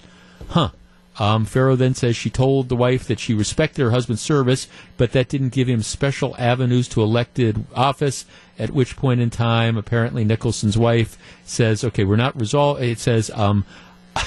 [0.49, 0.71] Huh.
[1.19, 4.67] Um, Farrow then says she told the wife that she respected her husband's service,
[4.97, 8.25] but that didn't give him special avenues to elected office.
[8.59, 13.31] At which point in time, apparently Nicholson's wife says, "Okay, we're not resolved." It says,
[13.35, 13.67] um,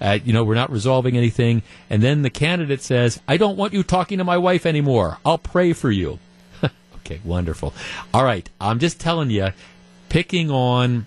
[0.00, 3.72] uh, "You know, we're not resolving anything." And then the candidate says, "I don't want
[3.72, 5.18] you talking to my wife anymore.
[5.24, 6.18] I'll pray for you."
[6.96, 7.74] okay, wonderful.
[8.12, 9.48] All right, I'm just telling you,
[10.08, 11.06] picking on,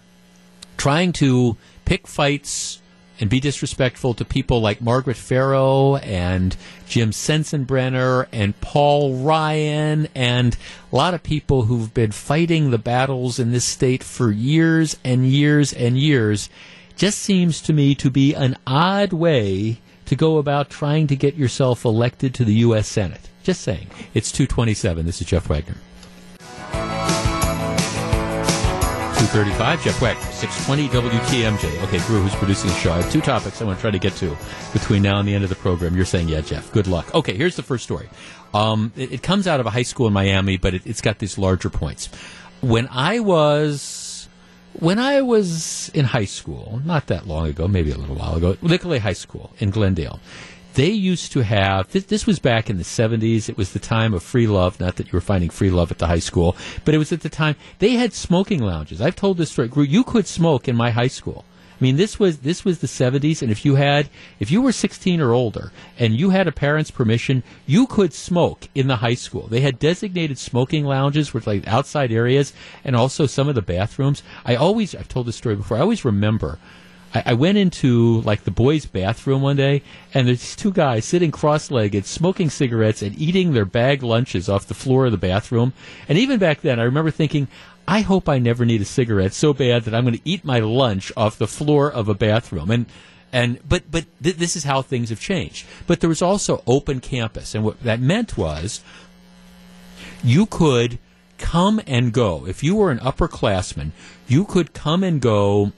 [0.78, 2.82] trying to pick fights
[3.20, 6.56] and be disrespectful to people like Margaret Farrow and
[6.88, 10.56] Jim Sensenbrenner and Paul Ryan and
[10.92, 15.26] a lot of people who've been fighting the battles in this state for years and
[15.26, 16.50] years and years
[16.98, 21.36] just seems to me to be an odd way to go about trying to get
[21.36, 22.88] yourself elected to the U.S.
[22.88, 23.30] Senate.
[23.44, 23.88] Just saying.
[24.14, 25.06] It's 227.
[25.06, 25.76] This is Jeff Wagner.
[29.18, 31.84] 235, Jeff Wagner, 620 WTMJ.
[31.84, 32.94] Okay, Drew, who's producing the show.
[32.94, 34.38] I have two topics I want to try to get to
[34.74, 35.96] between now and the end of the program.
[35.96, 37.14] You're saying, yeah, Jeff, good luck.
[37.14, 38.10] Okay, here's the first story.
[38.54, 41.20] Um, it, it, comes out of a high school in Miami, but it, it's got
[41.20, 42.10] these larger points.
[42.62, 43.82] When I was
[44.80, 48.58] when I was in high school, not that long ago, maybe a little while ago,
[48.62, 50.20] Nicolet High School in Glendale,
[50.76, 54.14] they used to have this, this, was back in the 70s it was the time
[54.14, 54.80] of free love.
[54.80, 56.56] Not that you were finding free love at the high school
[56.86, 57.56] but it was at the time.
[57.80, 59.02] They had smoking lounges.
[59.02, 61.46] I've told this story you could smoke in my high school
[61.80, 64.10] I mean, this was this was the '70s, and if you had,
[64.40, 68.68] if you were 16 or older, and you had a parent's permission, you could smoke
[68.74, 69.48] in the high school.
[69.48, 74.24] They had designated smoking lounges with like outside areas, and also some of the bathrooms.
[74.46, 75.78] I always, I've told this story before.
[75.78, 76.58] I always remember
[77.14, 79.82] I, I went into like the boys' bathroom one day,
[80.14, 84.74] and there's two guys sitting cross-legged, smoking cigarettes and eating their bag lunches off the
[84.74, 85.74] floor of the bathroom.
[86.08, 87.48] And even back then, I remember thinking,
[87.88, 90.60] I hope I never need a cigarette so bad that I'm going to eat my
[90.60, 92.70] lunch off the floor of a bathroom.
[92.70, 92.86] And
[93.32, 95.66] and but but th- this is how things have changed.
[95.86, 98.84] But there was also open campus, and what that meant was
[100.24, 101.00] you could
[101.38, 102.46] come and go.
[102.48, 103.92] If you were an upperclassman,
[104.28, 105.72] you could come and go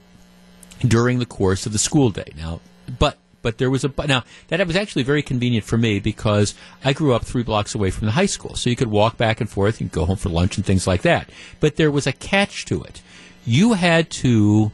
[0.80, 2.32] during the course of the school day.
[2.36, 2.60] Now,
[2.98, 6.54] but but there was a now that was actually very convenient for me because
[6.84, 9.40] I grew up three blocks away from the high school, so you could walk back
[9.40, 11.30] and forth, could go home for lunch and things like that.
[11.60, 13.02] But there was a catch to it.
[13.46, 14.72] You had to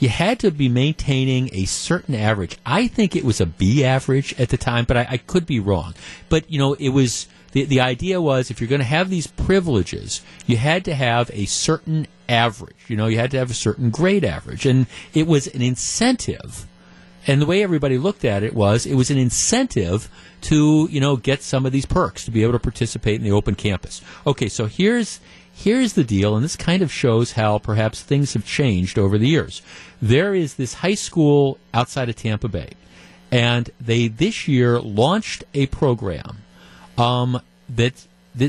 [0.00, 2.56] you had to be maintaining a certain average.
[2.64, 5.58] I think it was a B average at the time, but I, I could be
[5.58, 5.94] wrong.
[6.28, 9.26] But you know, it was the the idea was if you're going to have these
[9.26, 12.76] privileges, you had to have a certain average.
[12.86, 16.66] You know, you had to have a certain grade average, and it was an incentive.
[17.26, 20.08] And the way everybody looked at it was, it was an incentive
[20.42, 23.32] to you know get some of these perks to be able to participate in the
[23.32, 24.00] open campus.
[24.26, 25.20] Okay, so here's
[25.52, 29.28] here's the deal, and this kind of shows how perhaps things have changed over the
[29.28, 29.62] years.
[30.00, 32.70] There is this high school outside of Tampa Bay,
[33.30, 36.38] and they this year launched a program
[36.96, 38.06] um, that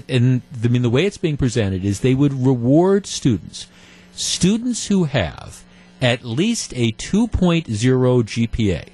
[0.08, 3.68] and I mean the way it's being presented is they would reward students,
[4.14, 5.64] students who have
[6.02, 8.90] at least a 2.0 GPA.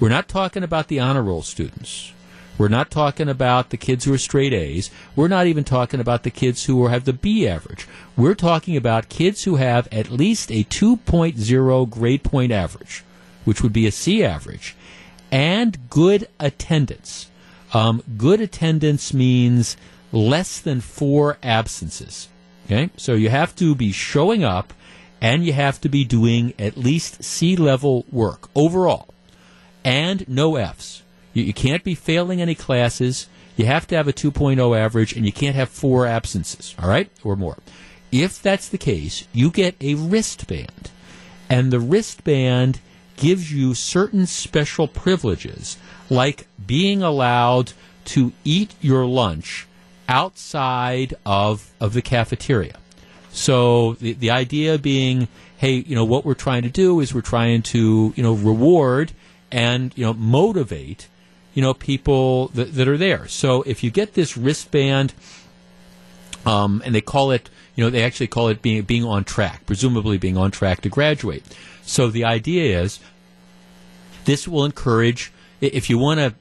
[0.00, 2.12] We're not talking about the honor roll students.
[2.58, 4.90] We're not talking about the kids who are straight A's.
[5.16, 7.86] We're not even talking about the kids who have the B average.
[8.16, 13.04] We're talking about kids who have at least a 2.0 grade point average,
[13.44, 14.76] which would be a C average,
[15.30, 17.30] and good attendance.
[17.72, 19.76] Um, good attendance means
[20.12, 22.28] less than four absences.
[22.66, 24.72] Okay, so you have to be showing up
[25.22, 29.08] and you have to be doing at least C level work overall
[29.84, 31.04] and no F's.
[31.32, 33.28] You, you, can't be failing any classes.
[33.56, 37.08] You have to have a 2.0 average and you can't have four absences, all right,
[37.22, 37.58] or more.
[38.10, 40.90] If that's the case, you get a wristband.
[41.48, 42.80] And the wristband
[43.16, 45.76] gives you certain special privileges,
[46.10, 47.72] like being allowed
[48.06, 49.68] to eat your lunch
[50.08, 52.78] outside of, of the cafeteria.
[53.32, 57.22] So the, the idea being, hey, you know, what we're trying to do is we're
[57.22, 59.12] trying to, you know, reward
[59.50, 61.08] and, you know, motivate
[61.54, 63.28] you know, people that, that are there.
[63.28, 65.12] So if you get this wristband,
[66.46, 69.64] um, and they call it, you know, they actually call it being being on track,
[69.66, 71.44] presumably being on track to graduate.
[71.82, 73.00] So the idea is,
[74.24, 76.34] this will encourage if you want to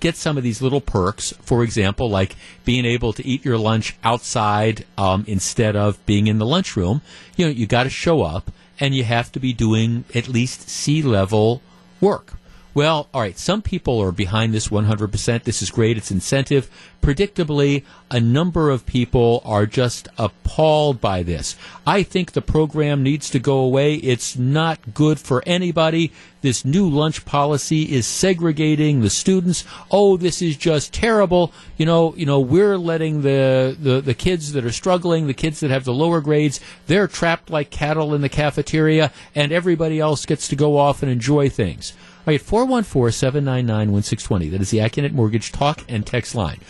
[0.00, 3.96] get some of these little perks, for example, like being able to eat your lunch
[4.04, 7.02] outside um, instead of being in the lunchroom.
[7.36, 8.50] You know, you got to show up,
[8.80, 11.62] and you have to be doing at least C level
[12.00, 12.34] work.
[12.74, 15.42] Well, all right, some people are behind this 100%.
[15.44, 15.98] This is great.
[15.98, 16.70] It's incentive.
[17.02, 21.54] Predictably, a number of people are just appalled by this.
[21.86, 23.96] I think the program needs to go away.
[23.96, 26.12] It's not good for anybody.
[26.40, 29.64] This new lunch policy is segregating the students.
[29.90, 31.52] Oh, this is just terrible.
[31.76, 35.60] You know, you know, we're letting the, the, the kids that are struggling, the kids
[35.60, 40.24] that have the lower grades, they're trapped like cattle in the cafeteria, and everybody else
[40.24, 41.92] gets to go off and enjoy things.
[42.24, 44.52] All right, 414-799-1620.
[44.52, 46.60] That is the Accunet Mortgage talk and text line.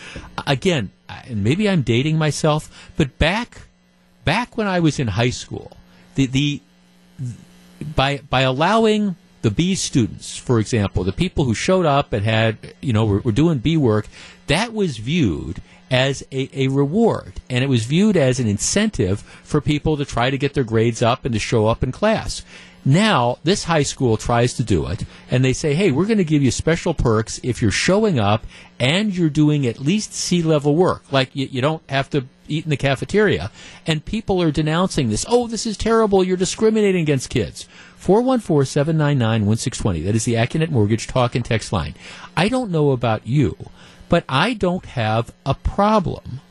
[0.47, 3.67] Again, and maybe I'm dating myself, but back
[4.25, 5.77] back when I was in high school,
[6.15, 6.59] the the
[7.95, 12.57] by by allowing the B students, for example, the people who showed up and had
[12.81, 14.07] you know were, were doing B work,
[14.47, 15.61] that was viewed
[15.91, 20.31] as a, a reward, and it was viewed as an incentive for people to try
[20.31, 22.41] to get their grades up and to show up in class.
[22.85, 26.25] Now, this high school tries to do it, and they say, hey, we're going to
[26.25, 28.45] give you special perks if you're showing up
[28.77, 31.09] and you're doing at least C level work.
[31.09, 33.51] Like, you, you don't have to eat in the cafeteria.
[33.87, 35.25] And people are denouncing this.
[35.29, 36.23] Oh, this is terrible.
[36.23, 37.67] You're discriminating against kids.
[37.95, 40.01] 414 799 1620.
[40.01, 41.95] That is the Accunet Mortgage talk and text line.
[42.35, 43.55] I don't know about you,
[44.09, 46.41] but I don't have a problem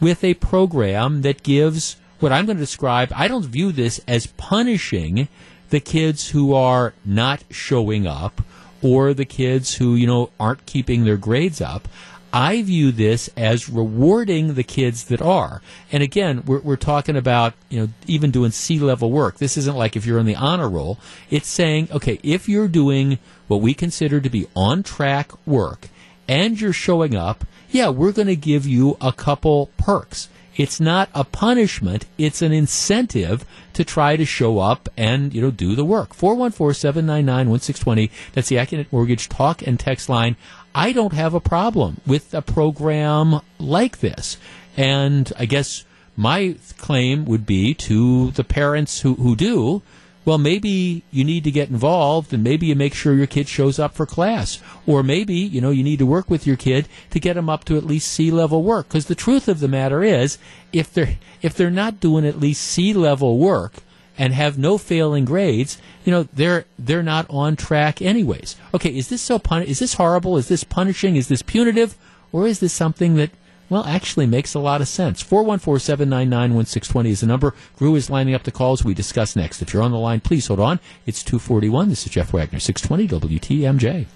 [0.00, 3.12] with a program that gives what I'm going to describe.
[3.14, 5.28] I don't view this as punishing
[5.72, 8.42] the kids who are not showing up
[8.82, 11.88] or the kids who, you know, aren't keeping their grades up.
[12.30, 15.62] I view this as rewarding the kids that are.
[15.90, 19.38] And again, we're, we're talking about, you know, even doing C level work.
[19.38, 20.98] This isn't like if you're in the honor roll.
[21.30, 23.18] It's saying, okay, if you're doing
[23.48, 25.88] what we consider to be on track work
[26.28, 30.28] and you're showing up, yeah, we're going to give you a couple perks.
[30.56, 35.50] It's not a punishment, it's an incentive to try to show up and, you know,
[35.50, 36.14] do the work.
[36.14, 38.10] 414-799-1620.
[38.32, 40.36] That's the Accunet Mortgage talk and text line.
[40.74, 44.36] I don't have a problem with a program like this.
[44.76, 45.84] And I guess
[46.16, 49.82] my claim would be to the parents who, who do,
[50.24, 53.78] well, maybe you need to get involved and maybe you make sure your kid shows
[53.78, 54.60] up for class.
[54.86, 57.64] Or maybe, you know, you need to work with your kid to get them up
[57.64, 58.88] to at least C level work.
[58.88, 60.38] Because the truth of the matter is,
[60.72, 63.74] if they're, if they're not doing at least C level work
[64.16, 68.56] and have no failing grades, you know, they're, they're not on track anyways.
[68.72, 70.36] Okay, is this so pun- is this horrible?
[70.36, 71.16] Is this punishing?
[71.16, 71.96] Is this punitive?
[72.30, 73.30] Or is this something that
[73.68, 75.22] well, actually makes a lot of sense.
[75.22, 77.54] 414-799-1620 is the number.
[77.76, 79.62] Gru is lining up the calls we discuss next.
[79.62, 80.80] If you're on the line, please hold on.
[81.06, 81.88] It's 241.
[81.88, 84.06] This is Jeff Wagner, 620 WTMJ.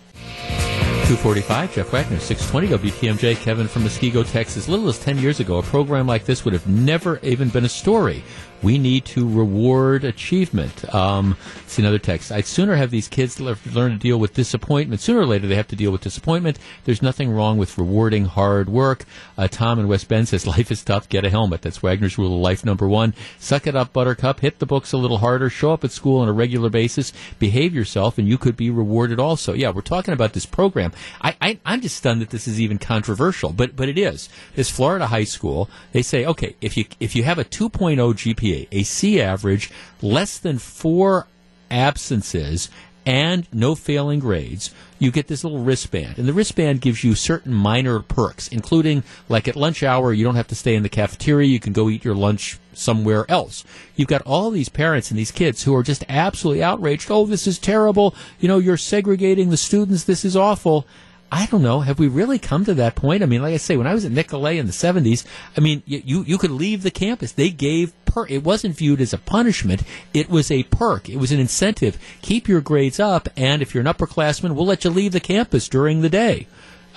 [1.06, 4.68] 245, Jeff Wagner, 620 WTMJ, Kevin from Muskego, Texas.
[4.68, 7.68] Little as 10 years ago, a program like this would have never even been a
[7.68, 8.24] story.
[8.62, 10.92] We need to reward achievement.
[10.94, 11.36] Um,
[11.66, 12.32] see another text.
[12.32, 15.00] I'd sooner have these kids le- learn to deal with disappointment.
[15.00, 16.58] Sooner or later, they have to deal with disappointment.
[16.84, 19.04] There's nothing wrong with rewarding hard work.
[19.36, 21.08] Uh, Tom in West Bend says, life is tough.
[21.08, 21.62] Get a helmet.
[21.62, 23.14] That's Wagner's rule of life number one.
[23.38, 24.40] Suck it up, Buttercup.
[24.40, 25.50] Hit the books a little harder.
[25.50, 27.12] Show up at school on a regular basis.
[27.38, 29.52] Behave yourself, and you could be rewarded also.
[29.52, 30.92] Yeah, we're talking about this program.
[31.20, 34.28] I, I, I'm just stunned that this is even controversial, but but it is.
[34.54, 38.68] This Florida high school, they say, okay, if you if you have a 2.0 GPA,
[38.70, 39.70] a C average,
[40.02, 41.26] less than four
[41.70, 42.68] absences,
[43.04, 46.18] and no failing grades, you get this little wristband.
[46.18, 50.36] And the wristband gives you certain minor perks, including like at lunch hour, you don't
[50.36, 53.64] have to stay in the cafeteria, you can go eat your lunch somewhere else.
[53.94, 57.10] You've got all these parents and these kids who are just absolutely outraged.
[57.10, 58.14] Oh, this is terrible.
[58.38, 60.04] You know, you're segregating the students.
[60.04, 60.86] This is awful.
[61.30, 61.80] I don't know.
[61.80, 63.22] Have we really come to that point?
[63.22, 65.24] I mean, like I say, when I was at Nicolet in the '70s,
[65.56, 67.32] I mean, you you, you could leave the campus.
[67.32, 68.26] They gave per.
[68.28, 69.82] It wasn't viewed as a punishment.
[70.14, 71.08] It was a perk.
[71.08, 71.98] It was an incentive.
[72.22, 75.68] Keep your grades up, and if you're an upperclassman, we'll let you leave the campus
[75.68, 76.46] during the day.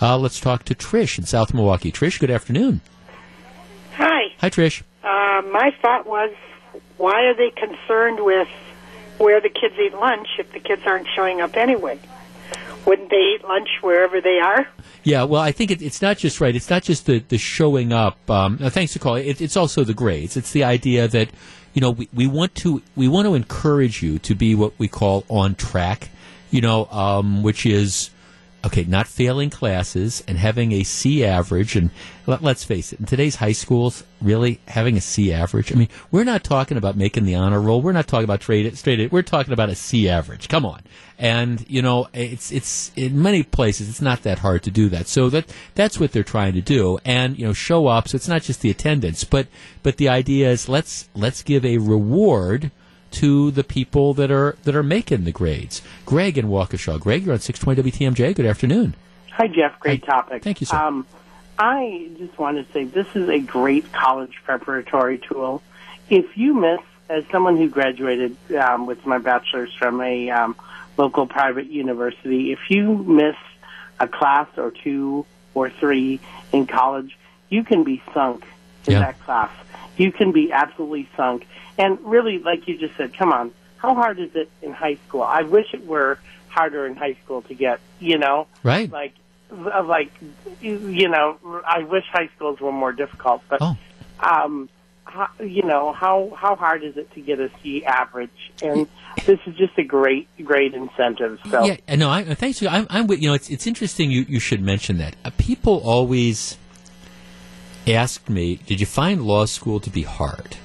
[0.02, 1.92] Uh, let's talk to Trish in South Milwaukee.
[1.92, 2.82] Trish, good afternoon.
[3.96, 4.34] Hi.
[4.40, 4.82] Hi, Trish.
[5.04, 6.34] Uh, my thought was,
[6.98, 8.48] why are they concerned with
[9.18, 12.00] where the kids eat lunch if the kids aren't showing up anyway?
[12.86, 14.68] Wouldn't they eat lunch wherever they are?
[15.04, 16.56] Yeah, well, I think it, it's not just right.
[16.56, 18.30] It's not just the, the showing up.
[18.30, 19.28] Um, thanks for calling.
[19.28, 20.38] It, it's also the grades.
[20.38, 21.30] It's the idea that
[21.74, 24.88] you know we, we want to we want to encourage you to be what we
[24.88, 26.10] call on track.
[26.52, 28.10] You know, um, which is
[28.66, 31.92] okay, not failing classes and having a C average, and
[32.28, 35.72] let, us face it, in today's high schools, really having a C average.
[35.72, 37.82] I mean, we're not talking about making the honor roll.
[37.82, 39.12] We're not talking about straight straight.
[39.12, 40.50] We're talking about a C average.
[40.50, 40.82] Come on,
[41.18, 45.08] and you know, it's it's in many places it's not that hard to do that.
[45.08, 48.08] So that that's what they're trying to do, and you know, show up.
[48.10, 49.48] So it's not just the attendance, but
[49.84, 52.72] but the idea is let's let's give a reward
[53.12, 55.82] to the people that are that are making the grades.
[56.06, 57.00] Greg in Waukesha.
[57.00, 58.36] Greg, you're on 620 WTMJ.
[58.36, 58.96] Good afternoon.
[59.32, 59.80] Hi, Jeff.
[59.80, 60.08] Great Hi.
[60.08, 60.44] topic.
[60.44, 60.78] Thank you, sir.
[60.78, 61.06] Um,
[61.58, 65.62] I just want to say this is a great college preparatory tool.
[66.10, 66.80] If you miss,
[67.10, 70.56] as someone who graduated um, with my bachelor's from a um,
[70.98, 73.36] local private university, if you miss
[74.00, 76.20] a class or two or three
[76.54, 77.18] in college,
[77.50, 78.46] you can be sunk
[78.90, 79.06] in Yeah.
[79.06, 79.50] that class.
[79.98, 81.46] You can be absolutely sunk.
[81.78, 85.22] And really, like you just said, come on, how hard is it in high school?
[85.24, 88.92] I wish it were harder in high school to get, you know, Right.
[88.92, 89.14] like,
[89.52, 90.12] like,
[90.62, 93.78] you know, I wish high schools were more difficult, but, Oh.
[94.20, 94.70] um,
[95.06, 98.52] how, you know, how how hard is it to get a C average?
[98.62, 98.88] And
[99.26, 101.40] this is just a great great incentive.
[101.50, 102.62] So Yeah, no, I, thanks.
[102.62, 103.34] I'm, I'm with you know.
[103.34, 104.12] It's it's interesting.
[104.12, 105.16] You you should mention that.
[105.26, 106.60] Uh, people always
[107.88, 110.58] asked me, "Did you find law school to be hard?"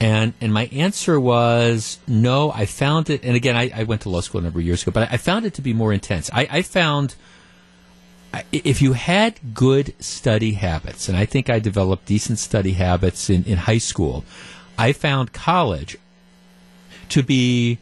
[0.00, 2.52] And and my answer was no.
[2.52, 4.82] I found it, and again, I, I went to law school a number of years
[4.82, 6.30] ago, but I, found it to be more intense.
[6.32, 7.14] I, I found
[8.52, 13.44] if you had good study habits, and I think I developed decent study habits in,
[13.44, 14.24] in high school,
[14.78, 15.96] I found college
[17.08, 17.78] to be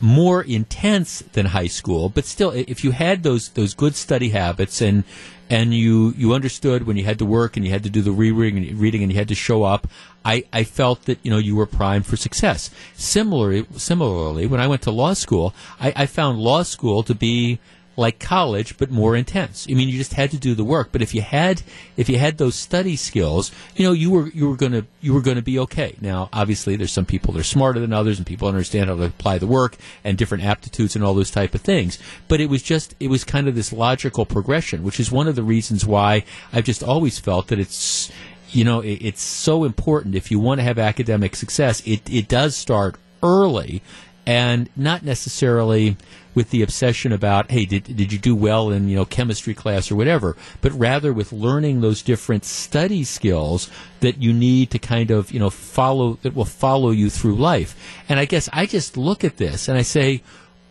[0.00, 4.82] more intense than high school, but still, if you had those those good study habits
[4.82, 5.04] and
[5.48, 8.12] and you you understood when you had to work and you had to do the
[8.12, 9.86] rereading and reading and you had to show up,
[10.24, 12.70] I, I felt that you know you were primed for success.
[12.94, 17.58] Similarly, similarly, when I went to law school, I, I found law school to be
[17.96, 19.66] like college, but more intense.
[19.68, 20.90] I mean, you just had to do the work.
[20.92, 21.62] But if you had,
[21.96, 25.22] if you had those study skills, you know, you were you were gonna you were
[25.22, 25.96] gonna be okay.
[26.00, 29.04] Now, obviously, there's some people that are smarter than others, and people understand how to
[29.04, 31.98] apply the work and different aptitudes and all those type of things.
[32.28, 35.36] But it was just it was kind of this logical progression, which is one of
[35.36, 38.12] the reasons why I've just always felt that it's
[38.50, 41.82] you know it, it's so important if you want to have academic success.
[41.86, 43.82] It it does start early
[44.26, 45.96] and not necessarily
[46.34, 49.90] with the obsession about hey did, did you do well in you know chemistry class
[49.90, 53.70] or whatever but rather with learning those different study skills
[54.00, 58.02] that you need to kind of you know follow that will follow you through life.
[58.08, 60.22] And i guess i just look at this and i say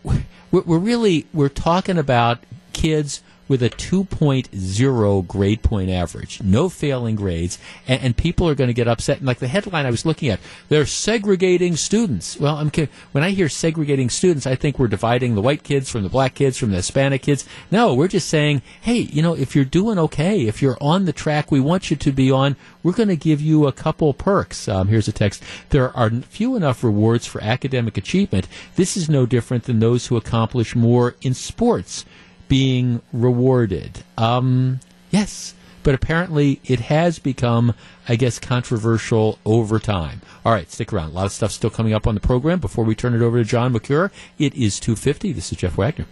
[0.04, 2.40] we're, we're really we're talking about
[2.74, 7.58] kids with a 2.0 grade point average, no failing grades,
[7.88, 9.18] and, and people are going to get upset.
[9.18, 10.40] And like the headline I was looking at,
[10.70, 12.40] they're segregating students.
[12.40, 12.72] Well, I'm,
[13.12, 16.34] when I hear segregating students, I think we're dividing the white kids from the black
[16.34, 17.46] kids from the Hispanic kids.
[17.72, 21.14] No, we're just saying, hey, you know, if you're doing okay, if you're on the
[21.14, 24.68] track we want you to be on, we're going to give you a couple perks.
[24.68, 25.44] Um, here's a text.
[25.70, 28.48] There are few enough rewards for academic achievement.
[28.76, 32.06] This is no different than those who accomplish more in sports
[32.48, 34.04] being rewarded.
[34.18, 34.80] Um,
[35.12, 35.54] yes,
[35.84, 37.74] but apparently it has become,
[38.10, 40.22] I guess, controversial over time.
[40.44, 41.12] All right, stick around.
[41.12, 42.60] A lot of stuff still coming up on the program.
[42.60, 45.34] Before we turn it over to John McCure, it is 2.50.
[45.36, 46.06] This is Jeff Wagner.